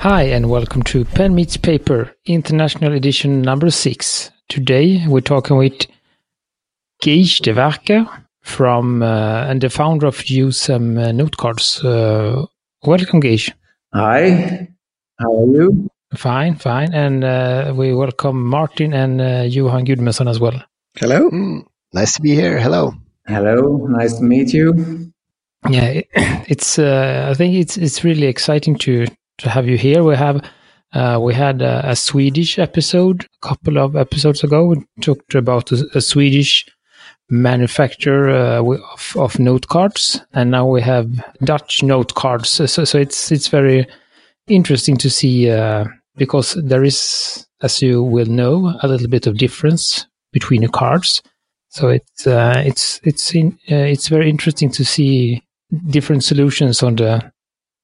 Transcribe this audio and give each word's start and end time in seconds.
Hi, 0.00 0.22
and 0.22 0.48
welcome 0.48 0.82
to 0.84 1.04
Pen 1.04 1.34
Meets 1.34 1.58
Paper, 1.58 2.16
International 2.24 2.94
Edition 2.94 3.42
number 3.42 3.68
six. 3.68 4.30
Today 4.48 5.06
we're 5.06 5.20
talking 5.20 5.58
with 5.58 5.88
Gijs 7.04 7.42
de 7.42 7.52
Werker 7.52 8.08
from 8.40 9.02
uh, 9.02 9.44
and 9.46 9.60
the 9.60 9.68
founder 9.68 10.06
of 10.06 10.16
Usum 10.24 10.98
uh, 10.98 11.12
Note 11.12 11.36
Cards. 11.36 11.84
Uh, 11.84 12.46
welcome, 12.82 13.20
Gijs. 13.20 13.52
Hi, 13.92 14.70
how 15.18 15.42
are 15.42 15.46
you? 15.46 15.90
Fine, 16.14 16.54
fine, 16.54 16.94
and 16.94 17.22
uh, 17.22 17.74
we 17.76 17.92
welcome 17.92 18.42
Martin 18.42 18.94
and 18.94 19.20
uh, 19.20 19.42
Johan 19.42 19.84
Gudmundsson 19.84 20.30
as 20.30 20.40
well. 20.40 20.64
Hello, 20.96 21.28
mm, 21.28 21.62
nice 21.92 22.14
to 22.14 22.22
be 22.22 22.34
here. 22.34 22.58
Hello. 22.58 22.94
Hello, 23.26 23.86
nice 23.90 24.16
to 24.16 24.22
meet 24.22 24.54
you. 24.54 25.12
Yeah, 25.68 26.00
it's. 26.48 26.78
Uh, 26.78 27.28
I 27.30 27.34
think 27.34 27.54
it's 27.54 27.76
it's 27.76 28.02
really 28.02 28.28
exciting 28.28 28.76
to 28.76 29.04
to 29.40 29.50
have 29.50 29.68
you 29.68 29.76
here. 29.76 30.02
We 30.02 30.16
have 30.16 30.42
uh, 30.92 31.18
we 31.22 31.34
had 31.34 31.62
a, 31.62 31.90
a, 31.90 31.96
Swedish 31.96 32.58
episode 32.58 33.24
a 33.24 33.46
couple 33.46 33.78
of 33.78 33.94
episodes 33.94 34.42
ago. 34.42 34.66
We 34.66 34.84
talked 35.00 35.36
about 35.36 35.70
a, 35.70 35.86
a 35.94 36.00
Swedish 36.00 36.66
manufacturer 37.28 38.28
uh, 38.30 38.62
of, 38.64 39.16
of, 39.16 39.38
note 39.38 39.68
cards, 39.68 40.20
and 40.32 40.50
now 40.50 40.66
we 40.66 40.82
have 40.82 41.08
Dutch 41.44 41.84
note 41.84 42.14
cards. 42.14 42.50
So, 42.50 42.66
so 42.66 42.98
it's 42.98 43.30
it's 43.30 43.48
very 43.48 43.86
interesting 44.48 44.96
to 44.96 45.10
see 45.10 45.48
uh, 45.48 45.84
because 46.16 46.54
there 46.54 46.82
is, 46.82 47.46
as 47.62 47.80
you 47.80 48.02
will 48.02 48.26
know, 48.26 48.74
a 48.82 48.88
little 48.88 49.08
bit 49.08 49.26
of 49.28 49.38
difference 49.38 50.06
between 50.32 50.62
the 50.62 50.68
cards. 50.68 51.22
So 51.68 51.88
it's 51.88 52.26
uh, 52.26 52.62
it's 52.66 53.00
it's 53.04 53.32
in, 53.34 53.58
uh, 53.70 53.76
it's 53.76 54.08
very 54.08 54.28
interesting 54.28 54.70
to 54.72 54.84
see 54.84 55.42
different 55.86 56.24
solutions 56.24 56.82
on 56.82 56.96
the 56.96 57.32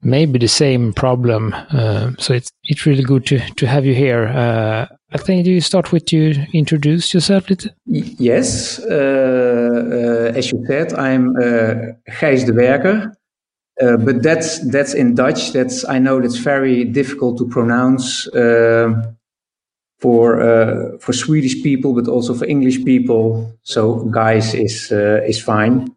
maybe 0.02 0.38
the 0.38 0.48
same 0.48 0.92
problem. 0.92 1.54
Uh, 1.70 2.12
so 2.18 2.34
it's 2.34 2.50
it's 2.64 2.86
really 2.86 3.02
good 3.02 3.26
to 3.26 3.38
to 3.38 3.66
have 3.66 3.84
you 3.84 3.94
here. 3.94 4.28
Uh, 4.28 4.86
I 5.12 5.18
think 5.18 5.46
you 5.46 5.60
start 5.60 5.92
with 5.92 6.12
you 6.12 6.34
introduce 6.52 7.14
yourself. 7.14 7.48
Little? 7.48 7.70
Yes, 7.86 8.78
uh, 8.80 10.32
uh, 10.32 10.38
as 10.38 10.52
you 10.52 10.64
said, 10.66 10.92
I'm 10.94 11.30
uh, 11.36 11.94
Gijs 12.08 12.44
de 12.44 12.52
Werker, 12.52 13.12
uh, 13.80 13.96
but 13.96 14.22
that's 14.22 14.58
that's 14.70 14.94
in 14.94 15.14
Dutch. 15.14 15.52
That's 15.52 15.84
I 15.88 15.98
know 15.98 16.20
that's 16.20 16.38
very 16.38 16.84
difficult 16.84 17.38
to 17.38 17.48
pronounce 17.48 18.28
for 19.98 20.98
for 21.00 21.12
Swedish 21.12 21.62
people, 21.62 21.94
but 21.94 22.08
also 22.08 22.34
for 22.34 22.46
English 22.46 22.84
people. 22.84 23.52
So 23.62 24.04
Gijs 24.10 24.54
is 24.54 24.92
is 24.92 25.40
fine. 25.42 25.96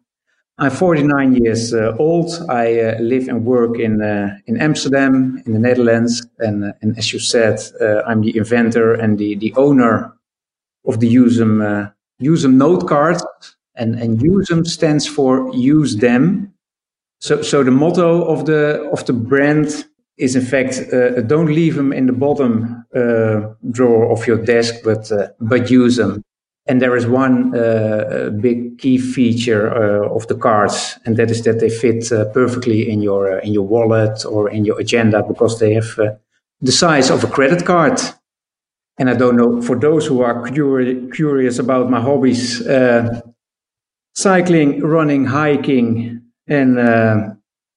I'm 0.60 0.70
49 0.70 1.42
years 1.42 1.72
uh, 1.72 1.96
old. 1.98 2.30
I 2.50 2.80
uh, 2.80 2.98
live 3.00 3.28
and 3.28 3.46
work 3.46 3.78
in 3.78 4.02
uh, 4.02 4.36
in 4.46 4.60
Amsterdam, 4.60 5.42
in 5.46 5.54
the 5.54 5.58
Netherlands, 5.58 6.26
and 6.38 6.64
uh, 6.64 6.72
and 6.82 6.98
as 6.98 7.14
you 7.14 7.18
said, 7.18 7.58
uh, 7.80 8.02
I'm 8.06 8.20
the 8.20 8.36
inventor 8.36 8.92
and 8.92 9.18
the 9.18 9.36
the 9.36 9.54
owner 9.56 10.12
of 10.86 11.00
the 11.00 11.14
Usum 11.14 11.62
uh, 11.64 11.90
Usum 12.22 12.54
note 12.54 12.86
card. 12.86 13.16
And 13.74 13.94
and 13.94 14.18
Usum 14.18 14.66
stands 14.66 15.06
for 15.06 15.50
use 15.54 15.96
them. 15.96 16.52
So 17.20 17.40
so 17.40 17.64
the 17.64 17.70
motto 17.70 18.24
of 18.24 18.44
the 18.44 18.86
of 18.92 19.06
the 19.06 19.14
brand 19.14 19.86
is 20.18 20.36
in 20.36 20.42
fact 20.42 20.78
don't 21.26 21.46
leave 21.46 21.76
them 21.76 21.92
in 21.94 22.04
the 22.04 22.12
bottom 22.12 22.84
drawer 23.70 24.12
of 24.12 24.26
your 24.26 24.36
desk, 24.44 24.74
but 24.84 25.10
but 25.40 25.70
use 25.70 25.96
them. 25.96 26.22
And 26.66 26.80
there 26.80 26.96
is 26.96 27.06
one 27.06 27.56
uh, 27.56 28.30
big 28.40 28.78
key 28.78 28.98
feature 28.98 29.70
uh, 29.72 30.14
of 30.14 30.26
the 30.28 30.36
cards, 30.36 30.98
and 31.04 31.16
that 31.16 31.30
is 31.30 31.42
that 31.42 31.58
they 31.58 31.70
fit 31.70 32.12
uh, 32.12 32.26
perfectly 32.26 32.88
in 32.88 33.00
your 33.02 33.38
uh, 33.38 33.40
in 33.40 33.52
your 33.52 33.66
wallet 33.66 34.24
or 34.24 34.50
in 34.50 34.64
your 34.64 34.78
agenda 34.78 35.22
because 35.22 35.58
they 35.58 35.74
have 35.74 35.98
uh, 35.98 36.12
the 36.60 36.72
size 36.72 37.10
of 37.10 37.24
a 37.24 37.26
credit 37.26 37.64
card. 37.64 37.98
And 38.98 39.08
I 39.08 39.14
don't 39.14 39.36
know 39.36 39.62
for 39.62 39.76
those 39.76 40.06
who 40.06 40.20
are 40.20 40.46
curi- 40.46 41.12
curious 41.12 41.58
about 41.58 41.90
my 41.90 42.00
hobbies: 42.00 42.64
uh, 42.66 43.20
cycling, 44.14 44.82
running, 44.82 45.24
hiking, 45.24 46.20
and 46.46 46.76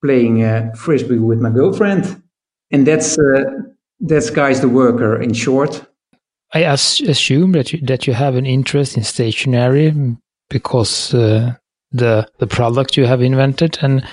playing 0.02 0.74
frisbee 0.76 1.20
with 1.20 1.40
my 1.40 1.50
girlfriend. 1.50 2.22
And 2.70 2.86
that's 2.86 3.18
that's 4.02 4.30
Gijs 4.30 4.60
de 4.60 4.68
Werker 4.68 5.24
in 5.24 5.34
short. 5.34 5.88
I 6.54 6.60
assume 6.60 7.54
that 7.54 7.74
you, 7.74 7.80
that 7.88 8.06
you 8.06 8.14
have 8.14 8.36
an 8.36 8.46
interest 8.46 8.96
in 8.96 9.04
stationery 9.04 9.94
because 10.50 11.14
uh, 11.14 11.56
the 11.92 12.28
the 12.38 12.48
product 12.48 12.96
you 12.96 13.06
have 13.06 13.22
invented. 13.22 13.80
And 13.82 14.06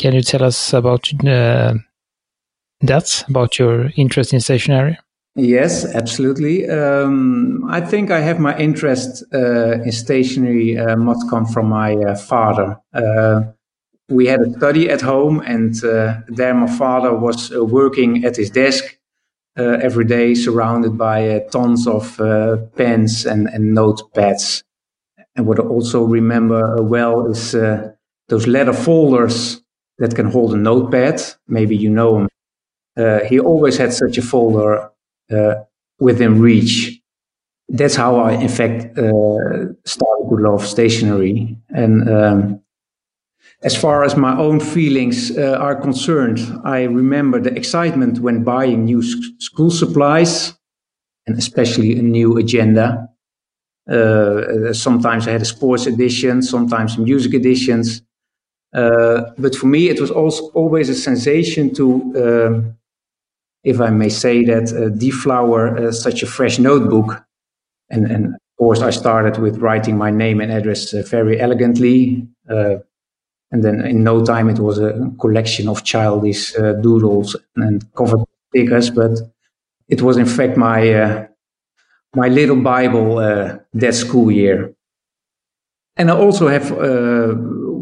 can 0.00 0.14
you 0.14 0.22
tell 0.22 0.42
us 0.42 0.72
about 0.72 1.08
uh, 1.24 1.74
that 2.80 3.24
about 3.28 3.58
your 3.58 3.90
interest 3.96 4.32
in 4.32 4.40
stationery? 4.40 4.98
Yes, 5.36 5.84
absolutely. 5.84 6.68
Um, 6.68 7.64
I 7.68 7.80
think 7.80 8.10
I 8.10 8.20
have 8.20 8.38
my 8.38 8.56
interest 8.56 9.24
uh, 9.32 9.82
in 9.82 9.90
stationery 9.90 10.78
uh, 10.78 10.96
must 10.96 11.28
come 11.28 11.44
from 11.44 11.68
my 11.68 11.94
uh, 11.94 12.14
father. 12.14 12.76
Uh, 12.92 13.42
we 14.08 14.26
had 14.26 14.40
a 14.40 14.50
study 14.52 14.90
at 14.90 15.00
home, 15.00 15.40
and 15.40 15.74
there 16.28 16.54
my 16.54 16.68
father 16.78 17.16
was 17.16 17.50
working 17.50 18.24
at 18.24 18.36
his 18.36 18.50
desk 18.50 18.98
uh, 19.58 19.78
every 19.82 20.04
day 20.04 20.34
surrounded 20.34 20.98
by 20.98 21.28
uh, 21.28 21.40
tons 21.50 21.86
of 21.86 22.20
uh, 22.20 22.56
pens 22.76 23.26
and, 23.26 23.48
and 23.48 23.76
notepads. 23.76 24.62
And 25.36 25.46
what 25.46 25.58
I 25.60 25.62
also 25.64 26.04
remember 26.04 26.82
well 26.82 27.26
is 27.26 27.54
those 28.28 28.46
leather 28.46 28.72
folders 28.72 29.62
that 29.98 30.14
can 30.14 30.30
hold 30.30 30.54
a 30.54 30.56
notepad. 30.56 31.22
Maybe 31.48 31.76
you 31.76 31.90
know 31.90 32.18
him. 32.20 32.28
Uh, 32.96 33.20
he 33.24 33.40
always 33.40 33.76
had 33.76 33.92
such 33.92 34.18
a 34.18 34.22
folder 34.22 34.90
uh, 35.32 35.54
within 35.98 36.40
reach. 36.40 37.00
That's 37.68 37.96
how 37.96 38.16
I, 38.18 38.32
in 38.34 38.48
fact, 38.48 38.98
uh, 38.98 39.72
started 39.84 40.28
to 40.30 40.36
love 40.38 40.66
stationery. 40.66 41.56
And 41.70 42.08
um, 42.10 42.60
as 43.64 43.74
far 43.74 44.04
as 44.04 44.14
my 44.14 44.36
own 44.36 44.60
feelings 44.60 45.36
uh, 45.36 45.56
are 45.58 45.74
concerned, 45.74 46.38
I 46.64 46.82
remember 46.82 47.40
the 47.40 47.54
excitement 47.56 48.20
when 48.20 48.44
buying 48.44 48.84
new 48.84 49.02
school 49.40 49.70
supplies 49.70 50.52
and 51.26 51.38
especially 51.38 51.98
a 51.98 52.02
new 52.02 52.36
agenda. 52.36 53.08
Uh, 53.90 54.74
sometimes 54.74 55.26
I 55.26 55.32
had 55.32 55.40
a 55.40 55.46
sports 55.46 55.86
edition, 55.86 56.42
sometimes 56.42 56.98
music 56.98 57.32
editions. 57.32 58.02
Uh, 58.74 59.30
but 59.38 59.54
for 59.54 59.66
me, 59.66 59.88
it 59.88 59.98
was 59.98 60.10
also 60.10 60.50
always 60.50 60.90
a 60.90 60.94
sensation 60.94 61.72
to, 61.74 61.86
um, 62.22 62.76
if 63.62 63.80
I 63.80 63.88
may 63.88 64.10
say 64.10 64.44
that, 64.44 64.74
uh, 64.74 64.90
deflower 64.90 65.78
uh, 65.78 65.92
such 65.92 66.22
a 66.22 66.26
fresh 66.26 66.58
notebook. 66.58 67.24
And, 67.88 68.10
and 68.10 68.26
of 68.34 68.56
course, 68.58 68.82
I 68.82 68.90
started 68.90 69.40
with 69.40 69.56
writing 69.58 69.96
my 69.96 70.10
name 70.10 70.42
and 70.42 70.52
address 70.52 70.92
uh, 70.92 71.02
very 71.06 71.40
elegantly 71.40 72.28
and 73.54 73.62
then 73.62 73.86
in 73.86 74.02
no 74.02 74.24
time, 74.24 74.50
it 74.50 74.58
was 74.58 74.80
a 74.80 75.12
collection 75.20 75.68
of 75.68 75.84
childish 75.84 76.56
uh, 76.58 76.72
doodles 76.72 77.36
and 77.54 77.86
covered 77.94 78.24
stickers. 78.50 78.90
But 78.90 79.12
it 79.88 80.02
was 80.02 80.16
in 80.16 80.26
fact 80.26 80.56
my 80.56 80.92
uh, 80.92 81.26
my 82.16 82.28
little 82.28 82.60
Bible 82.60 83.18
uh, 83.18 83.58
that 83.74 83.94
school 83.94 84.30
year. 84.32 84.74
And 85.96 86.10
I 86.10 86.16
also 86.16 86.48
have 86.48 86.72
uh, 86.72 87.34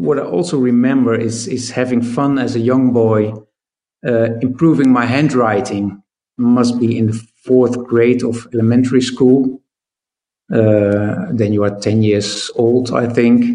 what 0.05 0.19
I 0.19 0.23
also 0.23 0.59
remember 0.59 1.15
is 1.15 1.47
is 1.47 1.71
having 1.71 2.03
fun 2.03 2.37
as 2.37 2.55
a 2.55 2.59
young 2.59 2.93
boy, 2.93 3.33
uh, 4.07 4.37
improving 4.41 4.91
my 4.91 5.05
handwriting. 5.05 6.03
Must 6.37 6.79
be 6.79 6.97
in 6.97 7.07
the 7.07 7.27
fourth 7.45 7.77
grade 7.85 8.23
of 8.23 8.47
elementary 8.53 9.01
school. 9.01 9.61
Uh, 10.53 11.27
then 11.31 11.53
you 11.53 11.63
are 11.63 11.79
ten 11.79 12.03
years 12.03 12.51
old, 12.55 12.91
I 12.91 13.07
think 13.07 13.45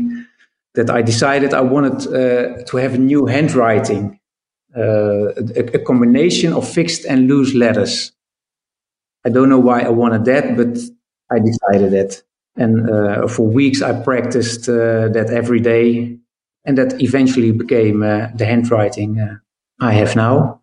that 0.79 0.91
I 0.91 1.03
decided 1.03 1.53
I 1.55 1.61
wanted 1.61 2.07
uh, 2.07 2.63
to 2.63 2.77
have 2.77 2.95
a 2.95 2.99
new 2.99 3.27
handwriting, 3.27 4.21
uh, 4.77 5.35
a, 5.57 5.65
a, 5.75 5.79
combination 5.81 6.53
of 6.53 6.69
fixed 6.69 7.05
and 7.05 7.27
loose 7.27 7.53
letters. 7.53 8.13
I 9.27 9.31
don't 9.31 9.49
know 9.49 9.59
why 9.59 9.81
I 9.81 9.89
wanted 9.89 10.25
that, 10.27 10.57
but 10.57 10.79
I 11.33 11.41
decided 11.41 11.91
that. 11.99 12.23
And 12.55 12.89
uh, 12.89 13.27
for 13.27 13.45
weeks 13.49 13.83
I 13.83 13.93
practiced 14.05 14.69
uh, 14.69 15.09
that 15.09 15.31
every 15.31 15.59
day, 15.59 16.17
and 16.65 16.79
that 16.79 17.03
eventually 17.03 17.51
became 17.51 18.05
uh, 18.05 18.29
the 18.37 18.47
handwriting 18.47 19.19
uh, 19.19 19.35
I 19.81 19.95
have 19.95 20.15
now. 20.15 20.63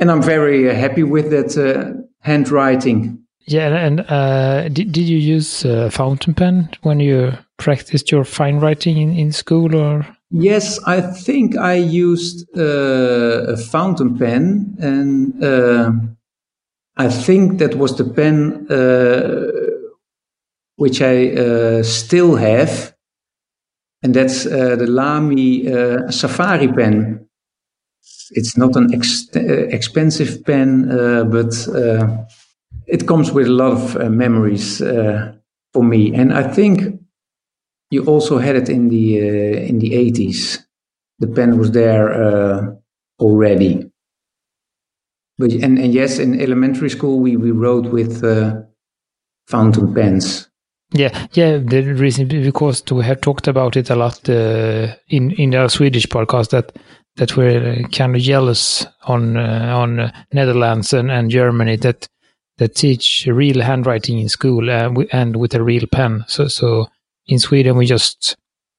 And 0.00 0.10
I'm 0.10 0.22
very 0.22 0.74
happy 0.74 1.02
with 1.02 1.28
that 1.30 1.52
handwriting. 2.20 3.21
Yeah, 3.46 3.68
and 3.68 4.74
did, 4.74 4.92
did 4.92 5.08
you 5.08 5.18
use 5.18 5.64
a 5.64 5.90
fountain 5.90 6.34
pen 6.34 6.70
when 6.82 7.00
you 7.00 7.32
practiced 7.58 8.10
your 8.10 8.24
fine 8.24 8.58
writing 8.60 8.96
in, 8.98 9.16
in 9.16 9.32
school 9.32 9.74
or? 9.74 10.06
Yes, 10.30 10.78
I 10.86 11.00
think 11.00 11.56
I 11.58 11.74
used 11.74 12.48
uh, 12.56 13.52
a 13.52 13.56
fountain 13.56 14.16
pen, 14.16 14.76
and 14.80 15.44
uh, 15.44 15.92
I 16.96 17.08
think 17.08 17.58
that 17.58 17.74
was 17.74 17.96
the 17.98 18.04
pen 18.04 18.66
uh, 18.70 19.50
which 20.76 21.02
I 21.02 21.34
uh, 21.34 21.82
still 21.82 22.36
have, 22.36 22.94
and 24.02 24.14
that's 24.14 24.46
uh, 24.46 24.76
the 24.76 24.86
Lamy 24.86 25.70
uh, 25.70 26.10
Safari 26.10 26.68
pen. 26.68 27.28
it's 28.30 28.56
not 28.56 28.74
an 28.76 28.92
ex- 28.94 29.28
expensive 29.34 30.44
pen, 30.44 30.90
uh, 30.90 31.24
but 31.24 31.52
uh, 31.68 32.24
it 32.92 33.06
comes 33.06 33.32
with 33.32 33.46
a 33.46 33.50
lot 33.50 33.72
of 33.72 33.96
uh, 33.96 34.10
memories 34.10 34.82
uh, 34.82 35.32
for 35.72 35.82
me. 35.82 36.14
And 36.14 36.32
I 36.32 36.42
think 36.42 37.00
you 37.90 38.04
also 38.04 38.38
had 38.38 38.54
it 38.54 38.68
in 38.68 38.88
the 38.88 39.18
uh, 39.18 39.68
in 39.68 39.78
the 39.78 39.94
eighties. 39.94 40.64
The 41.18 41.26
pen 41.26 41.58
was 41.58 41.70
there 41.70 42.76
already. 43.18 43.90
But 45.38 45.52
and, 45.52 45.78
and 45.78 45.94
yes, 45.94 46.18
in 46.18 46.40
elementary 46.40 46.90
school 46.90 47.20
we 47.20 47.36
we 47.36 47.50
wrote 47.50 47.86
with 47.86 48.22
fountain 49.46 49.94
pens. 49.94 50.48
Yeah, 50.94 51.26
yeah. 51.32 51.58
The 51.58 51.94
reason 51.94 52.28
because 52.28 52.82
we 52.90 53.04
have 53.04 53.20
talked 53.20 53.48
about 53.48 53.76
it 53.76 53.90
a 53.90 53.96
lot 53.96 54.28
uh, 54.28 54.94
in 55.08 55.30
in 55.32 55.54
our 55.54 55.68
Swedish 55.68 56.06
podcast 56.06 56.50
that 56.50 56.76
that 57.16 57.36
we're 57.36 57.82
kind 57.92 58.16
of 58.16 58.22
jealous 58.22 58.86
on 59.06 59.36
uh, 59.36 59.74
on 59.74 60.12
Netherlands 60.32 60.92
and, 60.92 61.10
and 61.10 61.30
Germany 61.30 61.76
that 61.76 62.08
that 62.62 62.76
teach 62.76 63.26
real 63.26 63.60
handwriting 63.60 64.20
in 64.20 64.28
school 64.28 64.70
uh, 64.70 64.88
and 65.10 65.36
with 65.36 65.52
a 65.54 65.62
real 65.62 65.86
pen. 65.90 66.24
So 66.28 66.46
so 66.46 66.86
in 67.26 67.40
Sweden 67.40 67.76
we 67.76 67.86
just 67.86 68.36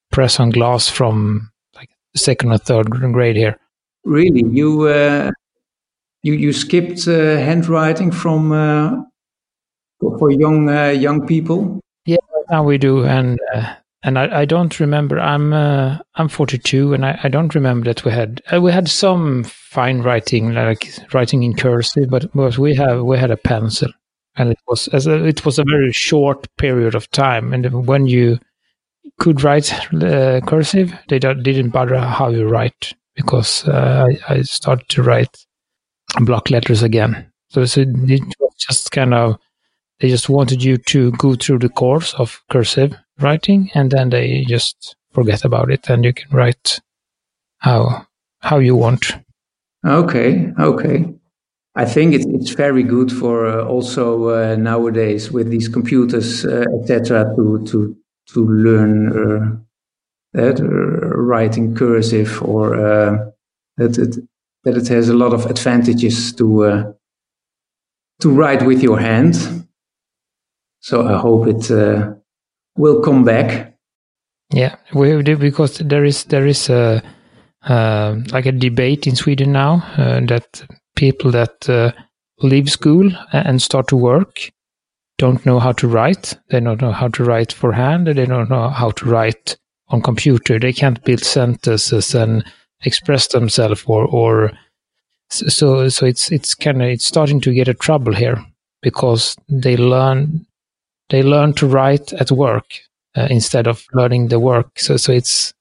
press 0.10 0.40
on 0.40 0.52
glass 0.52 0.88
from 0.88 1.52
like 1.76 1.90
second 2.16 2.54
or 2.54 2.58
third 2.58 2.90
grade 2.90 3.36
here. 3.36 3.58
Really, 4.06 4.46
you 4.50 4.88
uh, 4.88 5.32
you 6.22 6.34
you 6.34 6.54
skipped 6.54 7.08
uh, 7.08 7.38
handwriting 7.38 8.12
from 8.12 8.52
uh, 8.54 9.04
for 10.00 10.32
young 10.32 10.70
young 10.96 11.28
people. 11.28 11.82
Yeah, 12.06 12.24
now 12.50 12.64
we 12.64 12.78
do, 12.78 13.04
and 13.04 13.40
uh, 13.54 13.76
and 14.04 14.20
I, 14.20 14.42
I, 14.42 14.46
don't 14.46 14.80
remember. 14.80 15.20
I'm 15.20 15.54
uh, 15.54 15.98
I'm 16.16 16.28
42, 16.28 16.94
and 16.94 17.06
I, 17.06 17.20
I 17.24 17.30
don't 17.30 17.56
remember 17.56 17.86
that 17.86 18.04
we 18.04 18.12
had 18.12 18.42
uh, 18.54 18.62
we 18.62 18.72
had 18.72 18.90
some 18.90 19.44
fine 19.46 20.02
writing, 20.02 20.54
like 20.54 20.94
writing 21.14 21.44
in 21.44 21.56
cursive, 21.56 22.10
but, 22.10 22.32
but 22.34 22.58
we 22.58 22.76
have 22.76 23.04
we 23.04 23.18
had 23.18 23.32
a 23.32 23.38
pencil, 23.38 23.90
and 24.36 24.52
it 24.52 24.60
was 24.68 24.90
as 24.90 25.08
a, 25.08 25.24
it 25.26 25.46
was 25.46 25.58
a 25.58 25.64
very 25.64 25.92
short 25.94 26.48
period 26.58 26.96
of 26.96 27.10
time, 27.12 27.54
and 27.54 27.88
when 27.88 28.06
you 28.08 28.40
could 29.20 29.42
write 29.42 29.74
uh, 29.94 30.42
cursive, 30.42 30.94
they 31.08 31.20
didn't 31.20 31.70
bother 31.70 31.98
how 31.98 32.30
you 32.30 32.48
write 32.48 32.94
because 33.16 33.68
uh, 33.68 34.08
I, 34.28 34.34
I 34.34 34.42
started 34.42 34.90
to 34.90 35.04
write 35.04 35.46
block 36.22 36.50
letters 36.50 36.84
again. 36.84 37.32
So, 37.50 37.66
so 37.66 37.82
it 37.82 38.24
was 38.40 38.56
just 38.58 38.92
kind 38.92 39.14
of 39.14 39.38
they 40.00 40.10
just 40.10 40.28
wanted 40.28 40.64
you 40.64 40.78
to 40.78 41.12
go 41.14 41.36
through 41.36 41.60
the 41.60 41.70
course 41.70 42.14
of 42.16 42.42
cursive 42.50 42.96
writing 43.20 43.70
and 43.74 43.92
then 43.92 44.10
they 44.10 44.44
just 44.48 44.96
forget 45.12 45.46
about 45.46 45.72
it 45.72 45.90
and 45.90 46.04
you 46.04 46.14
can 46.14 46.30
write 46.32 46.82
how 47.60 48.06
how 48.40 48.60
you 48.60 48.76
want. 48.76 49.18
Okay 49.86 50.52
okay. 50.60 51.14
I 51.76 51.86
think 51.86 52.14
it, 52.14 52.26
it's 52.28 52.52
very 52.52 52.84
good 52.84 53.12
for 53.12 53.48
uh, 53.48 53.66
also 53.66 54.30
uh, 54.30 54.56
nowadays 54.56 55.32
with 55.32 55.50
these 55.50 55.68
computers 55.68 56.46
uh, 56.46 56.66
etc 56.80 57.34
to 57.36 57.64
to 57.66 57.96
to 58.34 58.48
learn 58.48 59.12
uh, 59.12 59.58
that 60.34 60.60
uh, 60.60 60.66
writing 60.66 61.76
cursive 61.76 62.42
or 62.42 62.76
uh, 62.76 63.30
that 63.78 63.98
it 63.98 64.18
that 64.64 64.78
it 64.78 64.88
has 64.88 65.10
a 65.10 65.14
lot 65.14 65.34
of 65.34 65.46
advantages 65.46 66.34
to 66.34 66.96
to 68.22 68.30
write 68.30 68.66
with 68.66 68.82
your 68.82 69.00
hand. 69.00 69.68
So 70.80 71.08
I 71.08 71.18
hope 71.18 71.48
it 71.48 71.70
will 72.76 73.02
come 73.02 73.24
back. 73.24 73.74
Yeah, 74.52 74.76
we 74.94 75.22
because 75.22 75.80
there 75.80 76.06
is 76.06 76.26
there 76.26 76.46
is 76.46 76.70
a 76.70 77.02
uh, 77.64 78.16
like 78.32 78.46
a 78.46 78.52
debate 78.52 79.08
in 79.08 79.16
Sweden 79.16 79.52
now 79.52 79.84
uh, 79.98 80.20
that 80.28 80.64
people 80.96 81.32
that 81.32 81.70
uh, 81.70 81.92
leave 82.42 82.70
school 82.70 83.10
and 83.32 83.62
start 83.62 83.88
to 83.88 83.96
work 83.96 84.52
don't 85.18 85.46
know 85.46 85.60
how 85.60 85.72
to 85.72 85.88
write. 85.88 86.38
They 86.50 86.60
don't 86.60 86.82
know 86.82 86.92
how 86.92 87.08
to 87.10 87.24
write 87.24 87.54
for 87.54 87.72
hand. 87.72 88.08
They 88.08 88.26
don't 88.26 88.50
know 88.50 88.70
how 88.70 88.92
to 88.92 89.06
write 89.06 89.58
on 89.88 90.02
computer. 90.02 90.60
They 90.60 90.74
can't 90.74 91.04
build 91.04 91.24
sentences 91.24 92.14
and 92.14 92.44
express 92.82 93.28
themselves 93.28 93.84
or 93.88 94.06
or 94.06 94.52
so 95.30 95.90
so 95.90 96.06
it's 96.06 96.32
it's 96.32 96.54
kind 96.54 96.82
of 96.82 96.90
it's 96.90 97.06
starting 97.06 97.42
to 97.42 97.54
get 97.54 97.68
a 97.68 97.74
trouble 97.74 98.14
here 98.14 98.44
because 98.82 99.36
they 99.50 99.78
learn 99.78 100.46
they 101.14 101.22
learn 101.22 101.54
to 101.54 101.68
write 101.68 102.12
at 102.14 102.32
work 102.32 102.66
uh, 103.16 103.28
instead 103.30 103.68
of 103.68 103.86
learning 103.94 104.30
the 104.30 104.40
work. 104.40 104.80
So, 104.80 104.98
so 104.98 105.14
it's 105.14 105.54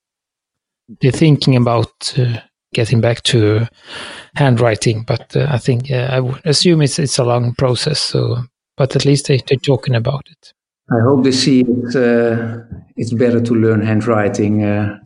they're 1.03 1.13
thinking 1.13 1.57
about 1.57 2.15
uh, 2.17 2.41
getting 2.73 3.03
back 3.03 3.23
to 3.25 3.69
handwriting, 4.35 5.05
but 5.07 5.37
uh, 5.37 5.47
I 5.51 5.59
think 5.59 5.91
I 5.91 6.21
would 6.21 6.41
assume 6.47 6.81
it's 6.81 6.99
it's 6.99 7.19
a 7.19 7.25
long 7.25 7.55
process. 7.55 8.01
So, 8.01 8.39
but 8.79 8.97
at 8.97 9.05
least 9.05 9.27
they, 9.27 9.43
they're 9.47 9.59
talking 9.59 9.95
about 9.95 10.25
it. 10.31 10.55
I 10.91 11.03
hope 11.03 11.23
they 11.23 11.33
see 11.33 11.61
it. 11.61 11.97
Uh, 11.97 12.63
it's 12.97 13.13
better 13.13 13.41
to 13.43 13.55
learn 13.55 13.83
handwriting 13.83 14.65
uh, 14.65 15.01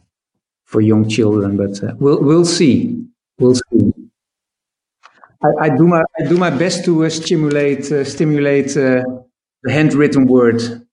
for 0.65 0.81
young 0.81 1.09
children, 1.09 1.57
but 1.57 1.83
uh, 1.83 1.95
we'll 1.99 2.23
we'll 2.23 2.45
see. 2.45 3.05
We'll 3.41 3.57
see. 3.57 3.93
I, 5.43 5.67
I, 5.67 5.77
do 5.77 5.89
my 5.89 6.03
I 6.21 6.29
do 6.29 6.37
my 6.37 6.51
best 6.51 6.85
to 6.85 7.11
stimulate 7.11 7.87
stimulate 8.07 8.77
handwritten 9.71 10.27
word. 10.27 10.87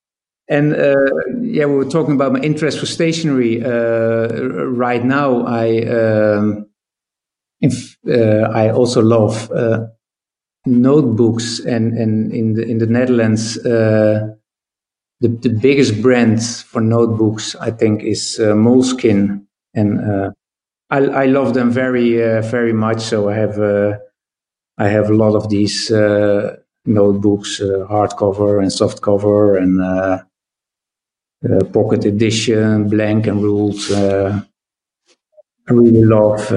And 0.49 0.75
uh, 0.75 0.95
yeah, 1.41 1.65
we 1.65 1.75
were 1.75 1.89
talking 1.89 2.15
about 2.15 2.33
my 2.33 2.39
interest 2.41 2.79
for 2.79 2.85
stationery. 2.85 3.63
Uh, 3.63 4.27
right 4.67 5.03
now, 5.03 5.45
I 5.45 5.85
um, 5.87 6.67
if, 7.61 7.97
uh, 8.07 8.49
I 8.51 8.69
also 8.69 9.01
love 9.01 9.49
uh, 9.51 9.87
notebooks, 10.65 11.59
and, 11.59 11.97
and 11.97 12.33
in 12.33 12.53
the 12.53 12.63
in 12.63 12.77
the 12.77 12.87
Netherlands, 12.87 13.57
uh, 13.65 14.27
the 15.21 15.29
the 15.29 15.49
biggest 15.49 16.01
brand 16.01 16.43
for 16.43 16.81
notebooks 16.81 17.55
I 17.55 17.71
think 17.71 18.03
is 18.03 18.37
uh, 18.37 18.53
Moleskine, 18.53 19.45
and 19.73 20.33
I 20.89 20.97
I 20.97 21.25
love 21.27 21.53
them 21.53 21.71
very 21.71 22.17
very 22.41 22.73
much. 22.73 22.99
So 23.01 23.29
I 23.29 23.35
have 23.35 23.57
I 24.77 24.87
have 24.89 25.09
a 25.09 25.15
lot 25.15 25.35
of 25.35 25.47
these 25.49 25.89
notebooks, 26.85 27.61
uh, 27.61 27.85
hardcover 27.89 28.59
and 28.61 28.71
softcover, 28.71 29.57
and 29.57 29.81
uh, 29.81 30.23
uh, 31.49 31.63
pocket 31.71 32.05
edition, 32.05 32.89
blank 32.89 33.27
and 33.27 33.41
ruled. 33.43 33.79
I 33.91 34.41
really 35.69 36.03
love 36.03 36.51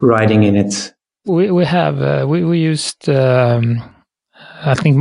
writing 0.00 0.42
in 0.42 0.56
it. 0.56 0.94
We 1.24 1.50
we 1.50 1.64
have 1.64 2.28
we 2.28 2.44
we 2.44 2.58
used. 2.58 3.08
Um... 3.08 3.94
I 4.60 4.74
think 4.74 4.96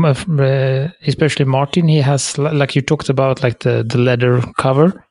especially 1.07 1.45
Martin, 1.45 1.87
he 1.87 2.01
has 2.01 2.37
like 2.37 2.75
you 2.75 2.81
talked 2.81 3.09
about, 3.09 3.43
like 3.43 3.59
the 3.59 3.83
the 3.83 3.97
leather 3.97 4.41
cover 4.57 5.03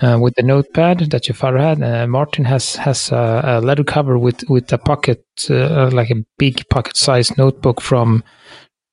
uh, 0.00 0.18
with 0.20 0.34
the 0.36 0.42
notepad 0.42 1.10
that 1.10 1.28
your 1.28 1.34
father 1.34 1.58
had. 1.58 1.82
Uh, 1.82 2.06
Martin 2.06 2.44
has 2.44 2.76
has 2.76 3.10
a, 3.10 3.42
a, 3.44 3.60
leather 3.60 3.84
cover 3.84 4.18
with 4.18 4.48
with 4.48 4.72
a 4.72 4.78
pocket, 4.78 5.24
uh, 5.50 5.90
like 5.92 6.10
a 6.10 6.24
big 6.38 6.68
pocket-sized 6.68 7.36
notebook 7.36 7.80
from 7.80 8.22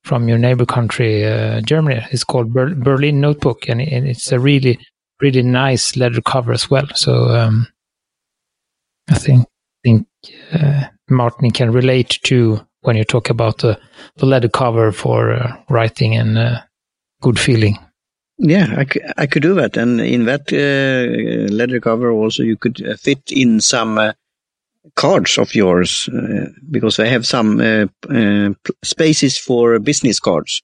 from 0.04 0.28
your 0.28 0.38
neighbor 0.38 0.66
country, 0.66 1.24
uh, 1.24 1.60
Germany. 1.60 2.04
It's 2.10 2.24
called 2.24 2.52
Ber- 2.52 2.74
Berlin 2.74 3.20
Notebook, 3.20 3.68
and, 3.68 3.80
and, 3.80 4.06
it's 4.06 4.30
a 4.32 4.38
really 4.38 4.78
really 5.20 5.42
nice 5.42 5.96
leather 5.96 6.20
cover 6.20 6.52
as 6.52 6.70
well. 6.70 6.86
So 6.94 7.28
um, 7.28 7.68
I 9.08 9.14
think 9.14 9.46
think 9.84 10.06
uh, 10.52 10.84
Martin 11.08 11.50
can 11.50 11.70
relate 11.72 12.18
to 12.24 12.66
when 12.80 12.96
you 12.96 13.04
talk 13.04 13.30
about 13.30 13.58
the, 13.58 13.78
the 14.16 14.26
leather 14.26 14.48
cover 14.48 14.92
for 14.92 15.32
uh, 15.32 15.56
writing 15.68 16.16
and 16.16 16.62
good 17.20 17.38
feeling. 17.38 17.78
Yeah, 18.38 18.74
I, 18.76 18.86
I 19.16 19.26
could 19.26 19.42
do 19.42 19.54
that. 19.54 19.76
And 19.76 20.00
in 20.00 20.26
that 20.26 20.52
uh, 20.52 21.52
leather 21.52 21.80
cover 21.80 22.10
also, 22.10 22.42
you 22.42 22.56
could 22.56 22.86
uh, 22.86 22.96
fit 22.96 23.22
in 23.30 23.60
some 23.60 23.98
uh, 23.98 24.12
cards 24.94 25.38
of 25.38 25.54
yours 25.54 26.08
uh, 26.08 26.46
because 26.70 26.98
I 26.98 27.06
have 27.06 27.26
some 27.26 27.60
uh, 27.60 27.86
uh, 28.10 28.50
spaces 28.82 29.38
for 29.38 29.78
business 29.78 30.20
cards. 30.20 30.62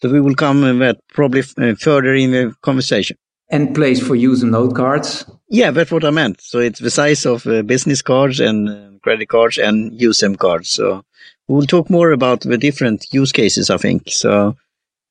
So 0.00 0.10
we 0.10 0.20
will 0.20 0.34
come 0.34 0.60
that 0.78 0.98
probably 1.08 1.42
further 1.42 2.14
in 2.14 2.30
the 2.30 2.54
conversation. 2.62 3.16
And 3.50 3.74
place 3.74 4.06
for 4.06 4.14
user 4.14 4.46
note 4.46 4.76
cards. 4.76 5.24
Yeah, 5.48 5.70
that's 5.70 5.90
what 5.90 6.04
I 6.04 6.10
meant. 6.10 6.40
So 6.42 6.58
it's 6.58 6.78
the 6.78 6.90
size 6.90 7.24
of 7.24 7.44
business 7.66 8.02
cards 8.02 8.38
and 8.38 9.00
credit 9.02 9.28
cards 9.28 9.58
and 9.58 9.98
USM 9.98 10.38
cards. 10.38 10.70
So 10.70 11.02
we'll 11.48 11.66
talk 11.66 11.90
more 11.90 12.12
about 12.12 12.42
the 12.42 12.58
different 12.58 13.06
use 13.10 13.32
cases, 13.32 13.70
I 13.70 13.78
think. 13.78 14.04
So 14.08 14.54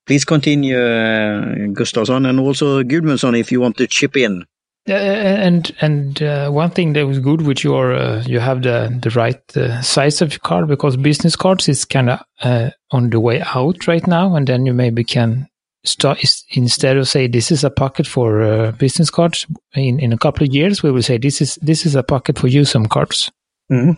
Please 0.07 0.23
continue, 0.23 0.77
uh, 0.77 1.67
Gustafsson, 1.73 2.29
and 2.29 2.39
also 2.39 2.81
Gudmundsson, 2.81 3.37
if 3.37 3.51
you 3.51 3.59
want 3.59 3.75
to 3.77 3.87
chip 3.87 4.15
in. 4.15 4.45
Uh, 4.89 4.93
and 4.93 5.75
and 5.81 6.23
uh, 6.23 6.49
one 6.49 6.69
thing 6.69 6.93
that 6.93 7.05
was 7.05 7.19
good 7.19 7.41
with 7.41 7.61
your 7.61 7.93
uh, 7.93 8.23
you 8.25 8.39
have 8.39 8.61
the 8.61 8.97
the 9.01 9.09
right 9.09 9.57
uh, 9.57 9.81
size 9.81 10.21
of 10.21 10.31
your 10.31 10.39
card 10.39 10.69
because 10.69 10.95
business 10.95 11.35
cards 11.35 11.67
is 11.67 11.83
kind 11.83 12.09
of 12.09 12.19
uh, 12.41 12.69
on 12.91 13.09
the 13.09 13.19
way 13.19 13.41
out 13.53 13.85
right 13.85 14.07
now, 14.07 14.33
and 14.33 14.47
then 14.47 14.65
you 14.65 14.73
maybe 14.73 15.03
can 15.03 15.45
start 15.83 16.23
instead 16.51 16.95
of 16.95 17.05
say 17.05 17.27
this 17.27 17.51
is 17.51 17.65
a 17.65 17.69
pocket 17.69 18.07
for 18.07 18.71
business 18.79 19.09
cards 19.09 19.45
in 19.73 19.99
in 19.99 20.13
a 20.13 20.17
couple 20.17 20.47
of 20.47 20.53
years 20.53 20.81
we 20.81 20.91
will 20.91 21.03
say 21.03 21.17
this 21.17 21.41
is 21.41 21.55
this 21.55 21.85
is 21.85 21.95
a 21.95 22.03
pocket 22.03 22.39
for 22.39 22.47
USM 22.47 22.89
cards. 22.89 23.29
Mm-hmm. 23.69 23.91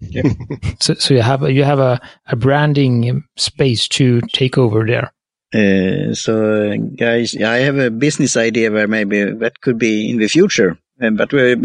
Yeah. 0.00 0.22
so, 0.80 0.94
so 0.94 1.12
you 1.12 1.20
have 1.20 1.50
you 1.50 1.64
have 1.64 1.80
a, 1.80 2.00
a 2.28 2.36
branding 2.36 3.24
space 3.36 3.86
to 3.88 4.22
take 4.32 4.56
over 4.56 4.86
there. 4.86 5.12
Uh, 5.52 6.14
so, 6.14 6.76
guys, 6.96 7.36
I 7.36 7.58
have 7.58 7.76
a 7.76 7.90
business 7.90 8.36
idea 8.36 8.70
where 8.70 8.86
maybe 8.86 9.24
that 9.24 9.60
could 9.60 9.78
be 9.78 10.08
in 10.10 10.18
the 10.18 10.28
future. 10.28 10.78
Uh, 11.02 11.10
but 11.10 11.34
uh, 11.34 11.56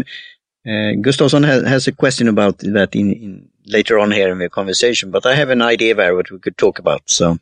Gustafsson 0.66 1.44
has, 1.44 1.62
has, 1.64 1.86
a 1.86 1.92
question 1.92 2.26
about 2.26 2.58
that 2.58 2.96
in, 2.96 3.12
in, 3.12 3.48
later 3.66 3.98
on 3.98 4.10
here 4.10 4.32
in 4.32 4.38
the 4.38 4.48
conversation. 4.48 5.12
But 5.12 5.24
I 5.24 5.34
have 5.34 5.50
an 5.50 5.62
idea 5.62 5.94
there 5.94 6.16
what 6.16 6.30
we 6.30 6.40
could 6.40 6.58
talk 6.58 6.80
about. 6.80 7.02
So, 7.06 7.38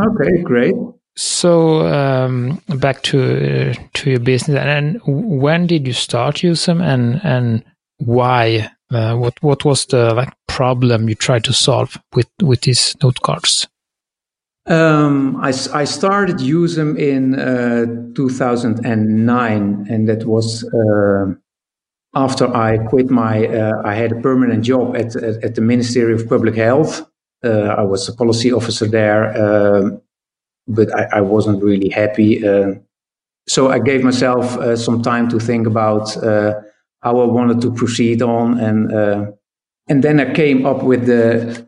okay, 0.00 0.42
great. 0.42 0.74
So 1.16 1.84
um, 1.88 2.62
back 2.68 3.02
to 3.04 3.70
uh, 3.70 3.74
to 3.94 4.10
your 4.10 4.20
business, 4.20 4.56
and 4.56 5.00
when 5.04 5.66
did 5.66 5.84
you 5.84 5.92
start 5.92 6.36
Usum, 6.36 6.80
and 6.80 7.20
and 7.24 7.64
why? 7.96 8.70
Uh, 8.90 9.16
what 9.16 9.42
what 9.42 9.64
was 9.64 9.84
the 9.86 10.14
like 10.14 10.32
problem 10.46 11.08
you 11.08 11.16
tried 11.16 11.42
to 11.44 11.52
solve 11.52 11.98
with 12.14 12.28
with 12.40 12.60
these 12.60 12.94
note 13.02 13.20
cards? 13.20 13.66
Um, 14.68 15.36
I, 15.36 15.48
I 15.72 15.84
started 15.84 16.36
Usum 16.36 16.98
in 16.98 17.38
uh, 17.38 17.86
2009, 18.14 19.86
and 19.88 20.08
that 20.08 20.24
was 20.26 20.64
uh, 20.64 21.32
after 22.14 22.54
I 22.54 22.78
quit 22.78 23.10
my. 23.10 23.46
Uh, 23.46 23.82
I 23.84 23.94
had 23.94 24.12
a 24.12 24.20
permanent 24.20 24.64
job 24.64 24.94
at 24.96 25.16
at, 25.16 25.42
at 25.42 25.54
the 25.54 25.62
Ministry 25.62 26.12
of 26.12 26.28
Public 26.28 26.54
Health. 26.54 27.02
Uh, 27.42 27.74
I 27.78 27.82
was 27.82 28.08
a 28.08 28.14
policy 28.14 28.52
officer 28.52 28.86
there 28.86 29.22
um, 29.36 30.02
but 30.68 30.94
I, 30.94 31.18
I 31.18 31.20
wasn't 31.22 31.62
really 31.62 31.88
happy. 31.88 32.46
Uh, 32.46 32.74
so 33.48 33.70
I 33.70 33.78
gave 33.78 34.04
myself 34.04 34.56
uh, 34.58 34.76
some 34.76 35.02
time 35.02 35.28
to 35.30 35.40
think 35.40 35.66
about 35.66 36.16
uh, 36.18 36.60
how 37.02 37.18
I 37.20 37.24
wanted 37.24 37.62
to 37.62 37.72
proceed 37.72 38.20
on, 38.20 38.58
and 38.58 38.92
uh, 38.92 39.26
and 39.88 40.04
then 40.04 40.20
I 40.20 40.32
came 40.34 40.66
up 40.66 40.82
with 40.82 41.06
the 41.06 41.66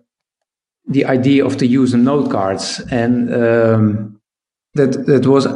the 0.91 1.07
idea 1.07 1.45
of 1.45 1.57
the 1.59 1.67
user 1.67 1.97
note 1.97 2.31
cards, 2.31 2.81
and 2.91 3.33
um, 3.33 4.21
that 4.75 5.07
that 5.07 5.27
was 5.27 5.47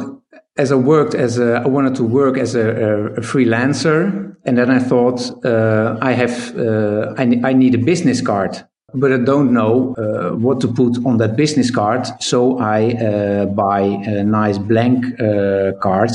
as 0.57 0.71
I 0.71 0.75
worked 0.75 1.13
as 1.13 1.37
a, 1.37 1.61
I 1.65 1.67
wanted 1.67 1.95
to 1.95 2.03
work 2.03 2.37
as 2.37 2.55
a, 2.55 2.69
a 3.17 3.21
freelancer, 3.21 4.35
and 4.45 4.57
then 4.57 4.71
I 4.71 4.79
thought 4.79 5.45
uh, 5.45 5.97
I 6.01 6.13
have 6.13 6.57
uh, 6.57 7.13
I, 7.17 7.23
I 7.49 7.53
need 7.53 7.75
a 7.75 7.79
business 7.79 8.21
card 8.21 8.65
but 8.95 9.11
I 9.11 9.17
don't 9.17 9.51
know 9.53 9.93
uh, 9.97 10.35
what 10.35 10.61
to 10.61 10.67
put 10.67 11.05
on 11.05 11.17
that 11.17 11.35
business 11.35 11.69
card. 11.69 12.07
So 12.21 12.57
I 12.59 12.93
uh, 12.93 13.45
buy 13.45 13.81
a 13.81 14.23
nice 14.23 14.57
blank 14.57 15.19
uh, 15.19 15.73
card 15.81 16.11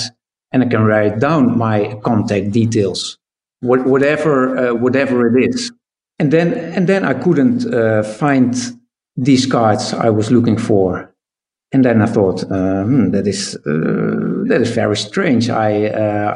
and 0.52 0.62
I 0.62 0.66
can 0.66 0.84
write 0.84 1.20
down 1.20 1.56
my 1.56 1.98
contact 2.02 2.50
details, 2.50 3.18
what, 3.60 3.84
whatever 3.84 4.56
uh, 4.56 4.74
whatever 4.74 5.26
it 5.36 5.50
is. 5.50 5.72
And 6.18 6.32
then 6.32 6.52
and 6.52 6.86
then 6.86 7.04
I 7.04 7.14
couldn't 7.14 7.72
uh, 7.72 8.02
find 8.02 8.54
these 9.16 9.46
cards 9.46 9.92
I 9.92 10.10
was 10.10 10.30
looking 10.30 10.58
for. 10.58 11.12
And 11.72 11.84
then 11.84 12.02
I 12.02 12.06
thought, 12.06 12.42
uh, 12.50 12.82
hmm, 12.82 13.10
that 13.10 13.26
is 13.26 13.52
that 13.62 14.58
is 14.60 14.70
very 14.70 14.96
strange. 14.96 15.48
I 15.48 15.86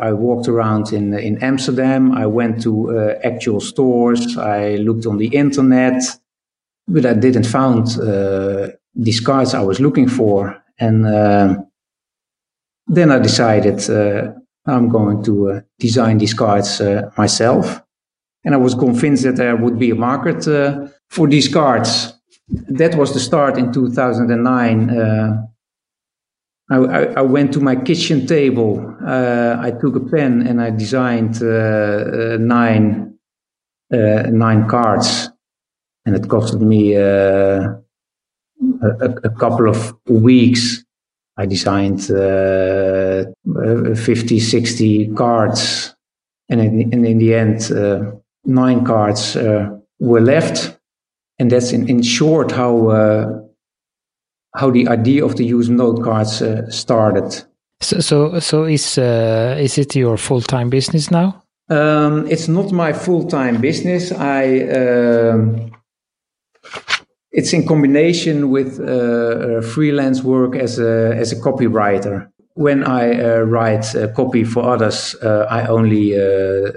I 0.09 0.13
walked 0.13 0.49
around 0.49 0.93
in 0.93 1.15
in 1.15 1.43
Amsterdam. 1.43 2.13
I 2.13 2.27
went 2.27 2.63
to 2.63 3.17
actual 3.25 3.61
stores. 3.61 4.37
I 4.37 4.77
looked 4.77 5.07
on 5.07 5.19
the 5.19 5.29
internet 5.29 6.03
but 6.87 7.07
I 7.07 7.15
didn't 7.15 7.47
find 7.47 7.87
uh, 7.99 8.69
these 8.95 9.21
cards 9.21 9.55
I 9.55 9.63
was 9.63 9.81
looking 9.81 10.09
for. 10.09 10.63
And 10.79 11.07
uh, 11.07 11.57
then 12.87 13.11
I 13.11 13.19
decided 13.19 13.89
uh, 13.89 14.33
I'm 14.67 14.89
going 14.89 15.23
to 15.25 15.51
uh, 15.51 15.61
design 15.79 16.19
these 16.19 16.35
cards 16.35 16.81
uh, 16.81 17.11
myself. 17.17 17.83
And 18.45 18.55
I 18.55 18.59
was 18.59 18.75
convinced 18.75 19.23
that 19.23 19.37
there 19.37 19.57
would 19.57 19.79
be 19.79 19.91
a 19.91 19.95
market 19.95 20.47
uh, 20.47 20.89
for 21.09 21.27
these 21.27 21.49
cards. 21.49 22.13
That 22.49 22.95
was 22.97 23.13
the 23.13 23.21
start 23.21 23.59
in 23.59 23.73
2009. 23.73 24.91
I, 26.71 26.77
I, 26.77 27.21
went 27.21 27.53
to 27.53 27.61
my 27.61 27.77
kitchen 27.77 28.27
table. 28.27 28.97
I 29.07 29.71
took 29.81 29.97
a 29.97 30.01
pen 30.01 30.47
and 30.47 30.61
I 30.61 30.71
designed 30.71 31.41
nine 31.41 33.19
nine 33.91 34.69
cards 34.69 35.31
and 36.07 36.17
it 36.17 36.23
costed 36.23 36.61
me 36.61 36.97
uh, 36.97 37.75
a, 39.01 39.09
a, 39.25 39.31
couple 39.31 39.69
of 39.69 39.95
weeks. 40.09 40.85
I 41.37 41.47
designed 41.47 42.11
uh, 42.11 43.25
50, 43.95 44.39
60 44.39 45.15
cards, 45.15 45.95
and 46.49 46.61
in, 46.61 46.93
and 46.93 47.07
in 47.07 47.19
the 47.19 47.35
end, 47.35 47.73
uh, 47.73 48.13
nine 48.45 48.85
cards 48.85 49.37
uh, 49.37 49.77
were 49.99 50.21
left. 50.21 50.79
And 51.39 51.51
that's 51.51 51.73
in, 51.73 51.89
in 51.89 52.03
short 52.03 52.53
how 52.53 52.89
uh, 52.89 53.41
how 54.57 54.71
the 54.71 54.89
idea 54.89 55.25
of 55.25 55.37
the 55.37 55.45
use 55.45 55.69
note 55.69 56.03
cards 56.03 56.41
uh, 56.41 56.71
started. 56.71 57.45
So, 57.81 58.01
so, 58.01 58.39
so 58.39 58.65
is 58.65 58.99
is 58.99 59.79
it 59.79 59.97
your 59.97 60.17
full 60.17 60.41
time 60.41 60.71
business 60.71 61.11
now? 61.11 61.43
Um, 61.71 62.27
it's 62.29 62.49
not 62.49 62.73
my 62.73 62.93
full 62.93 63.27
time 63.27 63.61
business. 63.61 64.13
I 64.13 64.61
um, 64.69 65.73
it's 67.33 67.53
in 67.53 67.67
combination 67.67 68.51
with 68.51 68.79
uh, 68.79 68.85
uh, 68.85 69.61
freelance 69.61 70.23
work 70.23 70.57
as 70.57 70.79
a 70.79 71.15
as 71.17 71.33
a 71.33 71.37
copywriter. 71.37 72.29
When 72.55 72.85
I 72.85 73.21
uh, 73.21 73.41
write 73.41 73.95
uh, 73.97 74.09
copy 74.13 74.45
for 74.45 74.63
others, 74.63 75.17
uh, 75.17 75.47
I 75.51 75.67
only 75.67 76.15
uh, 76.15 76.71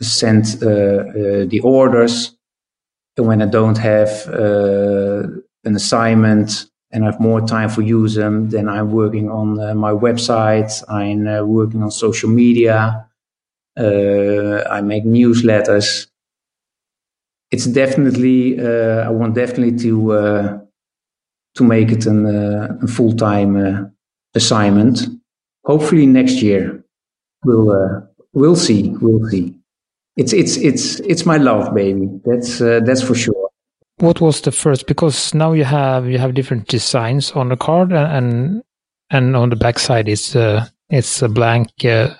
send 0.00 0.46
the 0.60 1.60
orders. 1.62 2.35
When 3.16 3.40
I 3.42 3.46
don't 3.46 3.78
have 3.78 4.10
an 4.28 5.74
assignment 5.74 6.66
and 6.92 7.02
I 7.04 7.06
have 7.10 7.20
more 7.20 7.40
time 7.46 7.68
for 7.68 7.82
use 7.82 8.14
them, 8.14 8.50
then 8.50 8.68
I'm 8.68 8.92
working 8.92 9.30
on 9.30 9.76
my 9.76 9.92
website. 9.92 10.72
I'm 10.88 11.24
working 11.48 11.82
on 11.82 11.90
social 11.90 12.28
media. 12.30 13.06
I 13.78 14.80
make 14.82 15.04
newsletters 15.04 16.06
it's 17.50 17.66
definitely 17.66 18.58
uh, 18.60 19.04
I 19.06 19.10
want 19.10 19.34
definitely 19.34 19.78
to 19.78 20.12
uh, 20.12 20.58
to 21.56 21.64
make 21.64 21.90
it 21.92 22.06
an, 22.06 22.26
uh, 22.26 22.78
a 22.82 22.86
full 22.86 23.14
time 23.14 23.92
assignment. 24.34 25.06
Hopefully 25.64 26.06
next 26.06 26.42
year 26.42 26.84
we'll 27.44 28.08
we'll 28.34 28.56
see 28.56 28.90
we'll 29.02 29.28
see. 29.30 29.55
It's 30.16 30.32
it's 30.32 30.56
it's 30.56 31.00
it's 31.00 31.26
my 31.26 31.36
love, 31.36 31.74
baby. 31.74 32.08
That's 32.24 32.58
that's 32.58 33.02
for 33.02 33.14
sure. 33.14 33.50
What 33.98 34.20
was 34.20 34.42
the 34.42 34.52
first? 34.52 34.86
Because 34.86 35.34
now 35.34 35.52
you 35.52 35.64
have 35.64 36.06
you 36.06 36.18
have 36.18 36.34
different 36.34 36.68
designs 36.68 37.32
on 37.32 37.48
the 37.48 37.56
card, 37.56 37.92
and 37.92 38.62
and 39.10 39.36
on 39.36 39.50
the 39.50 39.56
back 39.56 39.78
side 39.78 40.08
it's 40.08 40.36
uh, 40.36 40.66
it's 40.90 41.22
a 41.22 41.28
blank 41.28 41.68
uh, 41.84 42.14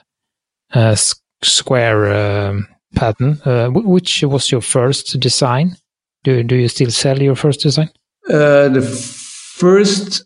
uh, 0.72 0.96
square 1.42 2.48
um, 2.48 2.68
pattern. 2.94 3.40
Uh, 3.44 3.68
which 3.68 4.22
was 4.22 4.50
your 4.50 4.62
first 4.62 5.18
design? 5.20 5.76
Do 6.24 6.42
do 6.42 6.56
you 6.56 6.68
still 6.68 6.90
sell 6.90 7.20
your 7.20 7.36
first 7.36 7.60
design? 7.60 7.90
Uh, 8.28 8.68
the 8.68 8.82
first 8.82 10.24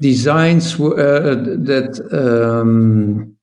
designs 0.00 0.78
were, 0.78 0.94
uh, 0.94 1.34
that 1.34 2.00
um, 2.12 3.36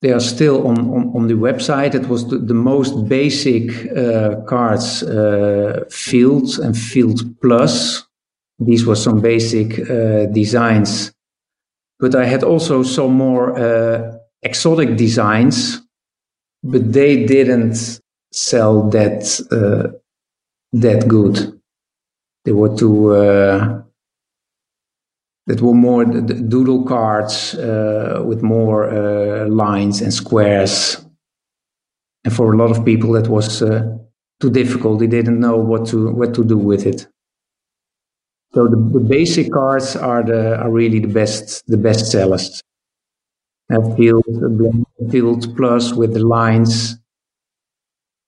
they 0.00 0.12
are 0.12 0.20
still 0.20 0.66
on, 0.66 0.78
on, 0.78 1.12
on, 1.16 1.26
the 1.26 1.34
website. 1.34 1.94
It 1.94 2.08
was 2.08 2.28
the, 2.28 2.38
the 2.38 2.54
most 2.54 3.08
basic 3.08 3.70
uh, 3.96 4.42
cards, 4.46 5.02
uh, 5.02 5.84
Field 5.90 6.58
and 6.60 6.76
Field 6.76 7.20
Plus. 7.40 8.06
These 8.60 8.86
were 8.86 8.96
some 8.96 9.20
basic 9.20 9.78
uh, 9.90 10.26
designs, 10.26 11.12
but 11.98 12.14
I 12.14 12.26
had 12.26 12.42
also 12.44 12.82
some 12.82 13.12
more 13.12 14.20
exotic 14.42 14.96
designs 14.96 15.80
but 16.62 16.92
they 16.92 17.24
didn't 17.24 18.00
sell 18.32 18.88
that 18.90 19.22
uh, 19.50 19.96
that 20.72 21.08
good. 21.08 21.60
They 22.44 22.52
were 22.52 22.76
too. 22.76 23.84
That 25.48 25.62
were 25.62 25.74
more 25.74 26.04
doodle 26.04 26.84
cards 26.84 27.54
uh, 27.54 28.22
with 28.24 28.42
more 28.42 28.90
uh, 28.90 29.48
lines 29.48 30.02
and 30.02 30.12
squares, 30.12 31.04
and 32.24 32.32
for 32.34 32.52
a 32.52 32.56
lot 32.56 32.70
of 32.70 32.84
people 32.84 33.12
that 33.12 33.28
was 33.28 33.62
uh, 33.62 33.96
too 34.40 34.50
difficult. 34.50 35.00
They 35.00 35.06
didn't 35.06 35.40
know 35.40 35.56
what 35.56 35.86
to 35.88 36.12
what 36.12 36.34
to 36.34 36.44
do 36.44 36.58
with 36.58 36.86
it. 36.86 37.08
So 38.54 38.68
the, 38.68 38.76
the 38.76 39.00
basic 39.00 39.50
cards 39.50 39.96
are 39.96 40.22
the 40.22 40.58
are 40.58 40.70
really 40.70 41.00
the 41.00 41.14
best 41.20 41.66
the 41.66 41.78
best 41.78 42.12
sellers 42.12 42.62
a 43.70 43.96
field, 43.96 44.24
a 45.00 45.10
field 45.10 45.56
plus 45.56 45.92
with 45.92 46.14
the 46.14 46.24
lines. 46.24 46.96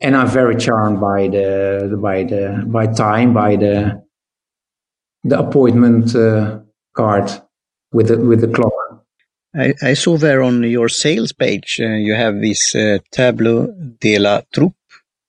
And 0.03 0.17
I'm 0.17 0.29
very 0.29 0.57
charmed 0.57 1.01
by 1.01 1.29
the 1.29 1.99
by 2.01 2.25
the 2.25 2.65
by 2.67 2.87
time 2.87 3.35
by 3.35 3.57
the 3.57 4.03
the 5.25 5.39
appointment 5.39 6.15
uh, 6.17 6.61
card 6.95 7.31
with 7.93 8.09
the 8.09 8.19
with 8.19 8.41
the 8.41 8.49
clock. 8.49 8.73
I, 9.55 9.75
I 9.83 9.95
saw 9.95 10.17
there 10.17 10.43
on 10.43 10.63
your 10.63 10.89
sales 10.89 11.33
page 11.33 11.81
uh, 11.83 11.89
you 11.89 12.15
have 12.15 12.41
this 12.41 12.75
uh, 12.75 12.99
tableau 13.11 13.67
de 14.01 14.19
la 14.19 14.43
troupe. 14.53 14.77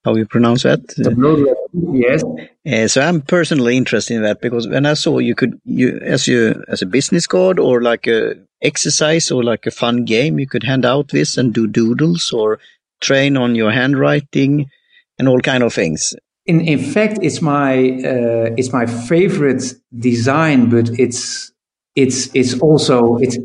how 0.06 0.16
you 0.16 0.26
pronounce 0.26 0.64
that? 0.64 0.88
Tableau 0.90 1.36
Yes. 1.74 2.24
Uh, 2.66 2.88
so 2.88 3.02
I'm 3.02 3.22
personally 3.22 3.78
interested 3.78 4.16
in 4.16 4.24
that 4.24 4.42
because 4.42 4.68
when 4.68 4.86
I 4.86 4.94
saw 4.96 5.20
you 5.20 5.36
could 5.36 5.60
you 5.64 6.00
as 6.04 6.28
you 6.28 6.64
as 6.68 6.82
a 6.82 6.86
business 6.86 7.28
card 7.28 7.60
or 7.60 7.82
like 7.82 8.08
a 8.08 8.36
exercise 8.62 9.32
or 9.32 9.44
like 9.44 9.66
a 9.66 9.72
fun 9.72 10.06
game, 10.06 10.40
you 10.40 10.48
could 10.48 10.64
hand 10.64 10.86
out 10.86 11.10
this 11.10 11.38
and 11.38 11.54
do 11.54 11.68
doodles 11.68 12.32
or 12.32 12.60
train 13.00 13.38
on 13.38 13.56
your 13.56 13.72
handwriting 13.72 14.70
and 15.18 15.28
all 15.28 15.40
kind 15.40 15.64
of 15.64 15.74
things. 15.74 16.14
In 16.46 16.62
in 16.62 16.80
fact, 16.80 17.20
it's 17.22 17.42
my 17.42 17.74
uh, 18.04 18.54
it's 18.58 18.74
my 18.74 18.86
favorite 18.86 19.64
design, 19.98 20.70
but 20.70 20.90
it's 21.00 21.52
it's 21.96 22.34
it's 22.36 22.60
also 22.60 23.18
it's 23.18 23.38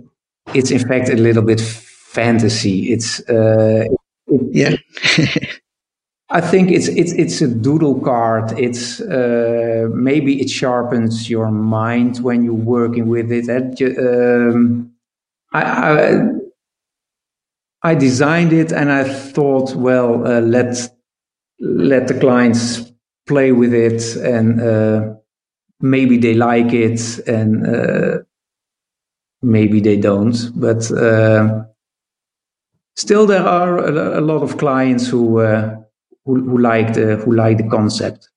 it's 0.55 0.71
in 0.71 0.79
fact 0.89 1.09
a 1.11 1.17
little 1.17 1.43
bit 1.43 1.61
fantasy. 1.61 2.93
It's 2.93 3.21
uh, 3.29 3.85
yeah. 4.51 4.77
I 6.29 6.41
think 6.41 6.73
it's 6.73 6.89
it's 6.89 7.13
it's 7.13 7.41
a 7.41 7.47
doodle 7.49 8.01
card. 8.01 8.59
It's 8.59 9.01
uh, 9.01 9.87
maybe 9.93 10.41
it 10.41 10.51
sharpens 10.51 11.31
your 11.31 11.51
mind 11.53 12.19
when 12.19 12.43
you're 12.43 12.55
working 12.55 13.07
with 13.09 13.31
it. 13.31 13.81
Um, 13.99 14.91
I, 15.53 15.63
I, 15.63 16.23
I 17.83 17.95
designed 17.95 18.53
it 18.53 18.73
and 18.73 18.91
I 18.91 19.05
thought, 19.05 19.75
well, 19.77 20.27
uh, 20.27 20.41
let 20.41 20.75
let 21.59 22.09
the 22.09 22.19
clients 22.19 22.93
play 23.27 23.53
with 23.53 23.75
it 23.75 24.17
and 24.17 24.61
uh, 24.61 25.15
maybe 25.81 26.17
they 26.17 26.35
like 26.35 26.73
it 26.73 27.19
and 27.27 27.67
uh, 27.67 28.19
maybe 29.43 29.81
they 29.81 29.97
don't. 29.97 30.37
But 30.55 30.91
uh, 30.93 31.65
still, 32.95 33.27
there 33.27 33.47
are 33.47 33.79
a, 33.79 34.21
a, 34.21 34.23
lot 34.23 34.43
of 34.43 34.59
clients 34.59 35.09
who 35.09 35.41
uh, 35.41 35.77
who, 36.25 36.43
who 36.43 36.59
like 36.59 36.95
the 36.95 37.17
who 37.17 37.35
like 37.35 37.59
the 37.59 37.69
concept. 37.69 38.31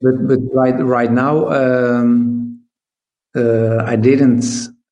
But 0.00 0.28
but 0.28 0.38
right 0.52 0.78
right 0.78 1.10
now, 1.10 1.48
um, 1.48 2.62
uh, 3.34 3.82
I 3.84 3.96
didn't 3.96 4.44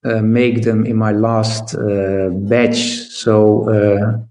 uh, 0.04 0.20
make 0.22 0.62
them 0.62 0.84
in 0.86 0.96
my 0.96 1.12
last 1.12 1.76
batch, 2.48 2.78
so 3.10 4.26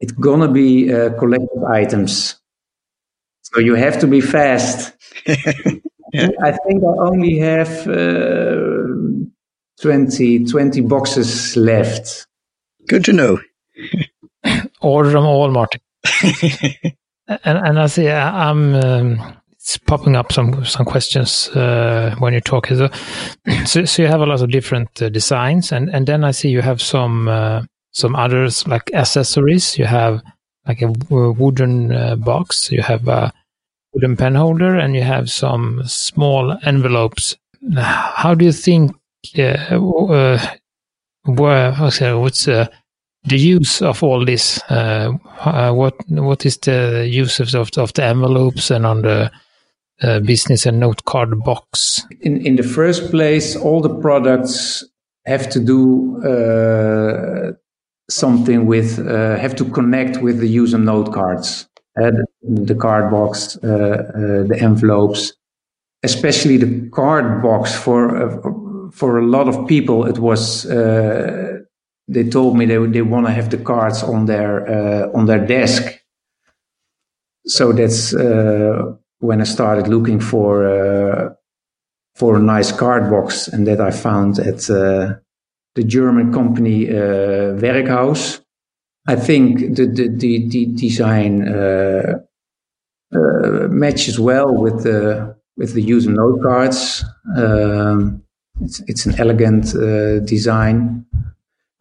it's 0.00 0.12
gonna 0.12 0.48
be 0.50 0.86
collected 1.18 1.64
items. 1.68 2.41
So 3.54 3.60
you 3.60 3.74
have 3.74 3.98
to 4.00 4.06
be 4.06 4.20
fast. 4.20 4.94
yeah. 5.26 6.28
I 6.42 6.52
think 6.52 6.82
I 6.82 7.06
only 7.06 7.38
have 7.38 7.86
uh, 7.86 8.86
20, 9.80 10.44
20 10.44 10.80
boxes 10.82 11.56
left. 11.56 12.26
Good 12.88 13.04
to 13.06 13.12
know. 13.12 13.38
Order 14.80 15.10
them 15.10 15.24
all, 15.24 15.50
Martin. 15.50 15.80
and, 17.28 17.58
and 17.58 17.78
I 17.78 17.86
see 17.86 18.08
I'm 18.08 18.74
um, 18.74 19.36
it's 19.62 19.78
popping 19.78 20.16
up 20.16 20.32
some 20.32 20.64
some 20.64 20.84
questions 20.84 21.48
uh, 21.50 22.16
when 22.18 22.34
you 22.34 22.40
talk. 22.40 22.66
So, 22.66 22.88
so, 23.64 23.84
so, 23.84 24.02
you 24.02 24.08
have 24.08 24.20
a 24.20 24.26
lot 24.26 24.42
of 24.42 24.50
different 24.50 25.00
uh, 25.00 25.08
designs, 25.08 25.70
and 25.70 25.88
and 25.94 26.06
then 26.06 26.24
I 26.24 26.32
see 26.32 26.48
you 26.48 26.62
have 26.62 26.82
some 26.82 27.28
uh, 27.28 27.62
some 27.92 28.16
others 28.16 28.66
like 28.66 28.92
accessories. 28.92 29.78
You 29.78 29.86
have 29.86 30.20
like 30.66 30.82
a 30.82 30.92
wooden 31.10 31.92
uh, 31.92 32.16
box. 32.16 32.72
You 32.72 32.82
have 32.82 33.06
a 33.06 33.32
wooden 33.92 34.16
pen 34.16 34.34
holder, 34.34 34.76
and 34.76 34.94
you 34.94 35.02
have 35.02 35.30
some 35.30 35.82
small 35.86 36.56
envelopes. 36.64 37.36
How 37.76 38.34
do 38.34 38.44
you 38.44 38.52
think? 38.52 38.92
Uh, 39.38 39.78
uh, 39.78 40.38
where 41.24 41.72
what's 41.72 42.48
the 43.24 43.36
use 43.38 43.82
of 43.82 44.02
all 44.02 44.24
this? 44.24 44.60
Uh, 44.68 45.12
uh, 45.40 45.72
what 45.72 45.94
what 46.08 46.44
is 46.44 46.58
the 46.58 47.08
use 47.08 47.40
of, 47.40 47.54
of 47.76 47.92
the 47.94 48.04
envelopes 48.04 48.70
and 48.70 48.86
on 48.86 49.02
the 49.02 49.30
uh, 50.02 50.20
business 50.20 50.66
and 50.66 50.80
note 50.80 51.04
card 51.04 51.42
box? 51.44 52.04
In 52.20 52.44
in 52.46 52.56
the 52.56 52.62
first 52.62 53.10
place, 53.10 53.56
all 53.56 53.80
the 53.80 53.94
products 54.00 54.84
have 55.26 55.48
to 55.50 55.60
do 55.60 56.20
uh, 56.24 57.52
something 58.10 58.66
with 58.66 58.98
uh, 58.98 59.36
have 59.36 59.54
to 59.56 59.64
connect 59.64 60.22
with 60.22 60.38
the 60.40 60.48
user 60.48 60.78
note 60.78 61.12
cards, 61.12 61.68
uh, 62.02 62.10
the, 62.42 62.74
card 62.74 63.10
box, 63.10 63.54
the 63.54 64.58
envelopes, 64.60 65.32
especially 66.02 66.56
the 66.56 66.88
card 66.90 67.42
box 67.42 67.74
for 67.74 68.90
for 68.92 69.18
a 69.18 69.24
lot 69.24 69.48
of 69.48 69.66
people. 69.66 70.04
It 70.04 70.18
was 70.18 70.66
they 72.08 72.28
told 72.28 72.56
me 72.56 72.66
they 72.66 72.78
they 72.86 73.02
want 73.02 73.26
to 73.26 73.32
have 73.32 73.50
the 73.50 73.58
cards 73.58 74.02
on 74.02 74.26
their 74.26 74.68
uh, 74.68 75.10
on 75.14 75.26
their 75.26 75.44
desk. 75.44 75.82
So 77.46 77.72
that's 77.72 78.14
uh, 78.14 78.94
when 79.18 79.40
I 79.40 79.44
started 79.44 79.88
looking 79.88 80.20
for 80.20 80.66
uh, 80.66 81.34
for 82.14 82.36
a 82.36 82.42
nice 82.42 82.72
card 82.72 83.10
box, 83.10 83.48
and 83.48 83.66
that 83.66 83.80
I 83.80 83.90
found 83.90 84.38
at 84.38 84.68
uh, 84.70 85.14
the 85.74 85.84
German 85.84 86.32
company 86.32 86.88
uh, 86.88 87.56
Werkhaus. 87.60 88.40
I 89.06 89.16
think 89.16 89.76
the 89.76 89.86
the 89.86 90.08
the, 90.08 90.48
the 90.48 90.66
design 90.66 91.48
uh, 91.48 92.20
matches 93.12 94.18
well 94.18 94.54
with 94.54 94.82
the 94.84 95.36
with 95.56 95.74
the 95.74 95.82
user 95.82 96.10
note 96.10 96.42
cards. 96.42 97.04
Um, 97.36 98.22
it's 98.60 98.80
it's 98.86 99.06
an 99.06 99.18
elegant 99.18 99.72
design 100.26 101.06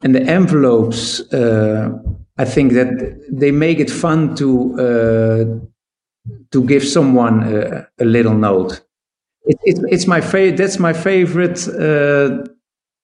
and 0.04 0.15
the 0.15 0.22
envelopes, 0.24 1.22
uh, 1.34 1.91
I 2.38 2.46
think 2.46 2.74
that 2.74 3.24
they 3.30 3.52
make 3.52 3.80
it 3.80 3.89
fun 3.89 4.36
to 4.36 4.74
uh, 4.80 5.46
to 6.52 6.63
give 6.65 6.84
someone 6.84 7.44
a, 7.44 7.88
a 8.00 8.06
little 8.06 8.34
note. 8.34 8.82
It, 9.46 9.58
it, 9.63 9.80
it's 9.89 10.08
my 10.08 10.22
favorite. 10.22 10.58
That's 10.58 10.80
my 10.80 10.94
favorite 10.94 11.67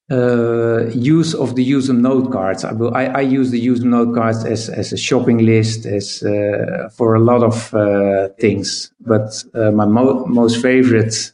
uh, 0.09 0.15
uh, 0.15 0.89
use 0.93 1.33
of 1.33 1.55
the 1.55 1.63
user 1.63 1.93
note 1.93 2.31
cards. 2.31 2.63
I, 2.63 2.71
will, 2.73 2.95
I, 2.95 3.05
I, 3.05 3.21
use 3.21 3.51
the 3.51 3.59
user 3.59 3.85
note 3.85 4.15
cards 4.15 4.45
as 4.45 4.69
as 4.69 4.93
a 4.93 4.97
shopping 4.97 5.39
list, 5.39 5.85
as 5.85 6.23
uh, 6.23 6.89
for 6.95 7.15
a 7.15 7.19
lot 7.19 7.43
of 7.43 7.73
uh, 7.73 8.29
things. 8.39 8.91
But 8.99 9.43
my 9.53 9.85
mo- 9.85 10.25
most 10.25 10.61
favorite 10.61 11.33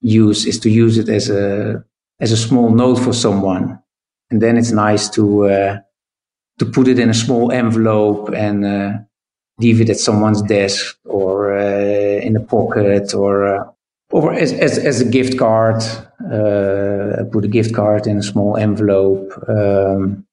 use 0.00 0.46
is 0.46 0.58
to 0.60 0.70
use 0.70 0.98
it 0.98 1.08
as 1.08 1.30
a 1.30 1.84
as 2.20 2.32
a 2.32 2.36
small 2.36 2.70
note 2.70 2.98
for 2.98 3.12
someone 3.12 3.78
and 4.30 4.42
then 4.42 4.56
it's 4.56 4.72
nice 4.72 5.08
to 5.10 5.46
uh, 5.46 5.78
to 6.58 6.66
put 6.66 6.88
it 6.88 6.98
in 6.98 7.10
a 7.10 7.14
small 7.14 7.52
envelope 7.52 8.30
and 8.34 8.64
uh, 8.64 8.92
leave 9.58 9.80
it 9.80 9.90
at 9.90 9.98
someone's 9.98 10.42
desk 10.42 10.96
or 11.04 11.56
uh, 11.56 12.20
in 12.22 12.36
a 12.36 12.40
pocket 12.40 13.14
or 13.14 13.46
uh, 13.46 13.64
or 14.10 14.32
as, 14.32 14.52
as, 14.52 14.78
as 14.78 15.00
a 15.00 15.04
gift 15.04 15.38
card. 15.38 15.82
Uh, 16.32 17.24
put 17.30 17.44
a 17.44 17.48
gift 17.48 17.74
card 17.74 18.06
in 18.06 18.18
a 18.18 18.22
small 18.22 18.56
envelope. 18.56 19.30
Um, 19.48 20.26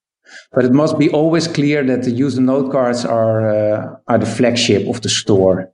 but 0.52 0.64
it 0.64 0.72
must 0.72 0.98
be 0.98 1.10
always 1.10 1.46
clear 1.46 1.84
that 1.84 2.02
the 2.02 2.10
user 2.10 2.40
note 2.40 2.72
cards 2.72 3.04
are 3.04 3.48
uh, 3.48 3.96
are 4.08 4.18
the 4.18 4.26
flagship 4.26 4.88
of 4.88 5.02
the 5.02 5.08
store. 5.08 5.70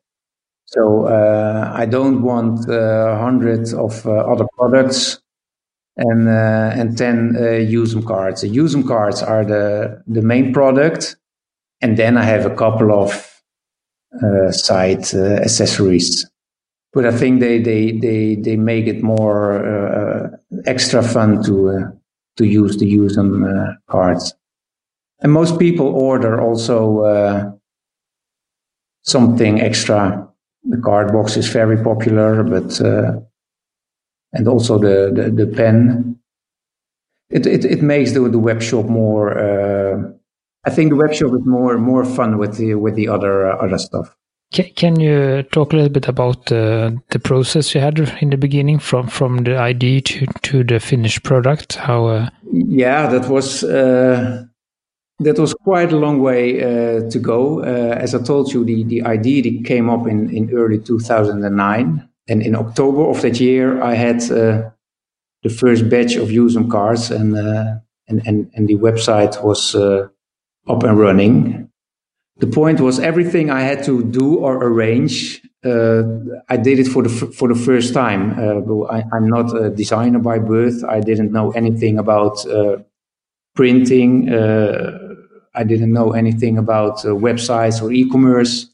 So 0.66 1.06
I 1.06 1.86
don't 1.86 2.22
want 2.22 2.66
hundreds 2.68 3.72
of 3.72 4.06
other 4.06 4.46
products 4.56 5.20
and 6.00 6.28
uh, 6.28 6.72
and 6.74 6.96
10 6.96 7.36
uh, 7.36 8.06
cards. 8.06 8.40
The 8.40 8.56
USM 8.56 8.86
cards 8.86 9.22
are 9.22 9.44
the 9.44 10.02
the 10.06 10.22
main 10.22 10.52
product, 10.52 11.16
and 11.80 11.96
then 11.96 12.16
I 12.16 12.24
have 12.24 12.46
a 12.46 12.54
couple 12.54 12.92
of 12.92 13.42
uh, 14.22 14.50
side 14.50 15.14
uh, 15.14 15.42
accessories. 15.42 16.26
But 16.92 17.06
I 17.06 17.12
think 17.12 17.40
they 17.40 17.58
they 17.58 17.92
they 17.92 18.34
they 18.34 18.56
make 18.56 18.86
it 18.86 19.02
more 19.02 19.64
uh, 19.64 20.30
extra 20.66 21.02
fun 21.02 21.42
to 21.44 21.70
uh, 21.70 21.90
to 22.36 22.44
use 22.44 22.76
the 22.78 22.96
USM 22.96 23.76
cards. 23.86 24.34
And 25.22 25.32
most 25.32 25.58
people 25.58 25.86
order 25.86 26.40
also 26.40 27.58
something 29.02 29.60
extra. 29.60 30.26
The 30.64 30.78
card 30.78 31.12
box 31.12 31.36
is 31.36 31.48
very 31.48 31.82
popular, 31.82 32.42
but 32.42 32.80
and 34.32 34.48
also 34.48 34.78
the, 34.78 35.12
the, 35.14 35.30
the 35.30 35.52
pen. 35.52 36.18
It, 37.30 37.46
it, 37.46 37.64
it 37.64 37.82
makes 37.82 38.12
the, 38.12 38.20
the 38.28 38.38
web 38.38 38.62
shop 38.62 38.86
more, 38.86 39.38
uh, 39.38 40.12
I 40.64 40.70
think 40.70 40.90
the 40.90 40.96
web 40.96 41.14
shop 41.14 41.32
is 41.32 41.46
more, 41.46 41.78
more 41.78 42.04
fun 42.04 42.38
with 42.38 42.56
the, 42.56 42.74
with 42.74 42.96
the 42.96 43.08
other, 43.08 43.50
uh, 43.50 43.56
other 43.64 43.78
stuff. 43.78 44.16
Can 44.52 44.98
you 44.98 45.44
talk 45.52 45.72
a 45.72 45.76
little 45.76 45.92
bit 45.92 46.08
about 46.08 46.50
uh, 46.50 46.90
the 47.10 47.20
process 47.20 47.72
you 47.72 47.80
had 47.80 48.00
in 48.20 48.30
the 48.30 48.36
beginning 48.36 48.80
from, 48.80 49.06
from 49.06 49.44
the 49.44 49.56
idea 49.56 50.00
to, 50.00 50.26
to 50.42 50.64
the 50.64 50.80
finished 50.80 51.22
product? 51.22 51.76
How? 51.76 52.06
Uh... 52.06 52.30
Yeah, 52.52 53.06
that 53.06 53.28
was 53.28 53.62
uh, 53.62 54.44
that 55.20 55.38
was 55.38 55.54
quite 55.54 55.92
a 55.92 55.96
long 55.96 56.20
way 56.20 56.62
uh, 56.62 57.08
to 57.10 57.18
go. 57.20 57.60
Uh, 57.60 57.94
as 57.96 58.12
I 58.12 58.22
told 58.22 58.52
you, 58.52 58.64
the, 58.64 58.82
the 58.84 59.02
idea 59.02 59.62
came 59.62 59.88
up 59.88 60.08
in, 60.08 60.34
in 60.34 60.50
early 60.52 60.80
2009. 60.80 62.08
And 62.28 62.42
in 62.42 62.56
October 62.56 63.08
of 63.08 63.22
that 63.22 63.38
year, 63.38 63.80
I 63.80 63.94
had 63.94 64.22
uh, 64.32 64.70
the 65.42 65.48
first 65.48 65.88
batch 65.88 66.16
of 66.16 66.28
USM 66.28 66.70
cards, 66.70 67.10
and 67.10 67.36
uh, 67.36 67.76
and, 68.08 68.22
and 68.26 68.50
and 68.54 68.68
the 68.68 68.76
website 68.76 69.42
was 69.42 69.74
uh, 69.74 70.08
up 70.68 70.82
and 70.82 70.98
running. 70.98 71.69
The 72.40 72.46
point 72.46 72.80
was 72.80 72.98
everything 72.98 73.50
I 73.50 73.60
had 73.60 73.84
to 73.84 74.02
do 74.02 74.36
or 74.38 74.56
arrange. 74.56 75.42
Uh, 75.64 76.02
I 76.48 76.56
did 76.56 76.78
it 76.78 76.88
for 76.88 77.02
the 77.02 77.10
for 77.10 77.48
the 77.48 77.54
first 77.54 77.92
time. 77.92 78.22
Uh, 78.38 78.84
I, 78.86 79.04
am 79.12 79.28
not 79.28 79.54
a 79.54 79.68
designer 79.68 80.18
by 80.18 80.38
birth. 80.38 80.82
I 80.84 81.00
didn't 81.00 81.32
know 81.32 81.50
anything 81.50 81.98
about 81.98 82.46
uh, 82.46 82.78
printing. 83.54 84.32
Uh, 84.32 85.16
I 85.54 85.64
didn't 85.64 85.92
know 85.92 86.12
anything 86.12 86.56
about 86.56 87.04
uh, 87.04 87.08
websites 87.08 87.82
or 87.82 87.92
e-commerce. 87.92 88.70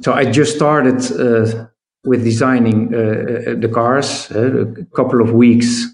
So 0.00 0.14
I 0.14 0.24
just 0.30 0.56
started 0.56 1.00
uh, 1.12 1.66
with 2.04 2.24
designing 2.24 2.90
the 2.90 3.70
cars. 3.72 4.30
a 4.30 4.86
couple 4.94 5.20
of 5.20 5.32
weeks 5.32 5.84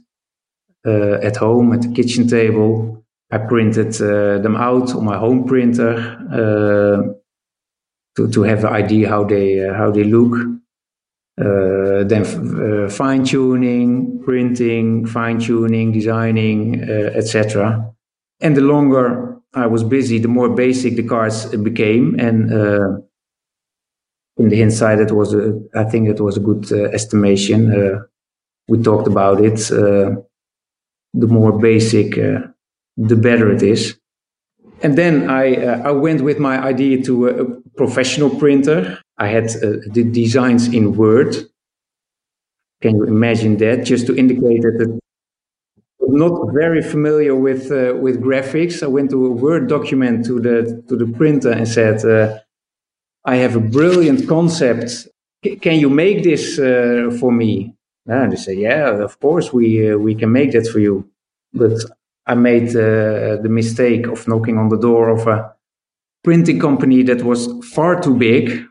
at 0.84 1.36
home 1.36 1.72
at 1.72 1.82
the 1.82 1.92
kitchen 1.92 2.28
table 2.28 3.03
I 3.34 3.38
printed 3.38 4.00
uh, 4.00 4.38
them 4.38 4.54
out 4.54 4.94
on 4.94 5.04
my 5.04 5.18
home 5.18 5.44
printer 5.44 5.92
uh, 6.30 7.02
to, 8.16 8.30
to 8.30 8.42
have 8.42 8.62
an 8.62 8.72
idea 8.72 9.08
how 9.08 9.24
they, 9.24 9.48
uh, 9.66 9.74
how 9.74 9.90
they 9.90 10.04
look. 10.04 10.34
then 11.36 12.24
fine 12.88 13.24
tuning, 13.24 14.22
printing, 14.24 15.06
fine 15.06 15.40
tuning, 15.40 15.90
designing, 15.90 16.82
etc. 17.20 17.92
And 18.40 18.56
the 18.56 18.60
longer 18.60 19.36
I 19.52 19.66
was 19.66 19.82
busy, 19.82 20.18
the 20.20 20.28
more 20.28 20.50
basic 20.54 20.94
the 20.94 21.02
cards 21.02 21.46
became. 21.56 22.16
And 22.20 22.52
uh, 22.52 22.88
in 24.36 24.48
the 24.48 24.60
hindsight, 24.60 25.00
it 25.00 25.10
was 25.10 25.34
a, 25.34 25.60
I 25.74 25.82
think 25.82 26.08
it 26.08 26.20
was 26.20 26.36
a 26.36 26.40
good 26.40 26.70
uh, 26.70 26.84
estimation. 26.98 27.60
Uh, 27.72 27.98
we 28.68 28.80
talked 28.80 29.08
about 29.08 29.40
it. 29.40 29.58
the 31.16 31.28
more 31.28 31.58
basic 31.58 32.18
the 32.96 33.16
better 33.16 33.50
it 33.52 33.62
is. 33.62 33.98
And 34.82 34.96
then 34.98 35.30
I, 35.30 35.56
uh, 35.56 35.88
I 35.88 35.90
went 35.92 36.20
with 36.22 36.38
my 36.38 36.58
idea 36.58 37.02
to 37.04 37.28
a, 37.28 37.60
professional 37.76 38.30
printer. 38.30 39.00
I 39.18 39.26
had 39.26 39.46
uh, 39.56 39.82
the 39.90 40.04
designs 40.04 40.68
in 40.68 40.96
Word. 40.96 41.34
Can 42.82 42.96
you 42.96 43.04
imagine 43.04 43.56
that? 43.56 43.84
Just 43.84 44.06
to 44.06 44.16
indicate 44.16 44.62
that 44.62 44.78
it 44.80 45.00
not 46.08 46.52
very 46.52 46.82
familiar 46.82 47.34
with 47.34 47.70
uh, 47.70 47.94
with 48.00 48.20
graphics. 48.22 48.82
I 48.82 48.86
went 48.86 49.10
to 49.10 49.26
a 49.26 49.30
Word 49.30 49.68
document 49.68 50.24
to 50.26 50.40
the 50.40 50.82
to 50.88 50.96
the 50.96 51.06
printer 51.06 51.50
and 51.50 51.66
said, 51.66 52.04
uh, 52.04 52.38
"I 53.24 53.36
have 53.36 53.56
a 53.56 53.60
brilliant 53.60 54.28
concept. 54.28 54.90
C- 55.44 55.56
can 55.56 55.78
you 55.78 55.90
make 55.90 56.22
this 56.22 56.58
uh, 56.58 57.10
for 57.18 57.32
me?" 57.32 57.74
And 58.06 58.32
they 58.32 58.36
say, 58.36 58.54
"Yeah, 58.54 59.02
of 59.02 59.18
course 59.20 59.52
we 59.52 59.90
uh, 59.90 59.96
we 59.96 60.14
can 60.14 60.30
make 60.32 60.52
that 60.52 60.68
for 60.68 60.78
you." 60.78 61.08
But 61.52 61.72
I 62.26 62.34
made 62.34 62.70
uh, 62.70 63.36
the 63.42 63.50
mistake 63.50 64.06
of 64.06 64.26
knocking 64.26 64.58
on 64.58 64.68
the 64.68 64.78
door 64.78 65.10
of 65.10 65.26
a 65.26 65.54
printing 66.22 66.58
company 66.58 67.02
that 67.02 67.22
was 67.22 67.48
far 67.74 68.00
too 68.00 68.16
big. 68.16 68.64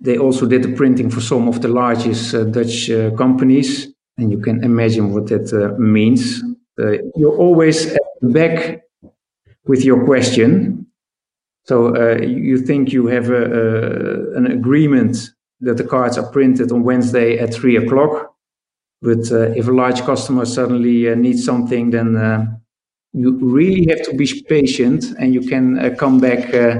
They 0.00 0.16
also 0.16 0.46
did 0.46 0.62
the 0.62 0.72
printing 0.74 1.10
for 1.10 1.20
some 1.20 1.48
of 1.48 1.60
the 1.60 1.68
largest 1.68 2.34
uh, 2.34 2.44
Dutch 2.44 2.90
uh, 2.90 3.10
companies. 3.12 3.88
And 4.16 4.30
you 4.30 4.38
can 4.38 4.64
imagine 4.64 5.12
what 5.12 5.26
that 5.26 5.52
uh, 5.52 5.78
means. 5.78 6.42
Uh, 6.80 6.98
you're 7.16 7.36
always 7.36 7.86
at 7.86 8.00
the 8.20 8.28
back 8.28 8.82
with 9.66 9.84
your 9.84 10.04
question. 10.04 10.86
So 11.64 11.94
uh, 11.94 12.22
you 12.22 12.58
think 12.58 12.92
you 12.92 13.06
have 13.08 13.30
a, 13.30 13.44
a, 13.44 14.36
an 14.36 14.46
agreement 14.46 15.30
that 15.60 15.76
the 15.76 15.84
cards 15.84 16.18
are 16.18 16.30
printed 16.30 16.72
on 16.72 16.84
Wednesday 16.84 17.38
at 17.38 17.54
three 17.54 17.76
o'clock. 17.76 18.34
But 19.02 19.30
if 19.30 19.68
a 19.68 19.72
large 19.72 20.00
customer 20.02 20.46
suddenly 20.46 21.14
needs 21.14 21.44
something, 21.44 21.90
then 21.90 22.16
you 23.14 23.38
really 23.40 23.86
have 23.88 24.02
to 24.02 24.14
be 24.14 24.26
patient 24.48 25.04
and 25.18 25.32
you 25.32 25.40
can 25.40 25.78
uh, 25.78 25.94
come 25.96 26.18
back 26.18 26.52
uh, 26.52 26.78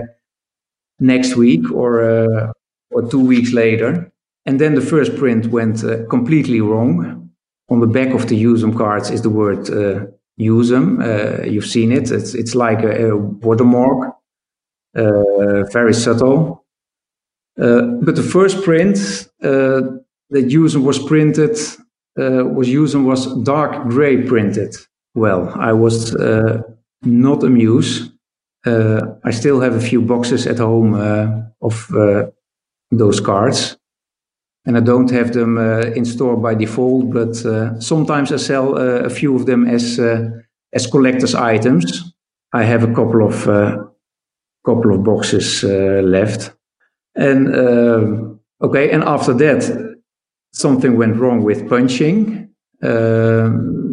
next 0.98 1.36
week 1.36 1.70
or 1.70 2.02
uh, 2.02 2.52
or 2.90 3.08
two 3.08 3.24
weeks 3.24 3.52
later. 3.52 4.12
And 4.44 4.60
then 4.60 4.74
the 4.74 4.80
first 4.80 5.16
print 5.16 5.46
went 5.46 5.84
uh, 5.84 6.06
completely 6.08 6.60
wrong. 6.60 7.30
On 7.70 7.80
the 7.80 7.86
back 7.86 8.12
of 8.12 8.28
the 8.28 8.44
usum 8.44 8.76
cards 8.76 9.10
is 9.10 9.22
the 9.22 9.30
word 9.30 9.70
uh, 9.70 10.06
uh, 10.36 11.42
you've 11.44 11.66
seen 11.66 11.92
it. 11.92 12.10
It's, 12.10 12.34
it's 12.34 12.54
like 12.54 12.82
a, 12.82 13.10
a 13.10 13.16
watermark 13.16 14.14
very 14.94 15.94
subtle. 15.94 16.66
But 17.56 18.16
the 18.16 18.22
first 18.22 18.62
print 18.62 18.96
that 19.40 20.04
usum 20.32 20.82
was 20.82 20.98
printed 20.98 21.56
was 22.16 22.68
usum 22.68 23.04
was 23.04 23.34
dark 23.44 23.88
gray 23.88 24.22
printed 24.22 24.76
well, 25.14 25.52
I 25.54 25.72
was 25.72 26.14
uh, 26.16 26.62
not 27.02 27.44
amused. 27.44 28.12
Uh, 28.66 29.00
I 29.24 29.30
still 29.30 29.60
have 29.60 29.74
a 29.74 29.80
few 29.80 30.02
boxes 30.02 30.46
at 30.46 30.58
home 30.58 30.94
uh, 30.94 31.42
of 31.60 31.94
uh, 31.94 32.26
those 32.90 33.20
cards, 33.20 33.78
and 34.66 34.76
I 34.76 34.80
don't 34.80 35.10
have 35.10 35.32
them 35.32 35.58
uh, 35.58 35.92
in 35.94 36.04
store 36.04 36.36
by 36.36 36.54
default. 36.54 37.10
But 37.12 37.36
sometimes 37.82 38.32
I 38.32 38.36
sell 38.36 38.76
a 38.76 39.10
few 39.10 39.36
of 39.36 39.46
them 39.46 39.66
as 39.66 39.98
as 40.72 40.86
collectors' 40.86 41.34
items. 41.34 42.14
I 42.52 42.64
have 42.64 42.82
a 42.82 42.94
couple 42.94 43.24
of 43.24 43.44
couple 44.64 44.94
of 44.94 45.04
boxes 45.04 45.62
left, 45.62 46.56
and 47.14 47.54
okay. 48.62 48.90
And 48.90 49.04
after 49.04 49.34
that, 49.34 49.96
something 50.52 50.96
went 50.96 51.16
wrong 51.16 51.44
with 51.44 51.68
punching. 51.68 52.48
Um, 52.82 53.83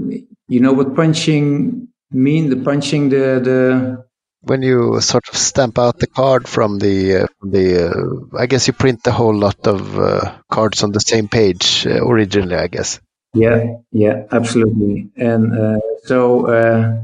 you 0.51 0.59
know 0.59 0.73
what 0.73 0.95
punching 0.95 1.87
mean? 2.11 2.49
The 2.49 2.57
punching 2.57 3.07
the 3.07 3.39
the 3.47 4.05
when 4.41 4.61
you 4.61 4.99
sort 4.99 5.29
of 5.29 5.37
stamp 5.37 5.79
out 5.79 5.97
the 5.97 6.07
card 6.07 6.45
from 6.45 6.77
the 6.77 7.23
uh, 7.23 7.27
the 7.41 7.67
uh, 7.87 8.37
I 8.37 8.47
guess 8.47 8.67
you 8.67 8.73
print 8.73 9.07
a 9.07 9.11
whole 9.11 9.33
lot 9.33 9.65
of 9.65 9.97
uh, 9.97 10.33
cards 10.51 10.83
on 10.83 10.91
the 10.91 10.99
same 10.99 11.29
page 11.29 11.87
uh, 11.87 12.05
originally, 12.05 12.55
I 12.55 12.67
guess. 12.67 12.99
Yeah, 13.33 13.77
yeah, 13.93 14.25
absolutely. 14.29 15.09
And 15.15 15.57
uh, 15.57 15.79
so 16.03 16.47
uh, 16.47 17.01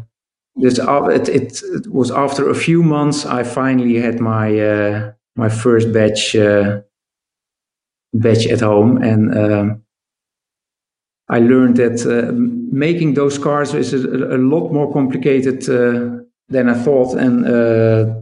this 0.58 0.78
it, 0.80 1.30
it, 1.30 1.64
it 1.64 1.88
was 1.88 2.12
after 2.12 2.50
a 2.50 2.56
few 2.56 2.84
months 2.84 3.26
I 3.26 3.44
finally 3.44 3.96
had 4.02 4.20
my 4.20 5.14
my 5.38 5.48
first 5.48 5.94
batch 5.94 6.36
batch 8.14 8.46
at 8.46 8.60
home 8.60 8.98
and. 9.02 9.38
Um, 9.38 9.84
I 11.30 11.40
learned 11.40 11.76
that 11.78 12.06
uh, 12.06 12.32
making 12.72 13.16
those 13.16 13.38
cars 13.38 13.74
is 13.74 13.94
a, 13.94 13.98
a 13.98 14.38
lot 14.38 14.72
more 14.72 14.92
complicated 14.94 15.70
uh, 15.70 16.24
than 16.48 16.70
I 16.70 16.74
thought, 16.74 17.16
and 17.16 17.46
uh, 17.46 18.22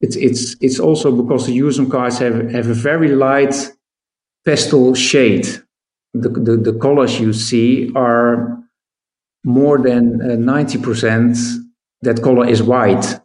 it's 0.00 0.16
it's 0.16 0.56
it's 0.60 0.80
also 0.80 1.12
because 1.12 1.46
the 1.46 1.56
usum 1.56 1.88
cars 1.88 2.18
have 2.18 2.50
have 2.50 2.68
a 2.68 2.74
very 2.74 3.14
light 3.14 3.54
pastel 4.44 4.94
shade. 4.94 5.46
The, 6.12 6.28
the, 6.28 6.56
the 6.56 6.78
colors 6.80 7.20
you 7.20 7.32
see 7.32 7.92
are 7.94 8.58
more 9.44 9.78
than 9.78 10.20
uh, 10.20 10.34
ninety 10.34 10.78
percent. 10.78 11.36
That 12.02 12.22
color 12.22 12.48
is 12.48 12.62
white. 12.62 13.20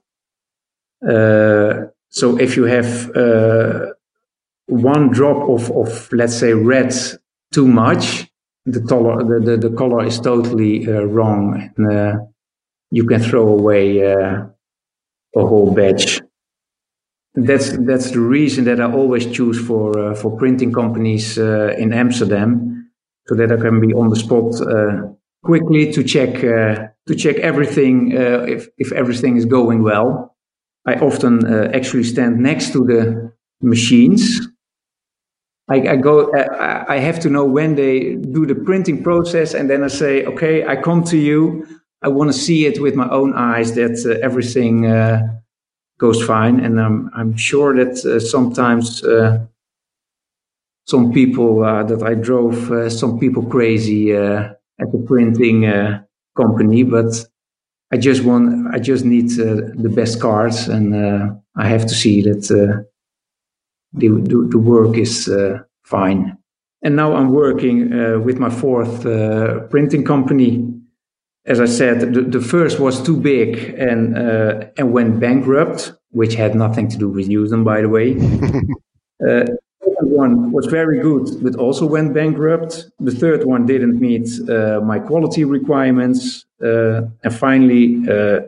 Uh, 1.07 1.87
so 2.09 2.37
if 2.37 2.55
you 2.55 2.65
have 2.65 3.09
uh, 3.15 3.93
one 4.67 5.09
drop 5.09 5.49
of 5.49 5.71
of 5.71 6.11
let's 6.11 6.37
say 6.37 6.53
red 6.53 6.93
too 7.51 7.67
much 7.67 8.27
the 8.65 8.81
color 8.81 9.23
the, 9.23 9.45
the, 9.45 9.69
the 9.69 9.75
color 9.75 10.05
is 10.05 10.19
totally 10.19 10.87
uh, 10.87 11.03
wrong 11.03 11.71
and 11.77 11.91
uh, 11.91 12.15
you 12.91 13.05
can 13.05 13.21
throw 13.21 13.47
away 13.47 14.13
uh, 14.13 14.45
a 15.35 15.45
whole 15.45 15.73
batch. 15.73 16.21
That's 17.35 17.77
that's 17.85 18.11
the 18.11 18.21
reason 18.21 18.63
that 18.65 18.79
I 18.79 18.91
always 18.91 19.25
choose 19.25 19.59
for 19.59 19.97
uh, 19.99 20.15
for 20.15 20.37
printing 20.37 20.71
companies 20.71 21.37
uh, 21.37 21.75
in 21.77 21.91
Amsterdam 21.91 22.89
so 23.27 23.35
that 23.35 23.51
I 23.51 23.57
can 23.57 23.81
be 23.81 23.93
on 23.93 24.09
the 24.09 24.15
spot 24.15 24.55
uh, 24.61 25.09
quickly 25.43 25.91
to 25.91 26.03
check 26.03 26.39
to 26.39 27.15
check 27.15 27.35
everything 27.37 28.13
if 28.13 28.69
if 28.77 28.93
everything 28.93 29.35
is 29.35 29.45
going 29.45 29.83
well. 29.83 30.33
I 30.87 30.93
often 30.95 31.45
actually 31.73 32.03
stand 32.03 32.39
next 32.39 32.71
to 32.71 32.85
the 32.85 33.31
machines 33.61 34.39
I, 35.67 35.75
I 35.89 35.95
go, 35.95 36.31
I, 36.33 36.95
I 36.95 36.97
have 36.99 37.19
to 37.21 37.29
know 37.29 37.45
when 37.45 37.75
they 37.75 38.15
do 38.15 38.45
the 38.45 38.55
printing 38.55 39.03
process, 39.03 39.53
and 39.53 39.69
then 39.69 39.83
I 39.83 39.87
say, 39.87 40.25
okay, 40.25 40.65
I 40.65 40.75
come 40.75 41.03
to 41.05 41.17
you. 41.17 41.65
I 42.01 42.09
want 42.09 42.31
to 42.31 42.37
see 42.37 42.65
it 42.67 42.79
with 42.79 42.95
my 42.95 43.09
own 43.09 43.33
eyes 43.33 43.73
that 43.73 44.05
uh, 44.05 44.19
everything 44.23 44.85
uh, 44.85 45.21
goes 45.97 46.23
fine, 46.23 46.59
and 46.59 46.79
I'm 46.79 47.09
I'm 47.15 47.35
sure 47.35 47.75
that 47.75 48.05
uh, 48.05 48.19
sometimes 48.19 49.03
uh, 49.03 49.45
some 50.85 51.11
people 51.11 51.63
uh, 51.63 51.83
that 51.83 52.03
I 52.03 52.13
drove 52.13 52.71
uh, 52.71 52.89
some 52.89 53.19
people 53.19 53.43
crazy 53.43 54.13
at 54.13 54.57
the 54.91 55.03
printing 55.07 55.63
company, 56.37 56.83
but 56.83 57.11
I 57.91 57.97
just 57.97 58.23
want 58.23 58.73
I 58.75 58.79
just 58.79 59.03
need 59.05 59.29
the 59.31 59.91
best 59.95 60.21
cards, 60.21 60.67
and 60.67 60.95
I 61.55 61.67
have 61.67 61.87
to 61.87 61.95
see 61.95 62.21
that 62.21 62.85
the, 63.97 64.09
the, 64.09 64.47
the 64.51 64.59
work 64.59 64.97
is 64.97 65.27
uh, 65.27 65.59
fine. 65.83 66.37
And 66.81 66.95
now 66.95 67.15
I'm 67.15 67.29
working 67.29 67.91
uh, 67.91 68.19
with 68.19 68.37
my 68.37 68.49
fourth 68.49 69.05
uh, 69.05 69.61
printing 69.71 70.03
company. 70.03 70.71
As 71.45 71.59
I 71.59 71.65
said, 71.65 72.13
the, 72.13 72.21
the, 72.21 72.41
first 72.41 72.79
was 72.79 73.01
too 73.01 73.17
big 73.17 73.75
and 73.77 74.17
and 74.77 74.91
went 74.91 75.19
bankrupt. 75.19 75.93
which 76.15 76.35
had 76.35 76.55
nothing 76.55 76.87
to 76.87 76.97
do 76.97 77.09
with 77.09 77.27
using, 77.27 77.63
by 77.63 77.81
the 77.81 77.89
way. 77.89 78.15
uh, 79.27 79.45
one 80.15 80.51
was 80.51 80.65
very 80.67 80.99
good, 80.99 81.27
but 81.43 81.55
also 81.55 81.85
went 81.85 82.13
bankrupt. 82.13 82.89
The 82.99 83.11
third 83.11 83.43
one 83.45 83.65
didn't 83.65 83.99
meet 83.99 84.27
uh, 84.49 84.79
my 84.81 84.99
quality 84.99 85.43
requirements. 85.43 86.45
Uh, 86.63 87.01
and 87.23 87.35
finally, 87.35 87.97
uh, 88.03 88.47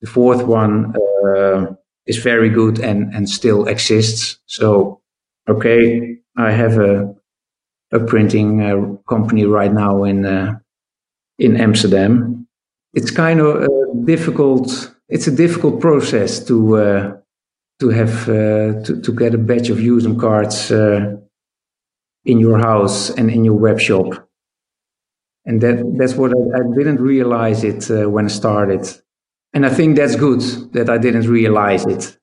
the 0.00 0.08
fourth 0.08 0.42
one 0.44 0.94
uh, 0.96 1.74
is 2.06 2.18
very 2.18 2.48
good 2.48 2.78
and, 2.78 3.14
and 3.14 3.28
still 3.28 3.66
exists. 3.66 4.38
So, 4.46 5.00
okay, 5.48 6.16
I 6.36 6.50
have 6.52 6.78
a, 6.78 7.14
a 7.92 8.00
printing 8.00 8.62
uh, 8.62 8.96
company 9.08 9.44
right 9.44 9.72
now 9.72 10.04
in, 10.04 10.24
uh, 10.24 10.58
in 11.38 11.56
Amsterdam. 11.56 12.46
It's 12.94 13.10
kind 13.10 13.40
of 13.40 13.68
difficult. 14.04 14.94
It's 15.08 15.26
a 15.26 15.36
difficult 15.36 15.80
process 15.80 16.44
to 16.46 17.20
to 17.80 17.88
have 17.88 18.28
uh, 18.28 18.82
to, 18.84 19.00
to 19.00 19.12
get 19.12 19.34
a 19.34 19.38
batch 19.38 19.70
of 19.70 19.78
USM 19.78 20.20
cards 20.20 20.70
uh, 20.70 21.16
in 22.24 22.38
your 22.38 22.58
house 22.58 23.10
and 23.10 23.30
in 23.30 23.44
your 23.44 23.54
web 23.54 23.80
shop. 23.80 24.28
And 25.46 25.60
that 25.62 25.96
that's 25.98 26.14
what 26.14 26.32
I, 26.32 26.60
I 26.60 26.62
didn't 26.76 27.00
realize 27.00 27.64
it 27.64 27.90
uh, 27.90 28.08
when 28.08 28.26
I 28.26 28.28
started. 28.28 28.86
And 29.52 29.66
I 29.66 29.68
think 29.68 29.96
that's 29.96 30.16
good 30.16 30.40
that 30.72 30.88
I 30.88 30.98
didn't 30.98 31.28
realize 31.28 31.84
it. 31.84 32.16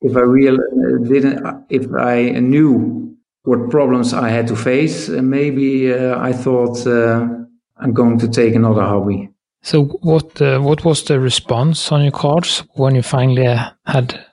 If 0.00 0.16
I 0.16 0.20
real 0.20 0.56
didn't, 1.02 1.66
if 1.68 1.86
I 1.92 2.30
knew 2.40 3.16
what 3.42 3.70
problems 3.70 4.14
I 4.14 4.28
had 4.28 4.46
to 4.48 4.56
face, 4.56 5.08
maybe 5.08 5.92
uh, 5.92 6.18
I 6.18 6.32
thought 6.32 6.86
uh, 6.86 7.26
I'm 7.76 7.92
going 7.92 8.18
to 8.18 8.28
take 8.28 8.54
another 8.54 8.82
hobby. 8.82 9.28
So 9.62 9.84
what 10.02 10.40
uh, 10.40 10.60
what 10.60 10.84
was 10.84 11.04
the 11.04 11.20
response 11.20 11.92
on 11.92 12.02
your 12.02 12.12
cards 12.12 12.64
when 12.74 12.94
you 12.94 13.02
finally 13.02 13.46
had 13.84 14.24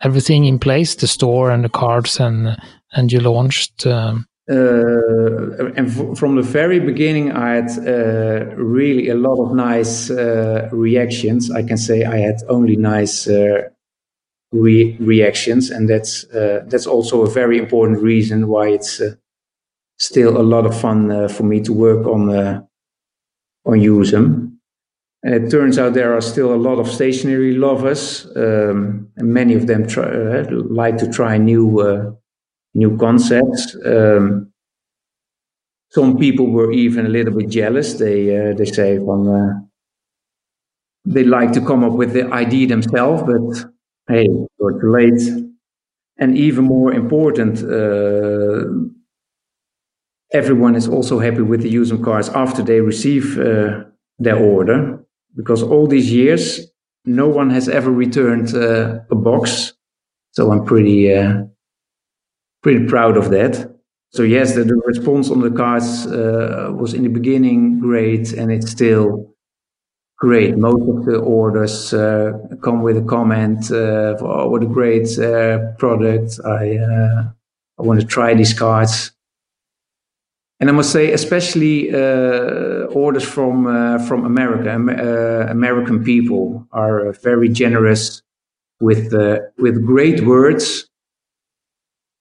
everything 0.00 0.46
in 0.46 0.58
place, 0.58 0.94
the 0.94 1.06
store 1.06 1.50
and 1.50 1.64
the 1.64 1.68
cards, 1.68 2.20
and 2.20 2.56
and 2.92 3.12
you 3.12 3.20
launched. 3.20 3.86
Um... 3.86 4.26
Uh, 4.48 5.70
and 5.76 6.18
from 6.18 6.36
the 6.36 6.42
very 6.42 6.80
beginning, 6.80 7.32
I 7.32 7.54
had 7.54 7.70
uh, 7.86 8.54
really 8.56 9.08
a 9.08 9.14
lot 9.14 9.40
of 9.42 9.54
nice 9.54 10.10
uh, 10.10 10.68
reactions. 10.72 11.50
I 11.50 11.62
can 11.62 11.76
say 11.76 12.04
I 12.04 12.18
had 12.18 12.36
only 12.48 12.76
nice 12.76 13.28
uh, 13.28 13.68
re- 14.52 14.96
reactions, 14.98 15.70
and 15.70 15.88
that's 15.88 16.24
uh, 16.30 16.64
that's 16.66 16.86
also 16.86 17.22
a 17.22 17.30
very 17.30 17.58
important 17.58 18.00
reason 18.02 18.48
why 18.48 18.68
it's 18.68 19.00
uh, 19.00 19.14
still 19.98 20.36
a 20.36 20.42
lot 20.42 20.66
of 20.66 20.78
fun 20.78 21.28
for 21.28 21.44
me 21.44 21.60
to 21.60 21.72
work 21.72 22.06
on 22.06 22.30
on 23.64 23.78
USM. 23.78 24.50
And 25.22 25.34
it 25.34 25.50
turns 25.50 25.78
out 25.78 25.92
there 25.92 26.14
are 26.16 26.22
still 26.22 26.54
a 26.54 26.56
lot 26.56 26.78
of 26.78 26.88
stationary 26.88 27.54
lovers, 27.54 28.26
um, 28.36 29.08
and 29.16 29.34
many 29.34 29.54
of 29.54 29.66
them 29.66 29.86
try, 29.86 30.04
uh, 30.04 30.46
like 30.50 30.96
to 30.98 31.12
try 31.12 31.36
new 31.36 31.80
uh, 31.80 32.12
new 32.74 32.96
concepts. 32.96 33.76
Um, 33.84 34.52
some 35.90 36.16
people 36.18 36.46
were 36.50 36.72
even 36.72 37.06
a 37.06 37.08
little 37.08 37.34
bit 37.36 37.48
jealous. 37.48 37.94
They 37.94 38.20
uh, 38.36 38.54
they 38.54 38.64
say 38.64 38.98
from 38.98 39.28
uh, 39.28 39.60
they 41.04 41.24
like 41.24 41.52
to 41.52 41.60
come 41.64 41.84
up 41.84 41.92
with 41.92 42.12
the 42.12 42.26
idea 42.32 42.66
themselves, 42.66 43.22
but 43.26 43.70
hey, 44.08 44.26
you're 44.58 44.80
too 44.80 44.92
late. 44.92 45.44
And 46.18 46.36
even 46.36 46.64
more 46.64 46.92
important, 46.92 47.62
uh, 47.64 48.66
everyone 50.32 50.76
is 50.76 50.88
also 50.88 51.18
happy 51.18 51.42
with 51.42 51.62
the 51.62 51.74
USM 51.74 52.02
cards 52.02 52.28
after 52.30 52.62
they 52.62 52.80
receive 52.80 53.38
uh, 53.38 53.84
their 54.18 54.36
order 54.36 55.04
because 55.36 55.62
all 55.62 55.86
these 55.86 56.12
years, 56.12 56.60
no 57.04 57.28
one 57.28 57.50
has 57.50 57.68
ever 57.68 57.90
returned 57.90 58.54
uh, 58.54 59.00
a 59.10 59.14
box. 59.14 59.72
So 60.32 60.52
I'm 60.52 60.64
pretty, 60.64 61.12
uh, 61.14 61.44
pretty 62.62 62.86
proud 62.86 63.16
of 63.16 63.30
that. 63.30 63.76
So 64.10 64.22
yes, 64.22 64.54
the, 64.54 64.64
the 64.64 64.80
response 64.86 65.30
on 65.30 65.40
the 65.40 65.50
cards 65.50 66.06
uh, 66.06 66.72
was 66.74 66.94
in 66.94 67.02
the 67.04 67.08
beginning 67.08 67.78
great, 67.78 68.32
and 68.32 68.50
it's 68.50 68.70
still 68.70 69.34
great. 70.18 70.56
Most 70.56 70.88
of 70.88 71.04
the 71.06 71.18
orders 71.18 71.94
uh, 71.94 72.32
come 72.62 72.82
with 72.82 72.96
a 72.96 73.02
comment, 73.02 73.70
uh, 73.70 74.16
"Oh, 74.20 74.48
what 74.48 74.62
a 74.62 74.66
great 74.66 75.18
uh, 75.18 75.72
product! 75.78 76.40
I 76.44 76.78
I 77.78 77.82
want 77.82 78.00
to 78.00 78.06
try 78.06 78.34
these 78.34 78.52
cards." 78.52 79.12
And 80.60 80.68
I 80.68 80.72
must 80.74 80.92
say, 80.92 81.12
especially 81.12 81.90
uh, 81.90 82.84
orders 82.92 83.24
from 83.24 83.66
uh, 83.66 83.98
from 84.06 84.26
America, 84.26 84.70
uh, 84.70 85.50
American 85.50 86.04
people 86.04 86.66
are 86.72 87.12
very 87.12 87.48
generous 87.48 88.22
with 88.78 89.14
uh, 89.14 89.38
with 89.56 89.86
great 89.86 90.20
words, 90.20 90.89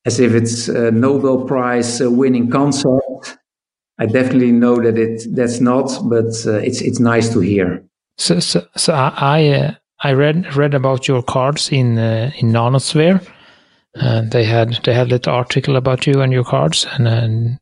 as 0.09 0.19
if 0.19 0.33
it's 0.33 0.67
a 0.67 0.89
Nobel 0.91 1.45
Prize 1.45 2.01
uh, 2.01 2.09
winning 2.09 2.49
concept. 2.49 3.37
I 3.99 4.05
definitely 4.07 4.51
know 4.51 4.81
that 4.81 4.97
it 4.97 5.23
that's 5.35 5.59
not, 5.59 5.87
but 6.09 6.31
uh, 6.45 6.67
it's 6.67 6.81
it's 6.81 6.99
nice 6.99 7.31
to 7.33 7.39
hear. 7.39 7.83
So, 8.17 8.39
so, 8.39 8.65
so 8.75 8.93
I 8.93 9.77
I 10.03 10.13
read 10.13 10.55
read 10.55 10.73
about 10.73 11.07
your 11.07 11.21
cards 11.21 11.71
in 11.71 11.97
in 12.39 12.51
Nanosphere. 12.51 13.21
they 14.31 14.45
had 14.45 14.79
they 14.83 14.93
had 14.93 15.09
little 15.09 15.33
article 15.33 15.75
about 15.75 16.07
you 16.07 16.21
and 16.21 16.33
your 16.33 16.45
cards, 16.45 16.87
and 16.97 17.59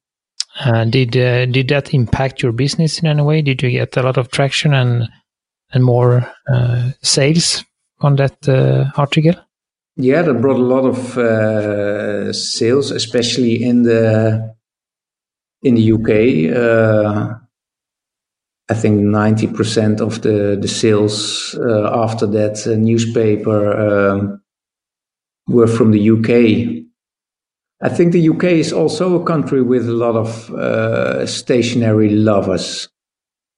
uh, 0.66 0.86
did 0.86 1.18
uh, 1.18 1.46
did 1.46 1.68
that 1.68 1.94
impact 1.94 2.42
your 2.42 2.54
business 2.54 3.00
in 3.00 3.08
any 3.08 3.24
way? 3.24 3.42
Did 3.42 3.62
you 3.62 3.72
get 3.72 3.98
a 3.98 4.04
lot 4.04 4.18
of 4.18 4.30
traction 4.30 4.74
and 4.74 5.10
and 5.74 5.84
more 5.84 6.32
uh, 6.52 6.92
sales 7.02 7.66
on 8.00 8.16
that 8.16 8.48
uh, 8.48 8.86
article? 8.96 9.36
Yeah, 9.98 10.22
that 10.22 10.42
brought 10.42 10.60
a 10.60 10.64
lot 10.64 10.86
of 10.86 11.18
uh, 11.18 12.32
sales, 12.32 12.92
especially 12.92 13.64
in 13.64 13.82
the 13.84 14.56
in 15.64 15.76
the 15.76 15.82
UK. 15.82 16.56
Uh, 16.56 17.34
I 18.70 18.74
think 18.76 19.00
ninety 19.02 19.48
percent 19.48 20.02
of 20.02 20.22
the 20.22 20.58
the 20.62 20.68
sales 20.68 21.56
after 21.56 22.28
that 22.28 22.66
newspaper 22.78 23.72
um, 24.12 24.42
were 25.48 25.68
from 25.68 25.92
the 25.92 26.10
UK. 26.12 26.84
I 27.82 27.90
think 27.90 28.12
the 28.12 28.30
UK 28.30 28.46
is 28.46 28.74
also 28.74 29.22
a 29.22 29.26
country 29.26 29.62
with 29.62 29.88
a 29.88 29.94
lot 29.94 30.16
of 30.16 30.50
uh, 30.52 31.26
stationary 31.26 32.10
lovers. 32.10 32.90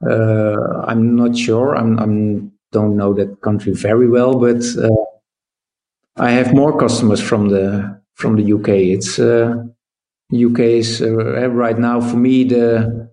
Uh, 0.06 0.84
I'm 0.88 1.15
not 1.15 1.38
sure. 1.38 1.75
I'm, 1.75 1.99
I'm 1.99 2.52
don't 2.71 2.97
know 2.97 3.13
that 3.15 3.41
country 3.41 3.73
very 3.73 4.08
well, 4.10 4.39
but 4.39 4.63
uh, 4.78 4.89
I 6.20 6.32
have 6.32 6.54
more 6.54 6.78
customers 6.78 7.22
from 7.22 7.50
the 7.50 8.00
from 8.16 8.36
the 8.36 8.54
UK. 8.54 8.70
It's 8.70 9.20
UK 9.20 10.60
uh, 10.60 10.64
is 10.64 11.02
uh, 11.02 11.50
right 11.50 11.80
now 11.80 12.02
for 12.02 12.18
me 12.18 12.44
the 12.44 13.10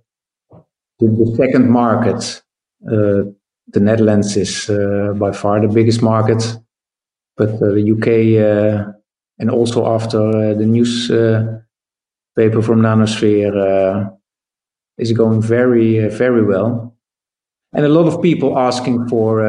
the, 0.99 1.07
the 1.07 1.35
second 1.37 1.71
market. 1.71 2.42
Uh, 2.87 3.33
the 3.69 3.81
Netherlands 3.81 4.37
is 4.37 4.71
by 5.19 5.33
far 5.33 5.61
the 5.61 5.69
biggest 5.69 6.01
market, 6.03 6.57
but 7.37 7.59
the 7.59 7.92
UK 7.95 8.07
and 9.38 9.51
also 9.51 9.87
after 9.87 10.29
uh, 10.29 10.55
the 10.55 10.66
newspaper 10.66 11.62
uh, 12.38 12.62
from 12.62 12.81
Nanosphere 12.81 13.57
uh, 13.57 14.11
is 14.99 15.12
going 15.12 15.42
very, 15.42 16.09
very 16.09 16.45
well. 16.45 16.97
And 17.73 17.85
a 17.85 17.90
lot 17.90 18.07
of 18.07 18.23
people 18.23 18.59
asking 18.59 19.09
for, 19.09 19.40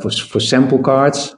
for, 0.00 0.10
for 0.10 0.40
sample 0.40 0.78
cards 0.78 1.36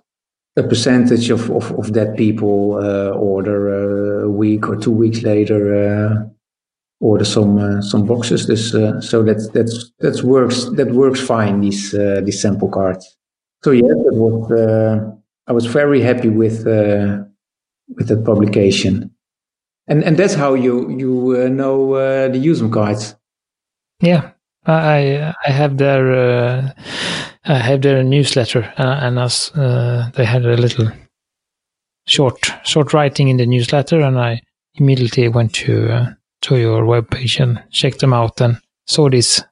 a 0.56 0.62
percentage 0.62 1.30
of, 1.30 1.50
of, 1.50 1.72
of 1.72 1.92
that 1.94 2.16
people 2.16 2.74
uh, 2.74 3.10
order 3.10 4.22
uh, 4.22 4.26
a 4.26 4.30
week 4.30 4.68
or 4.68 4.76
two 4.76 4.90
weeks 4.90 5.22
later 5.22 5.60
uh, 5.74 6.28
order 7.00 7.24
some 7.24 7.82
some 7.82 8.06
boxes. 8.06 8.46
This, 8.46 8.70
so 8.70 9.22
that 9.22 9.50
that's 9.54 9.92
that 10.00 10.22
works 10.22 10.66
that 10.76 10.92
works 10.92 11.20
fine. 11.20 11.60
These 11.60 11.92
these 12.24 12.40
sample 12.40 12.68
cards. 12.68 13.16
So 13.64 13.70
yeah, 13.70 13.88
that 13.88 14.14
was 14.14 15.14
I 15.48 15.52
was 15.52 15.66
very 15.66 16.00
happy 16.00 16.28
with 16.28 16.64
with 17.96 18.08
that 18.08 18.24
publication. 18.24 19.10
And 19.88 20.04
and 20.04 20.16
that's 20.16 20.34
how 20.34 20.54
you 20.54 20.90
you 20.90 21.42
uh, 21.42 21.48
know 21.48 21.94
uh, 21.94 22.28
the 22.28 22.38
USM 22.38 22.72
cards. 22.72 23.16
Yeah, 24.00 24.30
I 24.64 25.34
I 25.46 25.50
have 25.50 25.76
their 25.76 26.12
uh, 26.12 26.70
I 27.44 27.58
have 27.58 27.82
their 27.82 28.02
newsletter, 28.04 28.72
uh, 28.78 28.98
and 29.00 29.18
as 29.18 29.50
uh, 29.54 30.10
they 30.14 30.24
had 30.24 30.44
a 30.44 30.56
little 30.56 30.90
short 32.06 32.38
short 32.64 32.92
writing 32.92 33.28
in 33.28 33.36
the 33.36 33.46
newsletter, 33.46 34.00
and 34.00 34.18
I 34.18 34.40
immediately 34.74 35.28
went 35.28 35.52
to 35.54 35.92
uh, 35.92 36.06
to 36.42 36.56
your 36.56 36.82
webpage 36.82 37.40
and 37.40 37.62
checked 37.70 38.00
them 38.00 38.12
out 38.12 38.40
and 38.40 38.60
saw 38.86 39.08
this. 39.08 39.42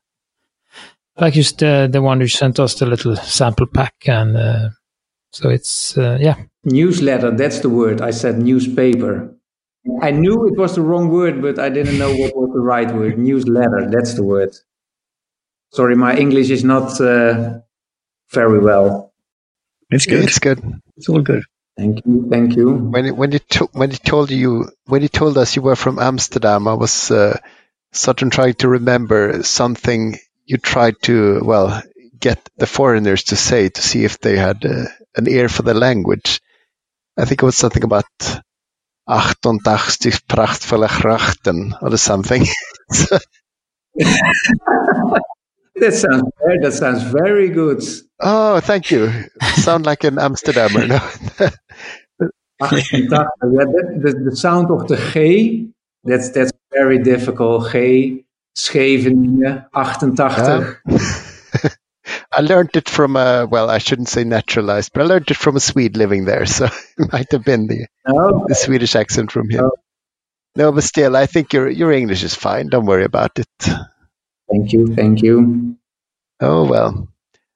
Like 1.18 1.34
just 1.34 1.58
the 1.58 1.88
the 1.90 2.00
one 2.00 2.20
you 2.20 2.28
sent 2.28 2.60
us 2.60 2.74
the 2.76 2.86
little 2.86 3.16
sample 3.16 3.66
pack, 3.66 3.94
and 4.06 4.72
so 5.32 5.50
it's 5.50 5.96
yeah 5.96 6.36
Newsletter, 6.64 7.30
that's 7.30 7.60
the 7.60 7.70
word. 7.70 8.02
I 8.02 8.10
said 8.10 8.38
newspaper. 8.38 9.34
I 10.02 10.10
knew 10.10 10.46
it 10.46 10.58
was 10.58 10.74
the 10.74 10.82
wrong 10.82 11.08
word, 11.08 11.40
but 11.40 11.58
I 11.58 11.70
didn't 11.70 11.98
know 11.98 12.14
what 12.14 12.36
was 12.36 12.50
the 12.52 12.60
right 12.60 12.94
word. 12.94 13.18
Newsletter, 13.18 13.88
that's 13.90 14.14
the 14.14 14.22
word. 14.22 14.54
Sorry, 15.72 15.96
my 15.96 16.16
English 16.16 16.50
is 16.50 16.64
not 16.64 17.00
uh, 17.00 17.60
very 18.32 18.60
well. 18.60 19.12
It's 19.90 20.06
good. 20.06 20.24
It's 20.24 20.38
good. 20.38 20.62
It's 20.96 21.08
all 21.08 21.22
good. 21.22 21.42
Thank 21.76 22.04
you, 22.04 22.28
thank 22.30 22.56
you. 22.56 22.74
When 22.74 23.16
when 23.16 23.32
you 23.32 23.38
to, 23.38 23.68
when 23.72 23.90
you 23.90 23.96
told 23.96 24.30
you 24.30 24.68
when 24.86 25.02
you 25.02 25.08
told 25.08 25.38
us 25.38 25.56
you 25.56 25.62
were 25.62 25.76
from 25.76 25.98
Amsterdam, 25.98 26.68
I 26.68 26.74
was 26.74 27.10
uh, 27.10 27.38
sort 27.92 28.22
of 28.22 28.30
trying 28.30 28.54
to 28.54 28.68
remember 28.68 29.42
something 29.42 30.18
you 30.44 30.58
tried 30.58 30.96
to 31.02 31.40
well 31.42 31.82
get 32.18 32.48
the 32.58 32.66
foreigners 32.66 33.24
to 33.24 33.36
say 33.36 33.68
to 33.68 33.82
see 33.82 34.04
if 34.04 34.20
they 34.20 34.36
had 34.36 34.64
uh, 34.64 34.84
an 35.16 35.28
ear 35.28 35.48
for 35.48 35.62
the 35.62 35.74
language. 35.74 36.40
I 37.16 37.24
think 37.24 37.42
it 37.42 37.46
was 37.46 37.56
something 37.56 37.82
about 37.82 38.04
88 39.08 40.20
prachtvolle 40.28 40.88
grachten 40.88 41.72
or 41.80 41.96
something. 41.96 42.44
that 45.80 45.94
sounds 45.94 46.22
that 46.62 46.72
sounds 46.72 47.02
very 47.04 47.48
good. 47.48 47.82
Oh, 48.20 48.60
thank 48.60 48.90
you. 48.90 49.10
Sound 49.54 49.86
like 49.86 50.04
an 50.04 50.16
Amsterdammer. 50.16 50.88
No? 50.88 51.48
Ah, 52.62 52.68
yeah, 52.74 53.08
that, 53.08 54.00
the, 54.02 54.30
the 54.30 54.36
sound 54.36 54.70
of 54.70 54.86
the 54.86 54.96
G, 55.14 55.72
that's 56.04 56.28
that's 56.32 56.52
very 56.70 56.98
difficult. 56.98 57.72
G, 57.72 58.26
Scheveningen, 58.54 59.64
88. 59.74 60.18
Yeah. 60.18 60.74
I 62.32 62.40
learned 62.42 62.76
it 62.76 62.88
from 62.88 63.16
a 63.16 63.46
well, 63.46 63.70
I 63.70 63.78
shouldn't 63.78 64.08
say 64.08 64.24
naturalized, 64.24 64.90
but 64.92 65.02
I 65.02 65.06
learned 65.06 65.30
it 65.30 65.38
from 65.38 65.56
a 65.56 65.60
Swede 65.60 65.96
living 65.96 66.26
there, 66.26 66.44
so 66.44 66.66
it 66.98 67.10
might 67.10 67.32
have 67.32 67.44
been 67.44 67.66
the 67.66 67.86
Oh, 68.06 68.44
the 68.46 68.54
Swedish 68.54 68.94
accent 68.94 69.32
from 69.32 69.48
him. 69.48 69.64
Oh. 69.64 69.76
No, 70.54 70.70
but 70.72 70.84
still, 70.84 71.16
I 71.16 71.24
think 71.24 71.54
your 71.54 71.68
your 71.70 71.92
English 71.92 72.22
is 72.22 72.34
fine. 72.34 72.68
Don't 72.68 72.86
worry 72.86 73.04
about 73.04 73.38
it. 73.38 73.48
Thank 74.50 74.72
you, 74.72 74.94
thank 74.94 75.22
you. 75.22 75.76
Oh 76.40 76.64
well. 76.64 77.08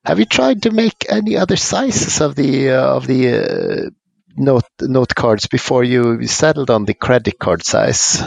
Have 0.05 0.19
you 0.19 0.27
tried 0.27 0.63
to 0.63 0.71
make 0.71 1.07
any 1.09 1.37
other 1.37 1.57
sizes 1.57 2.21
of 2.21 2.35
the 2.35 2.71
uh, 2.71 2.97
of 2.97 3.07
the 3.07 3.87
uh, 3.87 3.91
note 4.37 4.69
note 4.81 5.15
cards 5.15 5.47
before 5.47 5.83
you 5.83 6.27
settled 6.27 6.71
on 6.71 6.85
the 6.85 6.95
credit 6.95 7.39
card 7.39 7.65
size? 7.65 8.23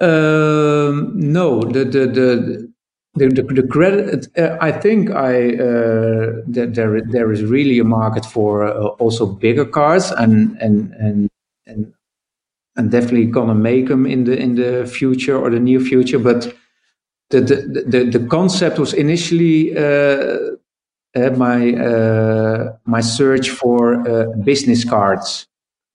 Um, 0.00 1.12
no, 1.14 1.62
the 1.62 1.84
the 1.84 2.06
the 2.06 2.72
the, 3.14 3.28
the, 3.28 3.42
the 3.42 3.66
credit. 3.66 4.28
Uh, 4.36 4.56
I 4.60 4.72
think 4.72 5.10
I 5.10 5.54
uh, 5.54 6.42
that 6.48 6.72
there 6.74 7.00
there 7.00 7.32
is 7.32 7.42
really 7.44 7.78
a 7.78 7.84
market 7.84 8.26
for 8.26 8.64
uh, 8.64 8.86
also 8.98 9.26
bigger 9.26 9.64
cards 9.64 10.10
and 10.10 10.56
and 10.60 10.92
and 10.92 11.30
and 11.66 11.94
and 12.76 12.90
definitely 12.90 13.26
gonna 13.26 13.54
make 13.54 13.88
them 13.88 14.06
in 14.06 14.24
the 14.24 14.38
in 14.38 14.54
the 14.54 14.86
future 14.86 15.36
or 15.36 15.50
the 15.50 15.60
near 15.60 15.80
future. 15.80 16.18
But 16.18 16.54
the 17.30 17.40
the 17.40 18.04
the, 18.04 18.26
concept 18.26 18.78
was 18.78 18.92
initially. 18.92 19.76
Uh, 19.76 20.56
uh, 21.16 21.28
my 21.30 21.74
uh, 21.74 22.72
my 22.84 23.00
search 23.00 23.50
for 23.50 24.04
business 24.44 24.84
cards 24.84 25.48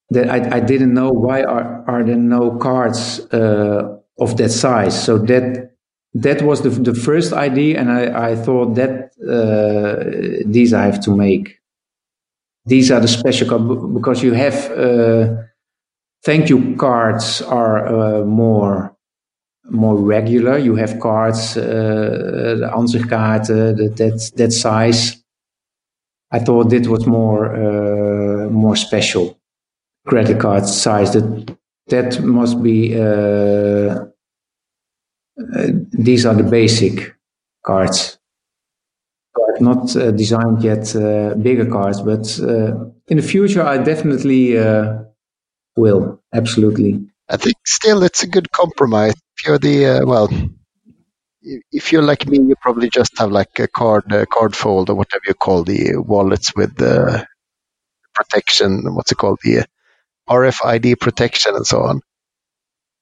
that 0.10 0.30
I, 0.30 0.58
I 0.58 0.60
didn't 0.60 0.93
know 0.93 1.12
why 1.12 1.43
are, 1.43 1.84
are 1.88 2.04
there 2.04 2.15
no 2.15 2.52
cards 2.58 3.19
uh, 3.32 3.98
of 4.19 4.38
that 4.38 4.50
size. 4.50 5.04
So 5.04 5.17
that 5.17 5.76
that 6.13 6.41
was 6.41 6.62
the 6.62 6.69
the 6.69 6.93
first 6.93 7.34
idea, 7.34 7.80
and 7.80 7.91
I, 7.91 8.32
I 8.32 8.36
thought 8.36 8.76
that 8.76 9.12
uh, 9.28 10.43
these 10.45 10.74
I 10.74 10.84
have 10.84 11.02
to 11.02 11.15
make. 11.15 11.60
These 12.65 12.91
are 12.91 13.00
the 13.00 13.08
special 13.08 13.48
cards 13.48 13.93
because 13.93 14.24
you 14.24 14.34
have 14.34 14.71
uh, 14.71 15.36
thank 16.24 16.50
you 16.50 16.76
cards 16.78 17.41
are 17.41 17.88
uh, 17.88 18.26
more 18.26 18.95
more 19.69 19.95
regular. 19.97 20.58
You 20.58 20.75
have 20.75 20.99
cards, 20.99 21.58
uh, 21.58 22.56
the 22.60 22.69
that 23.47 23.95
that 23.97 24.32
that 24.38 24.51
size. 24.54 25.17
I 26.32 26.39
thought 26.39 26.69
this 26.69 26.88
was 26.88 27.06
more 27.08 27.56
uh, 27.56 28.49
more 28.49 28.75
special 28.75 29.39
credit 30.08 30.39
card 30.39 30.67
size. 30.67 31.13
That 31.13 31.58
that 31.89 32.21
must 32.23 32.63
be. 32.63 32.95
Uh, 32.99 34.06
uh, 35.56 35.67
these 35.91 36.25
are 36.25 36.34
the 36.34 36.43
basic 36.43 37.15
cards. 37.65 38.17
Not 39.60 39.95
uh, 39.95 40.12
designed 40.12 40.63
yet 40.63 40.93
uh, 40.95 41.34
bigger 41.36 41.65
cards, 41.65 42.01
but 42.01 42.25
uh, 42.41 42.75
in 43.08 43.17
the 43.17 43.23
future 43.23 43.63
I 43.63 43.78
definitely 43.78 44.58
will. 45.75 46.21
Absolutely. 46.34 47.06
I 47.30 47.38
think 47.38 47.56
still 47.66 48.04
it's 48.04 48.24
a 48.24 48.28
good 48.28 48.52
compromise. 48.52 49.14
If 49.38 49.48
you're 49.48 49.60
the 49.60 49.86
uh, 49.88 50.06
well, 50.06 50.30
if 51.72 51.92
you're 51.94 52.04
like 52.04 52.28
me, 52.28 52.40
you 52.40 52.56
probably 52.62 52.90
just 52.90 53.18
have 53.20 53.32
like 53.32 53.60
a 53.60 53.68
card, 53.68 54.12
uh, 54.14 54.26
card 54.26 54.56
fold 54.56 54.90
or 54.90 54.96
whatever 54.96 55.24
you 55.28 55.34
call 55.36 55.64
the 55.64 55.98
wallets 55.98 56.56
with 56.56 56.76
the 56.78 57.28
protection. 58.16 58.96
What's 58.96 59.12
it 59.14 59.18
called? 59.18 59.40
The 59.44 59.66
RFID 60.30 61.00
protection 61.00 61.56
and 61.56 61.68
so 61.68 61.82
on. 61.84 62.02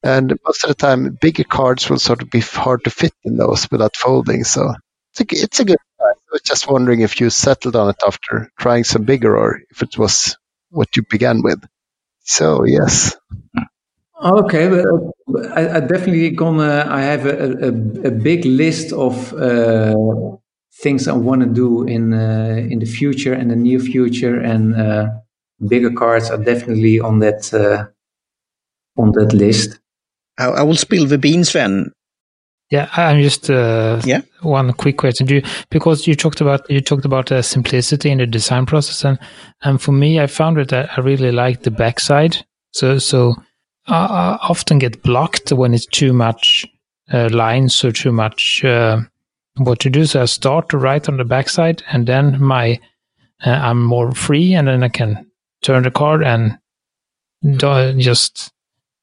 And 0.03 0.33
most 0.45 0.63
of 0.63 0.69
the 0.69 0.75
time, 0.75 1.17
bigger 1.21 1.45
cards 1.45 1.89
will 1.89 1.99
sort 1.99 2.21
of 2.23 2.31
be 2.31 2.41
hard 2.41 2.85
to 2.85 2.91
fit 2.91 3.13
in 3.25 3.37
those 3.37 3.69
without 3.71 3.97
folding. 3.97 4.45
So 4.45 4.73
it's 5.13 5.21
a, 5.21 5.25
it's 5.45 5.59
a 5.61 5.65
good. 5.65 5.77
price. 5.99 6.15
I 6.17 6.33
was 6.33 6.41
just 6.43 6.69
wondering 6.69 7.01
if 7.01 7.21
you 7.21 7.29
settled 7.29 7.75
on 7.75 7.89
it 7.89 7.97
after 8.05 8.51
trying 8.59 8.85
some 8.85 9.03
bigger, 9.03 9.37
or 9.37 9.61
if 9.71 9.83
it 9.83 9.97
was 9.97 10.37
what 10.71 10.95
you 10.97 11.03
began 11.09 11.41
with. 11.43 11.63
So 12.23 12.65
yes. 12.65 13.15
Okay, 14.23 14.69
but 14.69 15.51
I, 15.57 15.77
I 15.77 15.79
definitely 15.81 16.29
gonna. 16.29 16.87
I 16.89 17.01
have 17.01 17.25
a, 17.25 17.51
a, 17.61 17.67
a 18.07 18.11
big 18.11 18.45
list 18.45 18.93
of 18.93 19.33
uh, 19.33 19.95
things 20.81 21.07
I 21.07 21.13
want 21.13 21.41
to 21.41 21.47
do 21.47 21.83
in 21.83 22.13
uh, 22.13 22.55
in 22.69 22.79
the 22.79 22.85
future 22.85 23.33
and 23.33 23.51
the 23.51 23.55
near 23.57 23.79
future, 23.79 24.39
and 24.39 24.75
uh, 24.75 25.07
bigger 25.67 25.91
cards 25.91 26.29
are 26.29 26.37
definitely 26.37 26.99
on 27.01 27.19
that 27.19 27.53
uh, 27.53 27.87
on 29.01 29.11
that 29.13 29.33
list. 29.33 29.79
I, 30.37 30.45
I 30.45 30.63
will 30.63 30.75
spill 30.77 31.05
the 31.05 31.17
beans 31.17 31.51
then. 31.53 31.91
Yeah, 32.69 32.89
I'm 32.95 33.21
just 33.21 33.49
uh, 33.49 34.01
Yeah. 34.05 34.21
one 34.41 34.71
quick 34.73 34.97
question. 34.97 35.27
Do 35.27 35.35
you, 35.35 35.43
because 35.69 36.07
you 36.07 36.15
talked 36.15 36.41
about 36.41 36.69
you 36.69 36.79
talked 36.81 37.05
about 37.05 37.31
uh, 37.31 37.41
simplicity 37.41 38.09
in 38.09 38.19
the 38.19 38.25
design 38.25 38.65
process, 38.65 39.03
and 39.03 39.19
and 39.63 39.81
for 39.81 39.91
me, 39.91 40.19
I 40.19 40.27
found 40.27 40.57
it 40.57 40.69
that 40.69 40.97
I 40.97 41.01
really 41.01 41.31
like 41.31 41.63
the 41.63 41.71
backside. 41.71 42.45
So 42.71 42.97
so 42.99 43.35
I, 43.87 43.95
I 43.95 44.37
often 44.49 44.79
get 44.79 45.03
blocked 45.03 45.51
when 45.51 45.73
it's 45.73 45.85
too 45.85 46.13
much 46.13 46.65
uh, 47.11 47.29
lines 47.31 47.83
or 47.83 47.91
too 47.91 48.11
much 48.11 48.63
uh, 48.63 49.01
what 49.57 49.79
to 49.79 49.89
do. 49.89 50.05
So 50.05 50.21
I 50.21 50.25
start 50.25 50.69
to 50.69 50.77
write 50.77 51.09
on 51.09 51.17
the 51.17 51.25
backside, 51.25 51.83
and 51.91 52.07
then 52.07 52.41
my 52.41 52.79
uh, 53.45 53.49
I'm 53.49 53.83
more 53.83 54.11
free, 54.13 54.53
and 54.53 54.67
then 54.67 54.83
I 54.83 54.89
can 54.89 55.29
turn 55.61 55.83
the 55.83 55.91
card 55.91 56.23
and 56.23 56.57
do, 57.57 57.93
just 57.97 58.51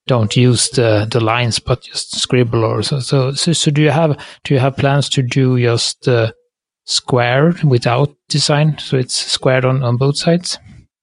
don't 0.07 0.35
use 0.37 0.71
the, 0.71 1.07
the 1.11 1.21
lines, 1.21 1.59
but 1.59 1.83
just 1.83 2.17
scribble 2.17 2.65
or 2.65 2.83
so. 2.83 3.01
So, 3.01 3.33
so, 3.33 3.53
so 3.53 3.71
do 3.71 3.83
you 3.83 3.91
have 3.91 4.19
do 4.45 4.55
you 4.55 4.61
have 4.61 4.77
plans 4.77 5.09
to 5.11 5.23
do 5.23 5.61
just 5.61 6.09
uh, 6.09 6.33
square 6.85 7.55
without 7.65 8.15
design, 8.29 8.79
so 8.79 8.97
it's 8.97 9.15
squared 9.15 9.65
on, 9.65 9.83
on 9.83 9.97
both 9.97 10.17
sides? 10.17 10.59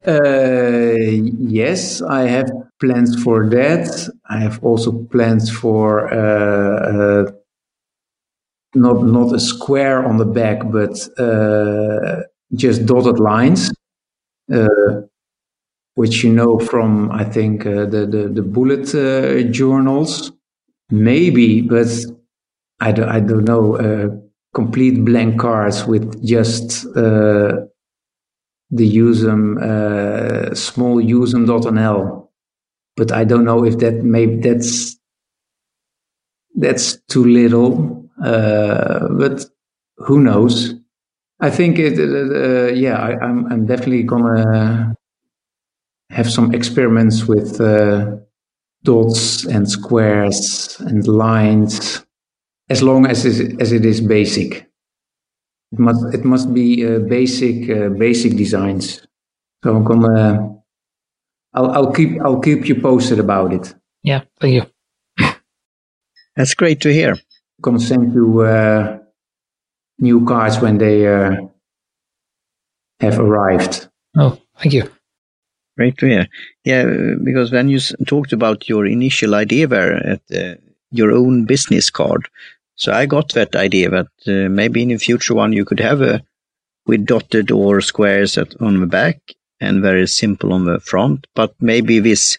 Uh, 0.07 0.95
yes, 1.39 2.01
I 2.01 2.21
have 2.27 2.49
plans 2.79 3.21
for 3.23 3.49
that. 3.49 4.09
I 4.29 4.39
have 4.39 4.63
also 4.63 4.91
plans 5.11 5.49
for 5.51 6.07
uh, 6.13 7.25
uh, 7.27 7.31
not 8.75 9.03
not 9.03 9.33
a 9.33 9.39
square 9.39 10.05
on 10.05 10.17
the 10.17 10.25
back, 10.25 10.59
but 10.71 10.93
uh, 11.19 12.21
just 12.55 12.85
dotted 12.85 13.19
lines, 13.19 13.71
uh, 14.53 14.67
which 15.95 16.23
you 16.23 16.31
know 16.31 16.59
from 16.59 17.11
I 17.11 17.23
think 17.23 17.63
the 17.63 18.07
the, 18.09 18.31
the 18.33 18.41
bullet 18.41 18.85
journals, 19.51 20.31
maybe, 20.91 21.61
but 21.61 21.87
I 22.79 22.91
don't 22.91 23.09
I 23.09 23.19
don't 23.21 23.45
know. 23.45 24.21
Complete 24.53 25.05
blank 25.05 25.39
cards 25.39 25.85
with 25.85 26.25
just 26.25 26.85
the 28.69 28.97
usum 28.97 29.57
uh, 29.61 30.53
small 30.53 31.01
usum.nl 31.01 32.29
but 32.95 33.11
i 33.11 33.23
don't 33.23 33.45
know 33.45 33.63
if 33.63 33.77
that 33.79 34.03
maybe 34.03 34.37
that's 34.37 34.97
that's 36.55 36.97
too 37.07 37.23
little 37.23 38.07
uh, 38.23 39.07
but 39.09 39.45
who 39.97 40.21
knows? 40.21 40.73
I 41.39 41.49
think 41.51 41.77
it 41.77 41.99
uh, 41.99 42.73
yeah 42.73 42.97
I, 42.97 43.19
I'm, 43.19 43.45
I'm 43.51 43.65
definitely 43.65 44.03
gonna 44.03 44.95
have 46.09 46.31
some 46.31 46.53
experiments 46.53 47.25
with 47.25 47.61
uh, 47.61 48.15
dots 48.83 49.45
and 49.45 49.69
squares 49.69 50.77
and 50.79 51.07
lines 51.07 52.03
as 52.69 52.81
long 52.81 53.05
as 53.05 53.25
it, 53.25 53.61
as 53.61 53.71
it 53.71 53.85
is 53.85 54.01
basic 54.01 54.67
it 55.71 55.79
must 55.79 56.13
it 56.13 56.25
must 56.25 56.53
be 56.53 56.85
uh, 56.85 56.99
basic 56.99 57.69
uh, 57.69 57.89
basic 57.89 58.35
designs. 58.37 59.05
So 59.63 59.75
I'm 59.75 59.83
gonna 59.83 60.55
I'll 61.53 61.71
I'll 61.71 61.91
keep 61.91 62.21
I'll 62.21 62.39
keep 62.39 62.67
you 62.67 62.75
posted 62.81 63.19
about 63.19 63.53
it. 63.53 63.73
Yeah, 64.03 64.21
thank 64.39 64.53
you. 64.53 64.65
That's 66.35 66.53
great 66.53 66.81
to 66.81 66.93
hear. 66.93 67.15
gonna 67.61 67.79
send 67.79 68.13
you 68.13 68.41
uh, 68.41 68.99
new 69.99 70.25
cards 70.25 70.59
when 70.61 70.77
they 70.77 71.07
uh, 71.07 71.35
have 72.99 73.19
arrived. 73.19 73.87
Oh, 74.15 74.37
thank 74.59 74.73
you. 74.73 74.89
Great 75.77 75.97
to 75.97 76.07
hear. 76.07 76.27
Yeah, 76.63 76.85
because 77.23 77.51
when 77.51 77.69
you 77.69 77.79
talked 78.07 78.33
about 78.33 78.69
your 78.69 78.85
initial 78.85 79.35
idea 79.35 79.67
there 79.67 79.95
at 79.95 80.21
uh, 80.33 80.55
your 80.91 81.11
own 81.11 81.45
business 81.45 81.89
card, 81.89 82.27
so 82.77 82.93
I 82.93 83.07
got 83.07 83.33
that 83.33 83.55
idea 83.55 83.89
that 83.89 84.07
uh, 84.27 84.49
maybe 84.49 84.83
in 84.83 84.89
the 84.89 84.97
future 84.97 85.33
one 85.33 85.51
you 85.51 85.65
could 85.65 85.79
have 85.79 86.01
a 86.01 86.23
with 86.85 87.05
dotted 87.05 87.51
or 87.51 87.81
squares 87.81 88.37
at, 88.37 88.61
on 88.61 88.79
the 88.79 88.85
back 88.85 89.19
and 89.59 89.81
very 89.81 90.07
simple 90.07 90.53
on 90.53 90.65
the 90.65 90.79
front, 90.79 91.27
but 91.35 91.53
maybe 91.59 91.99
this 91.99 92.37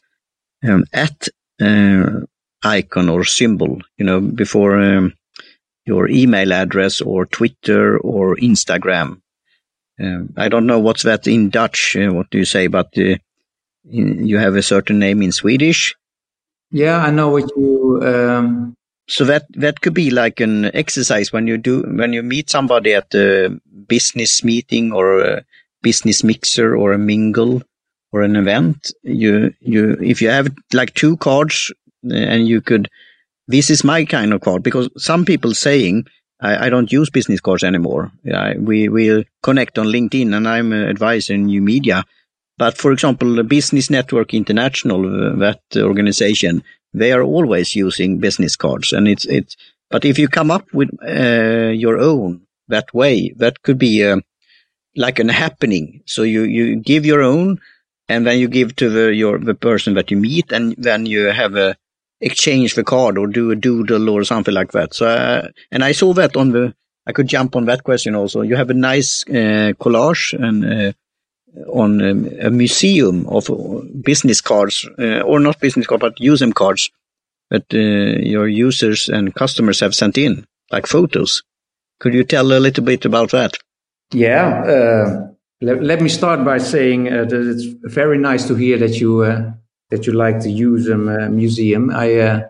um, 0.66 0.84
at 0.92 1.28
uh, 1.60 2.20
icon 2.62 3.08
or 3.08 3.24
symbol, 3.24 3.80
you 3.98 4.06
know, 4.06 4.20
before 4.20 4.80
um, 4.80 5.12
your 5.84 6.08
email 6.08 6.52
address 6.52 7.00
or 7.00 7.26
Twitter 7.26 7.98
or 7.98 8.36
Instagram. 8.36 9.20
Um, 10.00 10.32
I 10.36 10.48
don't 10.48 10.66
know 10.66 10.78
what's 10.78 11.02
that 11.02 11.26
in 11.26 11.50
Dutch. 11.50 11.96
Uh, 11.96 12.12
what 12.12 12.30
do 12.30 12.38
you 12.38 12.44
say? 12.44 12.68
But 12.68 12.96
uh, 12.96 13.16
you 13.84 14.38
have 14.38 14.54
a 14.54 14.62
certain 14.62 15.00
name 15.00 15.20
in 15.22 15.32
Swedish. 15.32 15.96
Yeah, 16.70 16.98
I 16.98 17.10
know 17.10 17.30
what 17.30 17.50
you. 17.56 18.00
Um... 18.04 18.77
So 19.08 19.24
that 19.24 19.46
that 19.54 19.80
could 19.80 19.94
be 19.94 20.10
like 20.10 20.40
an 20.40 20.66
exercise 20.74 21.32
when 21.32 21.46
you 21.46 21.56
do 21.56 21.82
when 21.82 22.12
you 22.12 22.22
meet 22.22 22.50
somebody 22.50 22.94
at 22.94 23.14
a 23.14 23.58
business 23.86 24.44
meeting 24.44 24.92
or 24.92 25.20
a 25.20 25.44
business 25.82 26.22
mixer 26.22 26.76
or 26.76 26.92
a 26.92 26.98
mingle 26.98 27.62
or 28.12 28.22
an 28.22 28.36
event. 28.36 28.92
You 29.02 29.54
you 29.60 29.96
if 30.00 30.20
you 30.20 30.28
have 30.28 30.54
like 30.74 30.94
two 30.94 31.16
cards 31.16 31.72
uh, 32.10 32.14
and 32.14 32.46
you 32.46 32.60
could. 32.60 32.88
This 33.50 33.70
is 33.70 33.82
my 33.82 34.04
kind 34.04 34.34
of 34.34 34.42
card 34.42 34.62
because 34.62 34.90
some 34.98 35.24
people 35.24 35.54
saying 35.54 36.04
I, 36.38 36.66
I 36.66 36.68
don't 36.68 36.92
use 36.92 37.08
business 37.08 37.40
cards 37.40 37.64
anymore. 37.64 38.12
Yeah, 38.22 38.58
we 38.58 38.90
we 38.90 39.26
connect 39.42 39.78
on 39.78 39.86
LinkedIn 39.86 40.36
and 40.36 40.46
I'm 40.46 40.72
an 40.72 40.82
advisor 40.82 41.32
in 41.32 41.46
new 41.46 41.62
media 41.62 42.04
but 42.58 42.76
for 42.76 42.92
example, 42.92 43.42
Business 43.44 43.88
Network 43.88 44.34
International, 44.34 45.06
uh, 45.06 45.36
that 45.36 45.62
organization, 45.76 46.64
they 46.92 47.12
are 47.12 47.22
always 47.22 47.74
using 47.74 48.18
business 48.18 48.56
cards. 48.56 48.92
And 48.92 49.08
it's, 49.08 49.24
it's, 49.26 49.56
but 49.90 50.04
if 50.04 50.18
you 50.18 50.28
come 50.28 50.50
up 50.50 50.72
with 50.72 50.90
uh, 51.02 51.70
your 51.70 51.98
own 51.98 52.42
that 52.68 52.92
way, 52.92 53.32
that 53.36 53.62
could 53.62 53.78
be 53.78 54.04
uh, 54.04 54.20
like 54.96 55.18
an 55.18 55.28
happening. 55.28 56.02
So 56.06 56.22
you, 56.22 56.42
you 56.42 56.76
give 56.76 57.06
your 57.06 57.22
own 57.22 57.60
and 58.08 58.26
then 58.26 58.38
you 58.38 58.48
give 58.48 58.76
to 58.76 58.90
the, 58.90 59.14
your, 59.14 59.38
the 59.38 59.54
person 59.54 59.94
that 59.94 60.10
you 60.10 60.16
meet 60.16 60.52
and 60.52 60.74
then 60.78 61.06
you 61.06 61.26
have 61.26 61.56
a 61.56 61.76
exchange 62.20 62.74
the 62.74 62.84
card 62.84 63.16
or 63.16 63.26
do 63.26 63.50
a 63.50 63.56
doodle 63.56 64.10
or 64.10 64.24
something 64.24 64.54
like 64.54 64.72
that. 64.72 64.94
So, 64.94 65.06
uh, 65.06 65.48
and 65.70 65.84
I 65.84 65.92
saw 65.92 66.12
that 66.14 66.36
on 66.36 66.50
the, 66.50 66.74
I 67.06 67.12
could 67.12 67.28
jump 67.28 67.56
on 67.56 67.66
that 67.66 67.84
question 67.84 68.14
also. 68.14 68.42
You 68.42 68.56
have 68.56 68.70
a 68.70 68.74
nice 68.74 69.24
uh, 69.28 69.72
collage 69.80 70.32
and 70.32 70.64
uh, 70.64 70.92
on 71.66 72.02
um, 72.02 72.28
a 72.40 72.50
museum 72.50 73.26
of 73.28 73.50
business 74.02 74.40
cards, 74.40 74.88
uh, 74.98 75.20
or 75.20 75.40
not 75.40 75.60
business 75.60 75.86
cards, 75.86 76.00
but 76.00 76.20
user 76.20 76.50
cards 76.52 76.90
that 77.50 77.64
uh, 77.72 78.20
your 78.22 78.48
users 78.48 79.08
and 79.08 79.34
customers 79.34 79.80
have 79.80 79.94
sent 79.94 80.18
in, 80.18 80.46
like 80.70 80.86
photos. 80.86 81.42
Could 82.00 82.14
you 82.14 82.24
tell 82.24 82.52
a 82.52 82.60
little 82.60 82.84
bit 82.84 83.04
about 83.04 83.30
that? 83.32 83.56
Yeah. 84.12 84.62
Uh, 84.62 85.28
let, 85.60 85.82
let, 85.82 86.00
me 86.00 86.08
start 86.08 86.44
by 86.44 86.58
saying 86.58 87.12
uh, 87.12 87.24
that 87.24 87.50
it's 87.50 87.64
very 87.94 88.18
nice 88.18 88.46
to 88.46 88.54
hear 88.54 88.78
that 88.78 89.00
you 89.00 89.22
uh, 89.22 89.50
that 89.90 90.06
you 90.06 90.12
like 90.12 90.40
the 90.40 90.60
Usum 90.60 91.08
uh, 91.08 91.28
museum. 91.30 91.90
I 91.90 92.44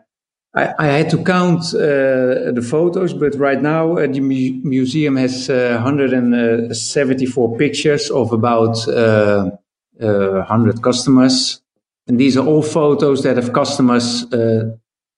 I, 0.54 0.74
I, 0.78 0.86
had 0.86 1.10
to 1.10 1.22
count 1.22 1.74
uh, 1.74 2.52
the 2.52 2.66
photos, 2.66 3.12
but 3.12 3.34
right 3.34 3.60
now 3.60 3.98
uh, 3.98 4.06
the 4.06 4.20
mu 4.20 4.60
museum 4.64 5.16
has 5.16 5.50
uh, 5.50 5.78
174 5.82 7.56
pictures 7.58 8.10
of 8.10 8.32
about 8.32 8.78
100 8.86 9.58
uh, 10.00 10.80
customers. 10.80 11.60
And 12.06 12.18
these 12.18 12.38
are 12.38 12.46
all 12.46 12.62
photos 12.62 13.22
that 13.22 13.36
have 13.36 13.52
customers 13.52 14.24
uh, 14.32 14.70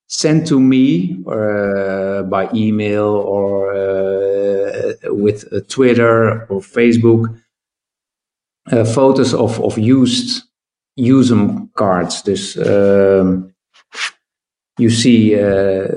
sent 0.07 0.47
to 0.47 0.59
me 0.59 1.23
uh, 1.25 2.23
by 2.23 2.49
email 2.53 3.05
or 3.05 3.71
with 5.05 5.45
Twitter 5.69 6.45
or 6.49 6.59
Facebook. 6.59 7.37
photos 8.93 9.33
of, 9.33 9.59
of 9.59 9.77
used 9.77 10.43
Usum 10.97 11.69
cards. 11.73 12.21
Dus 12.21 12.57
um, 12.57 13.50
you 14.77 14.89
see 14.89 15.35
uh, 15.35 15.87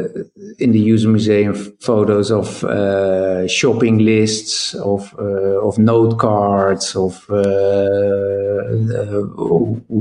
in 0.58 0.72
the 0.72 0.88
Usum 0.88 1.12
museum 1.12 1.54
photos 1.80 2.30
of 2.30 2.64
uh, 2.64 3.46
shopping 3.46 3.98
lists, 3.98 4.74
of 4.74 5.14
uh, 5.18 5.66
of 5.66 5.78
note 5.78 6.18
cards, 6.18 6.96
of 6.96 7.24
uh, 7.30 7.36
uh, 7.36 9.22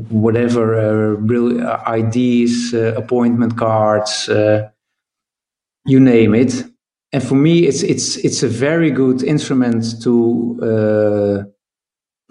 whatever 0.09 1.15
uh, 1.15 1.95
IDs, 1.95 2.73
appointment 2.73 3.57
cards, 3.57 4.27
you 5.85 5.99
name 5.99 6.33
it. 6.33 6.65
And 7.11 7.23
for 7.23 7.35
me, 7.35 7.67
it's 7.67 7.83
it's 7.83 8.17
it's 8.17 8.41
a 8.41 8.47
very 8.49 8.89
good 8.89 9.21
instrument 9.21 10.01
to 10.01 11.45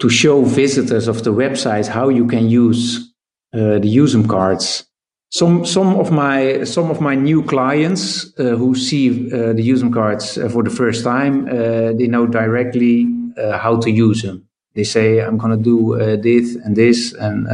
to 0.01 0.09
show 0.09 0.43
visitors 0.43 1.07
of 1.07 1.22
the 1.22 1.32
website 1.32 1.86
how 1.86 2.09
you 2.09 2.26
can 2.26 2.49
use 2.49 3.14
the 3.53 3.97
Usum 3.97 4.28
cards 4.28 4.91
some 5.32 5.64
some 5.64 5.96
of 5.96 6.12
my 6.12 6.62
some 6.64 6.90
of 6.90 7.00
my 7.00 7.14
new 7.14 7.42
clients 7.42 8.26
uh, 8.38 8.54
who 8.54 8.74
see 8.74 9.32
uh, 9.32 9.54
the 9.54 9.66
Usum 9.66 9.90
cards 9.92 10.36
uh, 10.36 10.48
for 10.48 10.62
the 10.62 10.70
first 10.70 11.02
time, 11.02 11.46
uh, 11.48 11.92
they 11.96 12.06
know 12.06 12.26
directly 12.26 13.08
uh, 13.38 13.56
how 13.58 13.80
to 13.80 13.90
use 13.90 14.20
them. 14.22 14.46
They 14.74 14.84
say, 14.84 15.20
"I'm 15.20 15.38
going 15.38 15.56
to 15.56 15.62
do 15.62 15.94
uh, 15.94 16.16
this 16.16 16.54
and 16.56 16.76
this," 16.76 17.14
and 17.14 17.46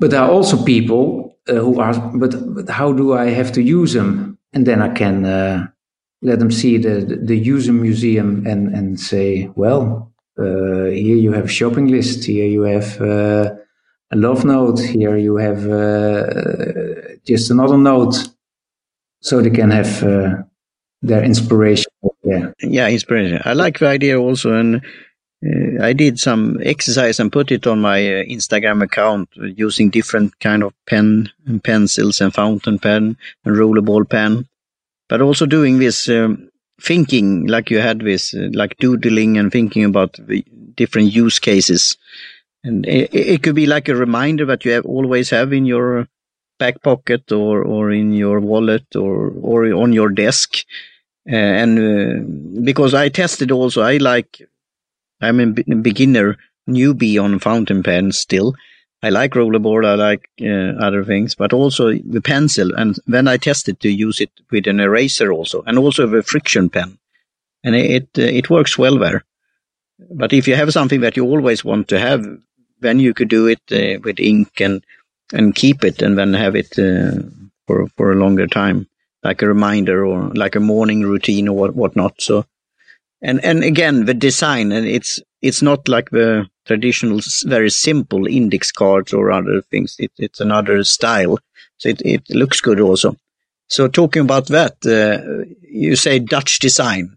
but 0.00 0.10
there 0.10 0.20
are 0.20 0.30
also 0.30 0.64
people 0.64 1.36
who 1.46 1.80
ask, 1.82 2.00
"But 2.14 2.32
but 2.54 2.68
how 2.70 2.92
do 2.92 3.12
I 3.12 3.26
have 3.26 3.52
to 3.52 3.62
use 3.62 3.92
them?" 3.92 4.38
And 4.54 4.66
then 4.66 4.80
I 4.80 4.88
can 4.88 5.22
let 6.22 6.38
them 6.38 6.50
see 6.50 6.78
the 6.78 7.04
the, 7.04 7.16
the 7.16 7.72
museum 7.72 8.46
and 8.46 8.74
and 8.74 8.98
say, 8.98 9.50
"Well, 9.54 10.14
here 10.38 11.18
you 11.20 11.32
have 11.32 11.44
a 11.44 11.56
shopping 11.58 11.88
list. 11.88 12.24
Here 12.24 12.48
you 12.48 12.62
have." 12.62 13.60
A 14.14 14.16
love 14.16 14.44
note. 14.44 14.80
Here 14.80 15.16
you 15.16 15.36
have 15.36 15.68
uh, 15.68 17.16
just 17.26 17.50
another 17.50 17.76
note, 17.76 18.14
so 19.20 19.40
they 19.40 19.50
can 19.50 19.70
have 19.70 20.02
uh, 20.02 20.42
their 21.02 21.24
inspiration. 21.24 21.90
Yeah, 22.22 22.52
yeah, 22.60 22.88
inspiration. 22.88 23.42
I 23.44 23.52
like 23.52 23.80
the 23.80 23.88
idea 23.88 24.18
also, 24.20 24.54
and 24.54 24.76
uh, 25.44 25.84
I 25.84 25.92
did 25.92 26.18
some 26.18 26.60
exercise 26.62 27.18
and 27.20 27.32
put 27.32 27.50
it 27.50 27.66
on 27.66 27.80
my 27.80 27.98
uh, 27.98 28.24
Instagram 28.24 28.82
account 28.82 29.28
using 29.34 29.90
different 29.90 30.38
kind 30.38 30.62
of 30.62 30.72
pen 30.86 31.30
and 31.46 31.62
pencils 31.62 32.20
and 32.20 32.32
fountain 32.32 32.78
pen 32.78 33.16
and 33.44 33.56
rollerball 33.56 34.08
pen, 34.08 34.46
but 35.08 35.20
also 35.20 35.44
doing 35.46 35.78
this. 35.78 36.08
Um, 36.08 36.50
thinking 36.80 37.46
like 37.46 37.70
you 37.70 37.78
had 37.78 38.00
this, 38.00 38.34
uh, 38.34 38.48
like 38.52 38.76
doodling 38.78 39.38
and 39.38 39.52
thinking 39.52 39.84
about 39.84 40.18
the 40.26 40.44
different 40.74 41.12
use 41.12 41.38
cases 41.38 41.96
and 42.64 42.86
it, 42.86 43.14
it, 43.14 43.42
could 43.42 43.54
be 43.54 43.66
like 43.66 43.88
a 43.88 43.94
reminder 43.94 44.46
that 44.46 44.64
you 44.64 44.72
have 44.72 44.86
always 44.86 45.30
have 45.30 45.52
in 45.52 45.66
your 45.66 46.08
back 46.58 46.82
pocket 46.82 47.30
or, 47.30 47.62
or 47.62 47.92
in 47.92 48.12
your 48.14 48.40
wallet 48.40 48.96
or, 48.96 49.32
or 49.40 49.72
on 49.74 49.92
your 49.92 50.08
desk. 50.08 50.56
Uh, 51.30 51.36
and 51.36 51.78
uh, 51.78 52.62
because 52.62 52.94
I 52.94 53.10
tested 53.10 53.50
also, 53.50 53.82
I 53.82 53.98
like, 53.98 54.40
I'm 55.20 55.40
a 55.40 55.46
beginner 55.46 56.38
newbie 56.68 57.22
on 57.22 57.38
fountain 57.38 57.82
pens 57.82 58.18
still. 58.18 58.54
I 59.02 59.10
like 59.10 59.32
rollerboard, 59.32 59.84
I 59.84 59.94
like 59.96 60.30
uh, 60.40 60.82
other 60.82 61.04
things, 61.04 61.34
but 61.34 61.52
also 61.52 61.92
the 61.92 62.22
pencil. 62.22 62.74
And 62.74 62.96
then 63.06 63.28
I 63.28 63.36
tested 63.36 63.78
to 63.80 63.90
use 63.90 64.20
it 64.20 64.30
with 64.50 64.66
an 64.66 64.80
eraser 64.80 65.30
also, 65.30 65.62
and 65.66 65.78
also 65.78 66.06
the 66.06 66.22
friction 66.22 66.70
pen. 66.70 66.98
And 67.62 67.74
it, 67.74 68.08
it, 68.14 68.18
it 68.18 68.50
works 68.50 68.78
well 68.78 68.98
there. 68.98 69.24
But 70.10 70.32
if 70.32 70.48
you 70.48 70.56
have 70.56 70.72
something 70.72 71.02
that 71.02 71.16
you 71.16 71.24
always 71.24 71.62
want 71.62 71.88
to 71.88 71.98
have, 71.98 72.26
then 72.84 73.00
you 73.00 73.14
could 73.14 73.28
do 73.28 73.46
it 73.46 73.62
uh, 73.72 73.98
with 74.04 74.20
ink 74.20 74.60
and 74.60 74.84
and 75.32 75.54
keep 75.54 75.84
it 75.84 76.02
and 76.02 76.18
then 76.18 76.34
have 76.34 76.54
it 76.54 76.78
uh, 76.78 77.22
for 77.66 77.88
for 77.96 78.12
a 78.12 78.16
longer 78.24 78.46
time, 78.46 78.86
like 79.22 79.42
a 79.42 79.48
reminder 79.48 80.04
or 80.06 80.28
like 80.34 80.54
a 80.54 80.60
morning 80.60 81.02
routine 81.02 81.48
or 81.48 81.56
what 81.56 81.74
whatnot. 81.74 82.20
So, 82.20 82.44
and 83.22 83.44
and 83.44 83.64
again 83.64 84.04
the 84.04 84.14
design 84.14 84.72
and 84.72 84.86
it's 84.86 85.20
it's 85.42 85.62
not 85.62 85.88
like 85.88 86.10
the 86.10 86.48
traditional 86.66 87.20
very 87.44 87.70
simple 87.70 88.26
index 88.26 88.70
cards 88.72 89.12
or 89.12 89.30
other 89.32 89.62
things. 89.70 89.96
It, 89.98 90.12
it's 90.18 90.40
another 90.40 90.84
style, 90.84 91.38
so 91.78 91.88
it 91.88 92.02
it 92.04 92.30
looks 92.30 92.60
good 92.60 92.80
also. 92.80 93.16
So 93.68 93.88
talking 93.88 94.22
about 94.22 94.46
that, 94.48 94.76
uh, 94.86 95.44
you 95.62 95.96
say 95.96 96.18
Dutch 96.18 96.58
design. 96.58 97.16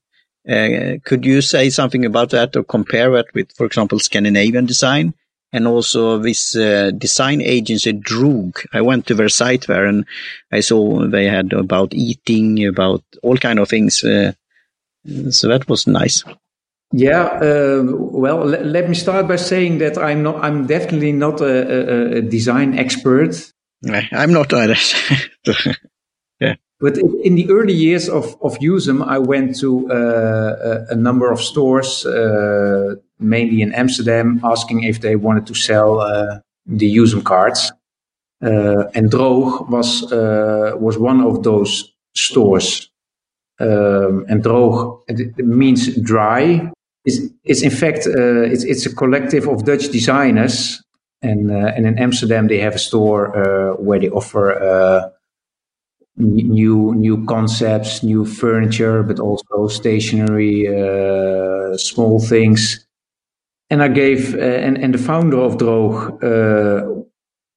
Uh, 0.50 0.96
could 1.04 1.26
you 1.26 1.42
say 1.42 1.70
something 1.70 2.06
about 2.06 2.30
that 2.30 2.56
or 2.56 2.64
compare 2.64 3.12
that 3.12 3.26
with, 3.34 3.52
for 3.52 3.66
example, 3.66 4.00
Scandinavian 4.00 4.66
design? 4.66 5.14
And 5.54 5.68
also 5.68 6.18
this 6.18 6.56
uh, 6.56 6.92
design 6.98 7.42
agency 7.42 7.94
Droog. 7.94 8.66
I 8.74 8.82
went 8.82 9.08
to 9.08 9.16
their 9.16 9.30
site 9.30 9.68
there 9.68 9.86
and 9.86 10.06
I 10.52 10.60
saw 10.60 11.08
they 11.08 11.26
had 11.26 11.54
about 11.54 11.94
eating, 11.94 12.66
about 12.66 13.04
all 13.24 13.38
kind 13.38 13.60
of 13.60 13.70
things. 13.70 14.04
Uh, 14.04 14.34
so 15.30 15.48
that 15.48 15.68
was 15.70 15.88
nice. 15.88 16.24
Yeah, 16.94 17.24
uh, 17.42 17.84
well, 17.86 18.46
let, 18.46 18.66
let 18.66 18.88
me 18.88 18.96
start 18.96 19.28
by 19.28 19.36
saying 19.36 19.80
that 19.80 19.98
I'm 19.98 20.24
not. 20.24 20.42
I'm 20.42 20.68
definitely 20.68 21.12
not 21.12 21.42
a, 21.42 22.16
a, 22.16 22.18
a 22.18 22.22
design 22.22 22.80
expert. 22.80 23.52
I'm 24.12 24.32
not 24.32 24.54
either. 24.54 24.76
yeah. 26.40 26.56
But 26.80 26.98
in 26.98 27.36
the 27.36 27.50
early 27.50 27.74
years 27.74 28.08
of 28.08 28.38
of 28.42 28.58
Usum, 28.60 29.06
I 29.06 29.18
went 29.18 29.60
to 29.60 29.92
uh, 29.92 30.86
a, 30.90 30.94
a, 30.94 30.96
number 30.96 31.32
of 31.32 31.42
stores, 31.42 32.06
uh, 32.06 32.96
mainly 33.20 33.62
in 33.62 33.74
Amsterdam, 33.74 34.40
asking 34.44 34.84
if 34.84 35.02
they 35.02 35.16
wanted 35.16 35.48
to 35.48 35.54
sell 35.54 36.00
uh, 36.00 36.40
the 36.66 36.98
Usum 36.98 37.24
cards. 37.24 37.72
Uh, 38.42 38.84
and 38.94 39.10
Droog 39.10 39.70
was 39.70 40.12
uh, 40.12 40.74
was 40.78 40.98
one 41.00 41.22
of 41.22 41.44
those 41.44 41.92
stores. 42.16 42.92
Um, 43.60 44.26
and 44.30 44.44
Droog 44.44 45.02
means 45.40 45.96
dry 46.02 46.72
it's, 47.08 47.22
it's 47.46 47.62
in 47.62 47.72
fact 47.72 48.06
uh, 48.06 48.42
it's, 48.42 48.64
it's 48.66 48.86
a 48.86 48.94
collective 48.94 49.48
of 49.48 49.64
Dutch 49.66 49.90
designers, 49.90 50.84
and 51.22 51.50
uh, 51.50 51.72
and 51.76 51.88
in 51.88 51.98
Amsterdam 51.98 52.48
they 52.48 52.60
have 52.60 52.76
a 52.76 52.80
store 52.80 53.24
uh, 53.32 53.76
where 53.78 54.00
they 54.00 54.10
offer 54.10 55.12
new 56.18 56.94
new 56.96 57.26
concepts, 57.26 58.04
new 58.04 58.26
furniture, 58.26 59.04
but 59.04 59.20
also 59.20 59.68
stationery, 59.68 60.68
uh, 60.68 61.78
small 61.78 62.20
things. 62.20 62.87
And 63.70 63.84
I 63.84 63.90
gave 63.90 64.34
uh, 64.34 64.40
and 64.40 64.78
and 64.78 64.94
the 64.94 64.98
founder 64.98 65.40
of 65.40 65.58
Droog, 65.58 66.24
uh, 66.24 67.04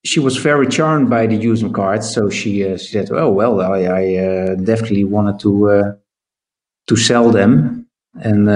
she 0.04 0.18
was 0.18 0.36
very 0.36 0.66
charmed 0.66 1.08
by 1.08 1.26
the 1.26 1.38
Usum 1.38 1.72
cards, 1.72 2.12
so 2.12 2.28
she, 2.30 2.62
she 2.78 2.86
said, 2.86 3.11
"Oh 3.12 3.30
well, 3.30 3.61
I, 3.61 3.86
I 3.86 4.54
definitely 4.56 5.04
wanted 5.04 5.38
to 5.40 5.94
to 6.88 6.96
sell 6.96 7.30
them." 7.30 7.86
And 8.20 8.48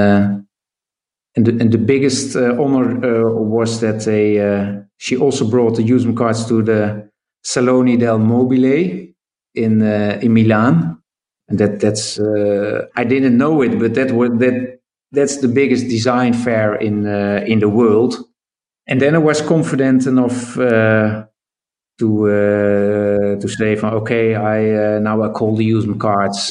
and 1.37 1.47
the, 1.47 1.51
and 1.61 1.73
the 1.73 1.79
biggest 1.79 2.37
uh, 2.37 2.55
honor 2.61 3.05
uh, 3.05 3.33
was 3.33 3.81
that 3.81 4.05
they, 4.05 4.39
uh, 4.39 4.81
she 4.99 5.17
also 5.17 5.49
brought 5.49 5.77
the 5.77 5.83
Usum 5.83 6.17
cards 6.17 6.47
to 6.47 6.63
the 6.63 7.11
Salone 7.43 7.99
del 7.99 8.19
Mobile 8.19 9.09
in 9.55 9.83
uh, 9.83 10.19
in 10.23 10.33
Milan, 10.33 11.03
and 11.49 11.59
that 11.59 11.81
that's 11.81 12.19
uh, 12.19 12.87
I 12.97 13.05
didn't 13.05 13.37
know 13.37 13.63
it, 13.63 13.79
but 13.79 13.95
that 13.95 14.13
was 14.13 14.31
that 14.39 14.74
that's 15.15 15.39
the 15.39 15.49
biggest 15.49 15.89
design 15.89 16.33
fair 16.33 16.75
in 16.75 17.07
uh, 17.07 17.45
in 17.47 17.61
the 17.61 17.69
world. 17.69 18.17
And 18.87 19.01
then 19.01 19.15
I 19.15 19.19
was 19.19 19.41
confident 19.41 20.07
enough 20.07 20.55
to 20.55 21.27
to 23.41 23.49
say, 23.49 23.77
from, 23.77 23.95
okay, 23.95 24.35
I 24.35 24.99
now 24.99 25.23
I 25.23 25.29
call 25.29 25.57
the 25.57 25.71
Usum 25.71 25.99
cards 25.99 26.51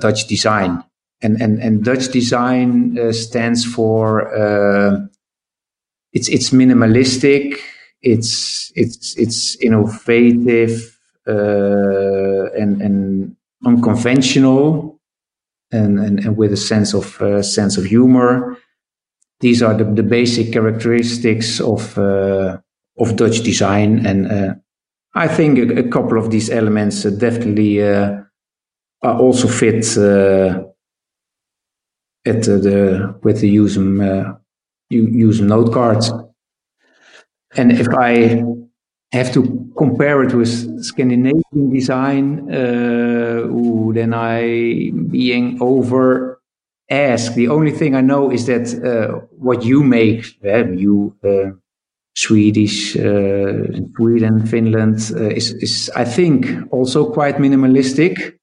Dutch 0.00 0.26
design 0.28 0.84
and 1.22 1.40
and 1.40 1.62
and 1.62 1.84
Dutch 1.84 2.08
design 2.08 2.98
uh, 2.98 3.12
stands 3.12 3.64
for 3.64 4.34
uh, 4.34 5.06
it's 6.12 6.28
it's 6.28 6.50
minimalistic, 6.50 7.58
it's 8.02 8.72
it's 8.74 9.16
it's 9.16 9.56
innovative 9.56 10.98
uh, 11.26 12.50
and 12.58 12.82
and 12.82 13.36
unconventional, 13.64 14.91
and, 15.72 15.98
and 15.98 16.20
and 16.20 16.36
with 16.36 16.52
a 16.52 16.56
sense 16.56 16.94
of 16.94 17.20
uh, 17.20 17.42
sense 17.42 17.76
of 17.76 17.84
humor. 17.84 18.56
These 19.40 19.62
are 19.62 19.74
the, 19.74 19.84
the 19.84 20.02
basic 20.02 20.52
characteristics 20.52 21.60
of 21.60 21.98
uh, 21.98 22.58
of 22.98 23.16
Dutch 23.16 23.42
design, 23.42 24.06
and 24.06 24.30
uh, 24.30 24.54
I 25.14 25.28
think 25.28 25.58
a, 25.58 25.80
a, 25.80 25.88
couple 25.88 26.18
of 26.18 26.30
these 26.30 26.50
elements 26.50 27.02
definitely 27.02 27.82
are 27.82 28.28
also 29.02 29.48
fit 29.48 29.84
at 32.24 32.42
the 32.42 33.18
with 33.22 33.40
the 33.40 33.56
Usum 33.56 34.00
uh, 34.00 34.34
Usum 34.92 35.46
note 35.46 35.72
cards. 35.72 36.12
And 37.54 37.72
if 37.72 37.88
I 37.88 38.42
have 39.12 39.32
to 39.32 39.70
compare 39.76 40.22
it 40.22 40.32
with 40.32 40.82
Scandinavian 40.82 41.72
design, 41.72 42.52
uh, 42.52 43.44
ooh, 43.44 43.92
then 43.92 44.14
I 44.14 44.90
being 45.10 45.58
over 45.60 46.40
asked. 46.90 47.34
The 47.34 47.48
only 47.48 47.72
thing 47.72 47.94
I 47.94 48.00
know 48.00 48.30
is 48.30 48.46
that 48.46 48.72
uh, 48.82 49.20
what 49.38 49.64
you 49.64 49.82
make, 49.82 50.38
uh, 50.44 50.66
you 50.68 51.14
uh, 51.24 51.50
Swedish, 52.14 52.96
uh, 52.96 53.64
Sweden, 53.96 54.46
Finland, 54.46 55.12
uh, 55.14 55.28
is, 55.28 55.52
is 55.54 55.90
I 55.96 56.04
think 56.04 56.46
also 56.70 57.10
quite 57.10 57.36
minimalistic 57.36 58.38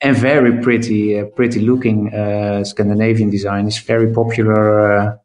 and 0.00 0.16
very 0.16 0.60
pretty, 0.60 1.18
uh, 1.18 1.26
pretty 1.26 1.60
looking 1.60 2.12
uh, 2.12 2.64
Scandinavian 2.64 3.30
design 3.30 3.66
is 3.66 3.78
very 3.78 4.12
popular 4.12 5.18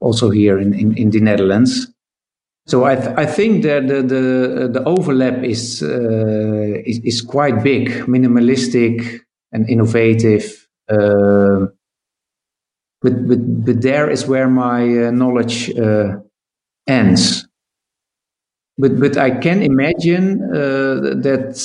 also 0.00 0.30
here 0.30 0.58
in, 0.58 0.74
in, 0.74 0.96
in, 0.96 1.10
the 1.10 1.20
Netherlands. 1.20 1.89
So 2.66 2.84
I, 2.84 2.94
th- 2.94 3.14
I 3.16 3.26
think 3.26 3.64
that 3.64 3.88
the, 3.88 4.02
the, 4.02 4.70
the 4.72 4.84
overlap 4.84 5.42
is, 5.42 5.82
uh, 5.82 6.80
is, 6.84 7.00
is 7.04 7.22
quite 7.22 7.62
big, 7.64 7.88
minimalistic 8.06 9.20
and 9.52 9.68
innovative. 9.68 10.68
Uh, 10.88 11.66
but, 13.02 13.26
but, 13.26 13.64
but 13.64 13.82
there 13.82 14.10
is 14.10 14.26
where 14.26 14.48
my 14.48 15.06
uh, 15.06 15.10
knowledge 15.10 15.72
ends. 16.86 17.46
But, 18.78 18.98
but 19.00 19.16
I 19.16 19.30
can 19.38 19.62
imagine 19.62 20.38
that 20.38 21.56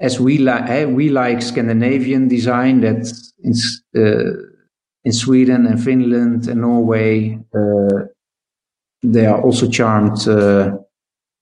as 0.00 0.20
we 0.20 0.38
like 0.38 0.68
eh, 0.68 0.84
we 0.84 1.08
like 1.08 1.42
Scandinavian 1.42 2.28
design 2.28 2.80
that 2.82 3.10
in 3.42 3.52
uh, 3.96 4.32
in 5.04 5.12
Sweden 5.12 5.66
and 5.66 5.82
Finland 5.82 6.48
and 6.48 6.60
Norway 6.60 7.38
uh, 7.54 8.04
they 9.12 9.26
are 9.26 9.40
also 9.46 9.66
charmed 9.68 10.20
uh, 10.28 10.76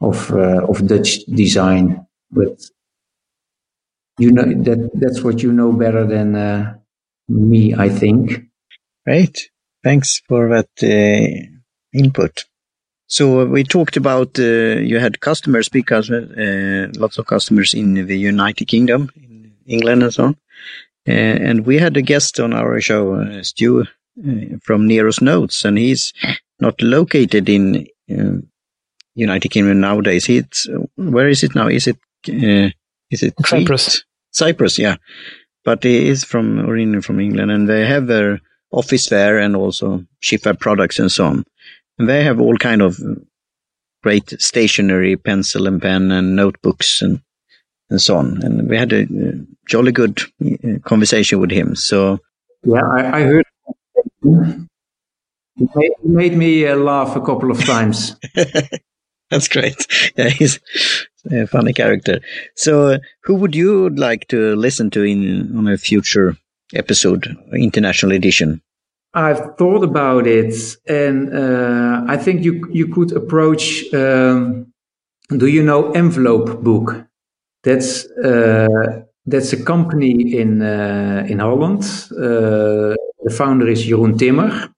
of 0.01 0.31
uh, 0.33 0.61
of 0.71 0.87
Dutch 0.87 1.13
design 1.43 2.07
but 2.31 2.57
you 4.19 4.31
know 4.33 4.45
that 4.67 4.91
that's 4.95 5.23
what 5.23 5.43
you 5.43 5.53
know 5.53 5.73
better 5.73 6.05
than 6.07 6.35
uh, 6.37 6.75
me 7.29 7.75
I 7.75 7.89
think 7.89 8.25
Right. 9.07 9.39
thanks 9.83 10.21
for 10.29 10.49
that 10.49 10.71
input 11.93 12.45
so 13.07 13.45
we 13.47 13.65
talked 13.65 13.97
about 13.97 14.39
uh, 14.39 14.81
you 14.91 14.99
had 14.99 15.21
customers 15.21 15.69
because 15.69 16.11
uh, 16.11 16.89
lots 16.97 17.19
of 17.19 17.27
customers 17.27 17.75
in 17.75 18.07
the 18.07 18.19
United 18.19 18.67
Kingdom, 18.67 19.11
in 19.17 19.53
England 19.67 20.03
and 20.03 20.13
so 20.13 20.25
on. 20.25 20.37
Uh, 21.07 21.13
and 21.13 21.67
we 21.67 21.79
had 21.79 21.97
a 21.97 22.03
guest 22.03 22.41
on 22.41 22.55
our 22.55 22.81
show, 22.81 23.43
Stu 23.43 23.85
from 24.63 24.87
Nero's 24.89 25.21
Notes, 25.21 25.65
and 25.67 25.77
he's 25.77 26.13
not 26.61 26.81
located 26.81 27.49
in 27.49 27.87
United 29.15 29.49
Kingdom 29.49 29.81
nowadays. 29.81 30.29
It's 30.29 30.69
where 30.97 31.29
is 31.29 31.43
it 31.43 31.55
now? 31.55 31.69
Is 31.69 31.87
it 31.87 31.99
is 32.27 33.23
it 33.23 33.35
Cyprus? 33.45 34.05
Cyprus, 34.33 34.79
yeah. 34.79 34.97
But 35.65 35.83
he 35.83 36.09
is 36.09 36.25
from 36.25 36.61
originally 36.61 37.03
from 37.03 37.21
England, 37.21 37.51
and 37.51 37.69
they 37.69 37.87
have 37.87 38.07
their 38.07 38.41
office 38.71 39.09
there 39.09 39.39
and 39.39 39.57
also 39.57 40.05
Shifa 40.23 40.59
products 40.59 40.99
and 40.99 41.11
so 41.11 41.27
on. 41.27 41.45
And 41.99 42.09
they 42.09 42.25
have 42.25 42.41
all 42.41 42.57
kind 42.57 42.83
of 42.83 42.99
great 44.03 44.35
stationery, 44.39 45.17
pencil 45.17 45.67
and 45.67 45.81
pen 45.81 46.11
and 46.11 46.37
notebooks 46.37 47.01
and, 47.01 47.23
and 47.89 48.01
so 48.01 48.17
on. 48.17 48.43
And 48.43 48.69
we 48.69 48.77
had 48.77 48.93
a 48.93 49.03
uh, 49.05 49.33
jolly 49.67 49.93
good 49.93 50.21
uh, 50.45 50.79
conversation 50.85 51.41
with 51.41 51.51
him. 51.51 51.77
So 51.77 52.19
yeah, 52.65 52.83
I, 52.85 53.19
I 53.19 53.23
heard. 53.23 53.47
He 55.57 55.69
made, 55.75 55.93
made 56.03 56.37
me 56.37 56.67
uh, 56.67 56.77
laugh 56.77 57.17
a 57.17 57.21
couple 57.21 57.51
of 57.51 57.65
times. 57.65 58.17
That's 59.31 59.49
great. 59.49 59.87
Yeah, 60.17 60.29
he's 60.29 60.61
a 61.31 61.47
funny 61.47 61.73
character. 61.73 62.21
So, 62.57 62.89
uh, 62.89 62.99
who 63.23 63.35
would 63.37 63.55
you 63.55 63.91
like 63.91 64.29
to 64.29 64.55
listen 64.57 64.91
to 64.91 65.03
in 65.03 65.57
on 65.57 65.67
a 65.67 65.79
future 65.79 66.37
episode, 66.75 67.37
international 67.53 68.13
edition? 68.13 68.63
I've 69.15 69.57
thought 69.57 69.85
about 69.85 70.27
it, 70.27 70.55
and 70.87 71.33
uh, 71.33 72.05
I 72.09 72.17
think 72.17 72.45
you 72.45 72.69
you 72.71 72.89
could 72.89 73.13
approach. 73.13 73.93
Um, 73.95 74.73
do 75.29 75.47
you 75.47 75.63
know 75.63 75.93
Envelope 75.93 76.63
Book? 76.63 77.07
That's 77.63 78.07
uh, 78.11 79.03
that's 79.25 79.53
a 79.53 79.63
company 79.63 80.37
in 80.37 80.61
uh, 80.63 81.25
in 81.29 81.39
Holland. 81.39 81.85
Uh, 82.11 82.97
the 83.23 83.31
founder 83.31 83.69
is 83.69 83.87
Jeroen 83.87 84.19
Timmer, 84.19 84.74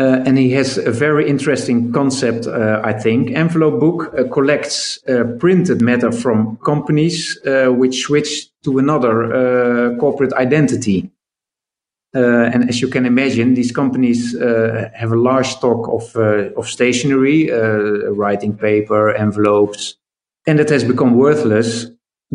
uh, 0.00 0.22
and 0.26 0.38
he 0.38 0.50
has 0.52 0.78
a 0.78 0.90
very 0.90 1.28
interesting 1.28 1.92
concept. 1.92 2.46
Uh, 2.46 2.80
I 2.82 2.92
think 2.92 3.30
Envelope 3.32 3.78
Book 3.78 4.30
collects 4.32 4.98
printed 5.38 5.82
matter 5.82 6.10
from 6.12 6.56
companies 6.64 7.38
which 7.80 8.02
switch 8.02 8.48
to 8.64 8.78
another 8.78 9.96
corporate 10.00 10.32
identity. 10.32 11.10
Uh, 12.12 12.50
and 12.52 12.68
as 12.68 12.80
you 12.80 12.88
can 12.88 13.06
imagine, 13.06 13.54
these 13.54 13.70
companies 13.70 14.34
uh, 14.34 14.90
have 14.94 15.12
a 15.12 15.16
large 15.16 15.46
stock 15.46 15.86
of, 15.88 16.16
uh, 16.16 16.50
of 16.58 16.68
stationery, 16.68 17.52
uh, 17.52 18.10
writing 18.10 18.56
paper, 18.56 19.14
envelopes, 19.14 19.96
and 20.46 20.58
it 20.58 20.70
has 20.70 20.82
become 20.82 21.14
worthless 21.14 21.86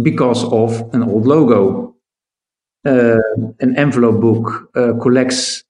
because 0.01 0.45
of 0.45 0.69
an 0.93 1.03
old 1.03 1.25
logo. 1.25 1.95
uh, 2.85 3.17
an 3.59 3.77
envelope 3.77 4.21
book 4.21 4.69
uh, 4.75 4.93
collects 5.01 5.64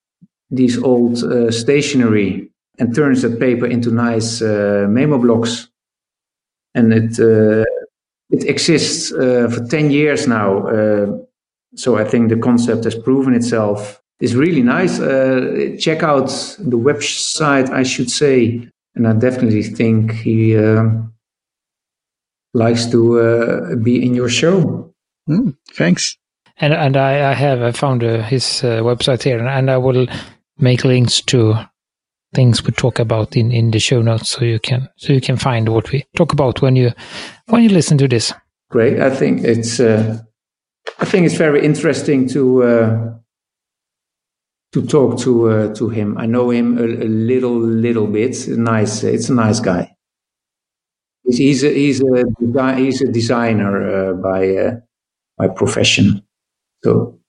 these 0.50 0.82
old 0.82 1.24
uh, 1.24 1.52
stationery 1.52 2.50
and 2.78 2.94
turns 2.94 3.22
that 3.22 3.40
paper 3.40 3.66
into 3.66 3.92
nice 3.92 4.42
uh, 4.42 4.86
memo 4.90 5.18
blocks. 5.18 5.70
And 6.74 6.94
it 6.94 7.20
uh, 7.20 7.64
it 8.30 8.44
exists 8.44 9.12
uh, 9.12 9.50
for 9.50 9.66
ten 9.66 9.92
years 9.92 10.28
now. 10.28 10.68
so 11.76 11.98
I 11.98 12.06
think 12.06 12.30
the 12.30 12.40
concept 12.40 12.86
has 12.86 12.96
proven 12.96 13.34
itself. 13.34 14.02
It's 14.20 14.34
really 14.34 14.64
nice. 14.64 14.98
check 15.78 16.04
out 16.04 16.28
the 16.60 16.78
website, 16.78 17.70
I 17.70 17.84
should 17.84 18.10
say, 18.10 18.68
and 18.96 19.08
I 19.08 19.14
definitely 19.14 19.64
think 19.64 20.14
he 20.14 20.56
likes 22.54 22.86
to 22.92 23.76
be 23.84 24.06
in 24.06 24.16
your 24.16 24.30
show. 24.30 24.94
Mm, 25.30 25.58
thanks 25.74 26.18
and 26.58 26.74
and 26.74 26.98
I, 26.98 27.32
I 27.32 27.34
have 27.34 27.62
I 27.62 27.72
found 27.72 28.04
uh, 28.04 28.22
his 28.24 28.64
uh, 28.64 28.82
website 28.82 29.24
here, 29.24 29.46
and 29.46 29.70
I 29.70 29.78
will 29.78 30.08
make 30.58 30.84
links 30.84 31.22
to 31.22 31.56
things 32.34 32.64
we 32.64 32.72
talk 32.72 33.00
about 33.00 33.36
in, 33.36 33.52
in 33.52 33.72
the 33.72 33.80
show 33.80 34.02
notes, 34.02 34.30
so 34.30 34.44
you 34.44 34.60
can 34.60 34.90
so 34.98 35.14
you 35.14 35.22
can 35.22 35.38
find 35.38 35.70
what 35.70 35.92
we 35.92 36.06
talk 36.16 36.34
about 36.34 36.62
when 36.62 36.76
you 36.76 36.92
when 37.48 37.64
you 37.64 37.70
listen 37.70 37.98
to 37.98 38.08
this. 38.08 38.34
Great, 38.70 39.00
I 39.00 39.10
think 39.10 39.44
it's 39.44 39.80
uh, 39.80 40.20
I 41.00 41.06
think 41.06 41.26
it's 41.26 41.36
very 41.36 41.64
interesting 41.66 42.28
to 42.30 42.64
uh, 42.64 43.14
to 44.74 44.86
talk 44.86 45.20
to 45.20 45.50
uh, 45.50 45.76
to 45.76 45.90
him. 45.90 46.18
I 46.18 46.26
know 46.26 46.50
him 46.50 46.78
a, 46.78 46.84
a, 46.84 47.08
little 47.08 47.58
little 47.58 48.08
bit. 48.08 48.48
Nice, 48.48 49.04
it's 49.04 49.30
a 49.30 49.34
nice 49.34 49.60
guy. 49.60 49.96
He's 51.24 51.38
he's 51.38 51.64
a, 51.64 51.74
he's 51.74 52.02
a 52.02 52.76
he's 52.76 53.02
a 53.02 53.12
designer 53.12 54.12
uh, 54.12 54.14
by 54.14 54.82
by 55.38 55.48
profession. 55.48 56.22
So 56.84 57.20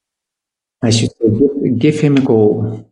I 0.82 0.90
should 0.90 1.10
give, 1.20 1.78
give 1.78 2.00
him 2.00 2.16
a 2.18 2.22
call. 2.22 2.85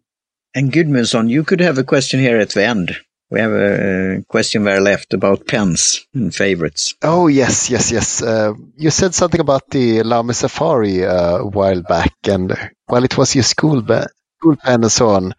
And 0.55 0.73
Gudmundsson, 0.73 1.29
you 1.29 1.43
could 1.43 1.61
have 1.61 1.79
a 1.79 1.85
question 1.85 2.21
here 2.21 2.39
at 2.39 2.51
the 2.51 2.65
end. 2.65 2.97
We 3.31 3.41
have 3.41 3.53
a, 3.53 4.23
question 4.29 4.63
there 4.65 4.81
left 4.81 5.13
about 5.13 5.49
pens 5.49 6.07
and 6.15 6.33
favorites. 6.33 6.95
Oh, 7.03 7.27
yes, 7.27 7.69
yes, 7.69 7.91
yes. 7.91 8.23
Uh, 8.23 8.53
you 8.77 8.91
said 8.91 9.15
something 9.15 9.41
about 9.41 9.69
the 9.71 10.03
Lamy 10.05 10.35
Safari 10.35 11.05
uh, 11.05 11.39
a 11.39 11.47
while 11.47 11.83
back, 11.83 12.13
and 12.25 12.57
while 12.87 13.03
it 13.03 13.19
was 13.19 13.35
your 13.35 13.43
school, 13.43 13.83
ba- 13.83 14.09
school 14.39 14.57
pen 14.57 14.83
and 14.85 14.93
so 14.93 15.09
on. 15.09 15.35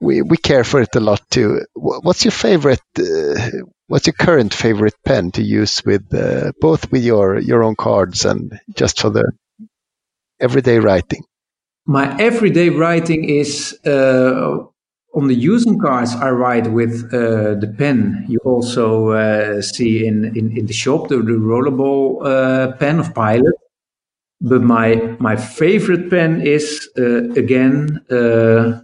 We, 0.00 0.20
we 0.22 0.36
care 0.36 0.64
for 0.64 0.80
it 0.80 0.94
a 0.96 1.00
lot 1.00 1.22
too. 1.30 1.64
What's 1.74 2.24
your 2.24 2.32
favorite? 2.32 2.82
Uh, 2.98 3.64
what's 3.86 4.06
your 4.06 4.14
current 4.14 4.52
favorite 4.52 4.96
pen 5.04 5.30
to 5.32 5.42
use 5.42 5.84
with 5.84 6.12
uh, 6.12 6.50
both 6.60 6.90
with 6.90 7.04
your 7.04 7.38
your 7.38 7.62
own 7.62 7.76
cards 7.76 8.24
and 8.24 8.58
just 8.74 9.00
for 9.00 9.10
the 9.10 9.30
everyday 10.40 10.80
writing? 10.80 11.22
My 11.86 12.16
everyday 12.18 12.68
writing 12.68 13.24
is 13.24 13.76
uh, 13.84 14.58
on 15.14 15.26
the 15.26 15.44
Usum 15.46 15.80
cards. 15.80 16.14
I 16.14 16.30
write 16.30 16.70
with 16.70 17.12
uh, 17.12 17.54
the 17.54 17.74
pen 17.76 18.24
you 18.28 18.38
also 18.44 19.10
uh, 19.10 19.60
see 19.62 20.06
in, 20.06 20.24
in, 20.36 20.56
in, 20.56 20.66
the 20.66 20.72
shop, 20.72 21.08
the, 21.08 21.16
the 21.16 21.32
rollerball 21.32 22.24
uh, 22.24 22.76
pen 22.76 23.00
of 23.00 23.12
Pilot. 23.14 23.54
But 24.40 24.62
my 24.62 25.16
my 25.18 25.36
favorite 25.36 26.08
pen 26.08 26.40
is 26.40 26.88
uh, 26.98 27.30
again 27.32 28.00
uh, 28.10 28.80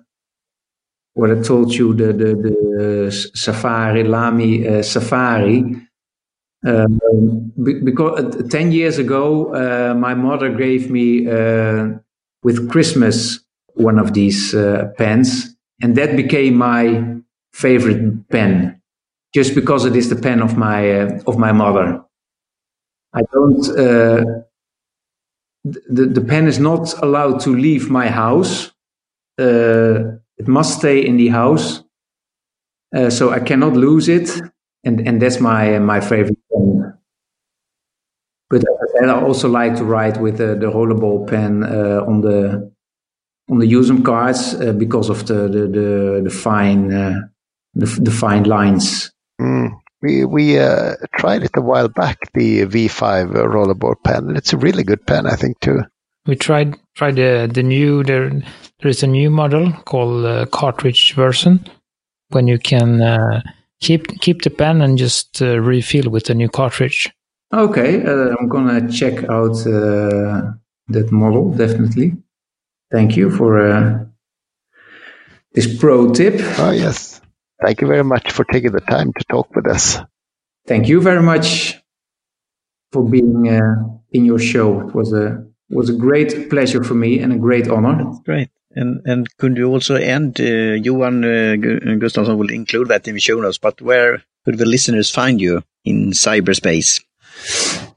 what 1.15 1.31
I 1.31 1.41
told 1.41 1.75
you 1.75 1.95
the 1.95 2.13
the, 2.13 2.35
the 2.35 3.31
Safari 3.35 4.03
Lamy 4.03 4.83
Safari. 4.83 5.83
Um, 6.67 7.53
because 7.63 8.49
10 8.51 8.73
years 8.73 8.99
ago, 8.99 9.51
my 9.97 10.15
mother 10.15 10.51
gave 10.51 10.91
me 10.91 11.25
with 12.43 12.71
Christmas 12.71 13.41
one 13.75 13.99
of 13.99 14.13
these 14.15 14.55
uh, 14.55 14.91
pens, 14.99 15.55
and 15.83 15.97
that 15.97 16.17
became 16.17 16.55
my 16.57 17.17
favorite 17.53 18.29
pen, 18.29 18.81
just 19.35 19.55
because 19.55 19.85
it 19.85 19.95
is 19.97 20.11
the 20.11 20.17
pen 20.17 20.43
of 20.43 20.57
my 20.57 20.91
uh, 21.03 21.21
of 21.27 21.39
my 21.39 21.53
mother. 21.53 22.03
I 23.15 23.21
don't. 23.33 23.69
Uh, 23.79 24.25
the 25.65 26.07
the 26.07 26.21
pen 26.21 26.47
is 26.47 26.59
not 26.59 27.01
allowed 27.03 27.41
to 27.41 27.51
leave 27.51 27.91
my 27.91 28.09
house. 28.09 28.73
it 29.39 30.49
must 30.49 30.79
stay 30.79 31.05
in 31.05 31.17
the 31.17 31.29
house, 31.29 31.83
so 33.11 33.31
I 33.31 33.41
cannot 33.41 33.75
lose 33.75 34.09
it 34.09 34.29
and 34.85 35.07
and 35.07 35.21
that's 35.23 35.41
my 35.41 35.79
my 35.79 36.01
favorite 36.01 36.39
pen. 36.53 36.98
But 38.51 38.65
I 39.03 39.11
also 39.11 39.49
like 39.49 39.77
to 39.77 39.85
write 39.85 40.21
with 40.21 40.39
the, 40.39 40.55
the 40.55 40.67
rollerball 40.67 41.29
pen 41.29 41.65
uh, 41.65 42.05
on 42.07 42.23
the 42.23 42.73
on 43.51 43.59
the 43.59 43.67
Usum 43.67 44.05
cards 44.05 44.55
uh, 44.55 44.73
because 44.73 45.11
of 45.11 45.27
the 45.27 45.49
the 45.49 45.67
the, 45.67 46.21
the 46.25 46.31
fine 46.31 46.93
uh, 46.93 47.21
the, 47.75 47.87
the 48.01 48.11
fine 48.11 48.45
lines. 48.45 49.13
Mm. 49.41 49.79
We 50.01 50.25
we 50.25 50.59
uh, 50.59 50.95
tried 51.17 51.43
it 51.43 51.51
a 51.57 51.61
while 51.61 51.89
back, 51.89 52.19
the 52.33 52.67
V5 52.67 53.33
rollerball 53.33 53.97
pen, 54.05 54.29
and 54.29 54.37
it's 54.37 54.53
a 54.53 54.57
really 54.57 54.85
good 54.85 55.05
pen, 55.07 55.27
I 55.27 55.35
think 55.35 55.59
too. 55.61 55.83
We 56.27 56.37
tried 56.37 56.77
tried 56.95 57.17
the 57.17 57.51
the 57.53 57.63
new 57.63 58.05
there 58.05 58.31
there 58.31 58.91
is 58.91 59.03
a 59.03 59.09
new 59.09 59.31
model 59.31 59.73
called 59.85 60.25
uh, 60.25 60.47
cartridge 60.47 61.15
version 61.15 61.67
when 62.29 62.47
you 62.47 62.59
can 62.59 63.01
uh, 63.03 63.43
keep 63.81 64.07
keep 64.21 64.43
the 64.43 64.51
pen 64.51 64.83
and 64.83 64.99
just 64.99 65.43
uh, 65.43 65.59
refill 65.61 66.11
with 66.11 66.31
a 66.31 66.35
new 66.35 66.49
cartridge. 66.49 67.11
Okay, 67.53 68.05
uh, 68.05 68.37
I'm 68.39 68.49
gonna 68.49 68.91
check 68.91 69.25
out 69.25 69.57
uh, 69.67 70.53
that 70.89 71.11
model 71.11 71.51
definitely. 71.53 72.17
Thank 72.91 73.17
you 73.17 73.31
for 73.31 73.59
uh, 73.59 74.05
this 75.53 75.79
pro 75.79 76.13
tip. 76.13 76.35
Oh 76.59 76.71
yes, 76.71 77.21
thank 77.63 77.81
you 77.81 77.87
very 77.87 78.05
much 78.05 78.33
for 78.33 78.45
taking 78.45 78.73
the 78.73 78.81
time 78.81 79.13
to 79.15 79.25
talk 79.31 79.55
with 79.55 79.67
us. 79.67 79.99
Thank 80.67 80.89
you 80.89 81.01
very 81.01 81.23
much 81.23 81.81
for 82.93 83.03
being 83.03 83.49
uh, 83.49 83.77
in 84.13 84.27
your 84.27 84.39
show. 84.39 84.87
It 84.87 84.95
was 84.95 85.13
a 85.13 85.45
was 85.71 85.89
a 85.89 85.95
great 85.95 86.51
pleasure 86.51 86.85
for 86.85 86.95
me 86.95 87.19
and 87.21 87.33
a 87.33 87.39
great 87.39 87.69
honor. 87.69 88.05
That's 88.05 88.21
great. 88.21 88.51
And, 88.73 89.01
and 89.07 89.27
could 89.39 89.57
you 89.57 89.69
also 89.69 89.97
end, 89.97 90.41
uh, 90.41 90.45
Johan 90.45 91.25
uh, 91.25 91.57
Gustafsson 91.99 92.37
will 92.37 92.51
include 92.51 92.89
that 92.89 93.09
in 93.09 93.15
the 93.15 93.21
show 93.21 93.41
notes, 93.41 93.59
but 93.59 93.81
where 93.81 94.23
could 94.45 94.59
the 94.59 94.67
listeners 94.67 95.11
find 95.11 95.41
you 95.41 95.63
in 95.85 96.13
cyberspace? 96.13 97.03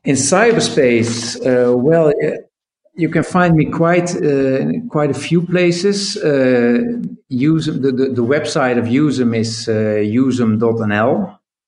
In 0.04 0.16
cyberspace, 0.16 1.38
uh, 1.46 1.78
well, 1.78 2.10
uh, 2.10 2.32
you 2.96 3.10
can 3.10 3.24
find 3.24 3.56
me 3.56 3.66
quite 3.66 4.16
uh, 4.16 4.66
quite 4.90 5.12
a 5.12 5.20
few 5.20 5.42
places. 5.42 6.18
Uh, 6.18 7.02
use 7.30 7.66
the, 7.68 7.92
the, 7.92 8.10
the, 8.10 8.24
website 8.24 8.78
of 8.78 8.86
Usum 8.86 9.36
is 9.36 9.68
uh, 9.70 10.02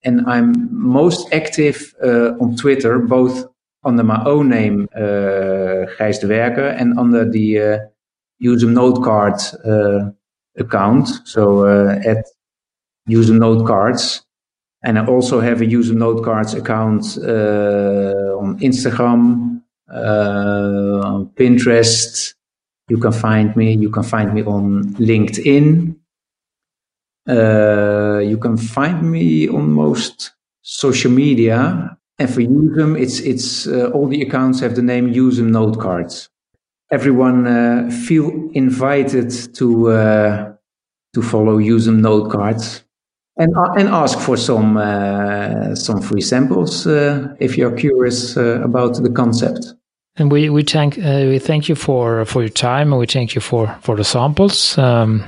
and 0.05 0.21
I'm 0.27 0.67
most 0.71 1.33
active 1.33 1.95
uh, 2.03 2.33
on 2.41 2.55
Twitter, 2.55 2.99
both 2.99 3.45
under 3.85 4.03
my 4.03 4.21
own 4.25 4.49
name, 4.49 4.89
uh, 4.95 5.87
Gijs 5.97 6.19
de 6.19 6.27
Werker, 6.27 6.75
and 6.79 6.99
under 6.99 7.29
the 7.29 7.79
Usum 8.41 8.73
Notecard 8.73 9.39
uh, 9.65 10.11
account. 10.57 11.07
So 11.25 11.65
uh, 11.65 11.99
at 12.05 12.25
Usum 13.09 13.37
Notecards. 13.37 14.22
And 14.83 14.99
I 14.99 15.05
also 15.05 15.39
have 15.39 15.61
a 15.61 15.65
Usum 15.65 15.95
note 15.95 16.23
cards 16.23 16.53
account 16.53 17.17
uh, 17.17 18.37
on 18.37 18.59
Instagram, 18.59 19.61
on 19.89 21.27
Pinterest. 21.35 22.33
You 22.89 22.97
can 22.97 23.13
find 23.13 23.55
me. 23.55 23.75
You 23.75 23.89
can 23.89 24.03
find 24.03 24.33
me 24.33 24.43
on 24.43 24.93
LinkedIn. 24.95 25.95
Uh, 27.27 28.19
you 28.19 28.37
can 28.37 28.57
find 28.57 29.09
me 29.09 29.47
on 29.47 29.71
most 29.71 30.33
social 30.61 31.11
media. 31.11 31.97
And 32.19 32.29
for 32.29 32.41
Usum, 32.41 32.99
it's 32.99 33.19
it's 33.21 33.65
uh, 33.67 33.89
all 33.93 34.07
the 34.07 34.21
accounts 34.21 34.59
have 34.59 34.75
the 34.75 34.81
name 34.81 35.13
Usum 35.13 35.49
Note 35.49 35.79
Cards. 35.79 36.29
everyone 36.93 37.47
uh, 37.47 37.89
feel 38.05 38.29
invited 38.53 39.31
to 39.55 39.89
uh, 39.89 40.53
to 41.13 41.21
follow 41.21 41.57
Usum 41.57 41.99
Notecards 41.99 42.83
and 43.37 43.55
uh, 43.57 43.73
and 43.77 43.89
ask 43.89 44.19
for 44.19 44.37
some 44.37 44.77
uh, 44.77 45.75
some 45.75 46.01
free 46.01 46.21
samples 46.21 46.85
uh, 46.85 47.35
if 47.39 47.57
you're 47.57 47.75
curious 47.75 48.37
uh, 48.37 48.61
about 48.63 49.01
the 49.01 49.09
concept. 49.09 49.73
And 50.15 50.31
we 50.31 50.49
we 50.49 50.63
thank 50.63 50.97
we 50.97 51.39
thank 51.39 51.67
you 51.69 51.75
for 51.75 52.25
for 52.25 52.41
your 52.41 52.49
time 52.49 52.91
and 52.91 52.99
we 52.99 53.07
thank 53.07 53.35
you 53.35 53.41
for 53.41 53.75
for 53.81 53.95
the 53.95 54.03
samples. 54.03 54.77
Um, 54.77 55.23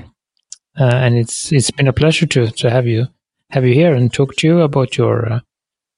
and 0.76 1.16
it's 1.16 1.52
it's 1.52 1.72
been 1.72 1.88
a 1.88 1.94
pleasure 1.94 2.28
to 2.28 2.52
to 2.52 2.70
have 2.70 2.86
you 2.86 3.08
have 3.50 3.66
you 3.66 3.74
here 3.74 3.96
and 3.96 4.14
talk 4.14 4.36
to 4.36 4.48
you 4.48 4.62
about 4.62 4.98
your 4.98 5.42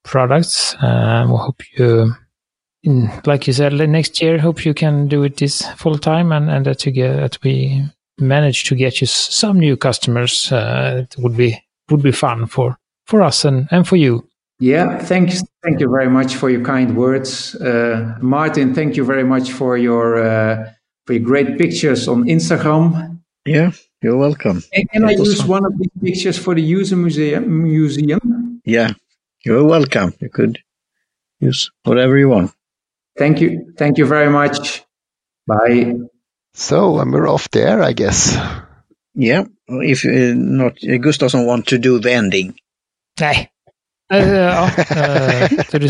products. 0.04 0.76
we 0.82 1.38
hope 1.38 1.62
you 1.78 2.14
in, 2.84 3.12
like 3.26 3.48
you 3.48 3.54
said, 3.54 3.74
next 3.74 4.22
year, 4.22 4.38
hope 4.38 4.66
you 4.66 4.74
can 4.74 5.08
do 5.08 5.24
it 5.24 5.38
this 5.38 5.66
full 5.76 5.98
time 5.98 6.32
and, 6.32 6.50
and 6.50 6.66
that 6.66 6.86
you 6.86 6.92
get 6.92 7.18
that 7.18 7.38
we 7.44 7.84
manage 8.20 8.64
to 8.66 8.76
get 8.76 9.02
you 9.02 9.08
some 9.08 9.60
new 9.60 9.76
customers. 9.76 10.52
Uh, 10.52 11.04
it 11.04 11.16
would 11.18 11.36
be 11.36 11.60
would 11.90 12.02
be 12.04 12.12
fun 12.12 12.48
for 12.48 12.78
for 13.06 13.22
us 13.22 13.46
and, 13.46 13.68
and 13.72 13.88
for 13.88 13.96
you. 13.96 14.28
Yeah, 14.60 14.98
thanks. 15.00 15.44
Thank 15.64 15.80
you 15.80 15.90
very 15.90 16.10
much 16.10 16.36
for 16.36 16.50
your 16.50 16.64
kind 16.64 16.96
words, 16.98 17.56
uh, 17.56 18.16
Martin. 18.22 18.74
Thank 18.74 18.98
you 18.98 19.06
very 19.06 19.24
much 19.24 19.52
for 19.52 19.78
your 19.78 20.18
uh, 20.18 20.70
for 21.06 21.14
your 21.14 21.24
great 21.24 21.58
pictures 21.58 22.08
on 22.08 22.24
Instagram. 22.26 23.20
Yeah, 23.46 23.72
you're 24.02 24.18
welcome. 24.18 24.64
And 24.74 24.90
can 24.92 25.04
I 25.06 25.14
That 25.14 25.20
was 25.20 25.30
use 25.30 25.42
fun. 25.42 25.50
one 25.50 25.66
of 25.66 25.74
these 25.78 25.92
pictures 26.02 26.38
for 26.38 26.56
the 26.56 26.62
user 26.62 26.96
museum? 26.98 27.64
museum? 27.64 28.62
Yeah, 28.66 28.94
you're 29.46 29.64
welcome. 29.64 30.14
You 30.20 30.30
could 30.30 30.58
use 31.40 31.70
whatever 31.84 32.18
you 32.18 32.30
want. 32.30 32.52
Thank 33.18 33.42
you. 33.42 33.74
Thank 33.78 33.98
you 33.98 34.06
very 34.06 34.30
much. 34.30 34.84
Bye. 35.46 35.94
So, 36.54 37.00
and 37.00 37.14
we're 37.14 37.30
off 37.30 37.48
there, 37.52 37.82
I 37.84 37.94
guess. 37.94 38.36
Yeah, 39.20 39.44
if 39.68 40.06
uh, 40.06 40.34
not, 40.36 40.74
uh, 40.84 40.98
Gustafsson 41.02 41.46
want 41.48 41.66
to 41.68 41.78
do 41.78 42.00
the 42.00 42.12
ending. 42.14 42.54
Nej. 43.20 43.48
Uh, 44.14 44.28
ja, 44.28 44.64
uh, 44.64 45.50
så 45.72 45.78
du, 45.80 45.88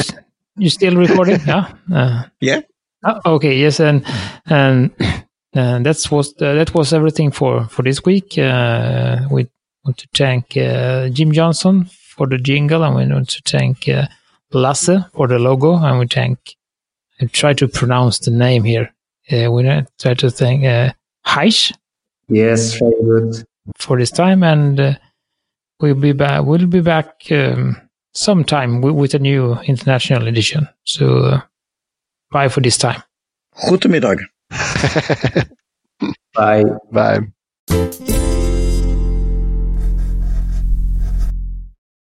you 0.59 0.69
still 0.69 0.97
recording? 0.97 1.39
Ja. 1.47 1.63
Uh, 1.91 2.21
Yeah. 2.41 2.61
oh, 3.05 3.36
okay, 3.36 3.53
yes, 3.63 3.80
and 3.80 4.01
and 4.45 4.91
uh, 5.55 5.80
that's 5.84 6.11
was 6.11 6.34
that 6.39 6.73
was 6.73 6.93
everything 6.93 7.32
for 7.34 7.67
for 7.69 7.84
this 7.84 8.03
week. 8.05 8.38
Uh, 8.38 9.28
we 9.32 9.45
want 9.84 9.97
to 9.97 10.07
thank 10.17 10.57
uh, 10.57 11.09
Jim 11.09 11.32
Johnson 11.32 11.86
for 12.17 12.28
the 12.28 12.38
jingle, 12.38 12.84
and 12.84 12.95
we 12.95 13.05
want 13.13 13.30
to 13.30 13.41
thank 13.57 13.88
uh, 13.88 14.07
Lasse 14.53 14.89
for 15.13 15.28
the 15.28 15.38
logo, 15.39 15.75
and 15.75 15.99
we 15.99 16.07
thank. 16.07 16.38
I 17.21 17.25
try 17.25 17.53
to 17.53 17.67
pronounce 17.67 18.19
the 18.19 18.32
name 18.32 18.63
here. 18.63 18.93
Uh, 19.32 19.51
we 19.51 19.63
try 19.99 20.13
to 20.15 20.30
thank 20.30 20.63
uh, 20.63 20.93
Heisch 21.25 21.73
Yes, 22.30 22.78
very 22.80 22.93
good. 23.03 23.45
for 23.78 23.97
this 23.97 24.11
time, 24.11 24.43
and 24.43 24.80
uh, 24.80 24.93
we'll 25.80 25.95
be 25.95 26.13
back. 26.13 26.43
We'll 26.43 26.67
be 26.67 26.82
back 26.82 27.25
um, 27.32 27.78
sometime 28.13 28.82
with, 28.82 28.95
with 28.95 29.13
a 29.13 29.19
new 29.19 29.55
international 29.61 30.28
edition. 30.28 30.67
So, 30.84 31.17
uh, 31.17 31.41
bye 32.32 32.49
for 32.49 32.61
this 32.61 32.78
time. 32.78 33.01
Goedemiddag. 33.69 34.19
Bye. 36.34 36.63
Bye. 36.91 38.13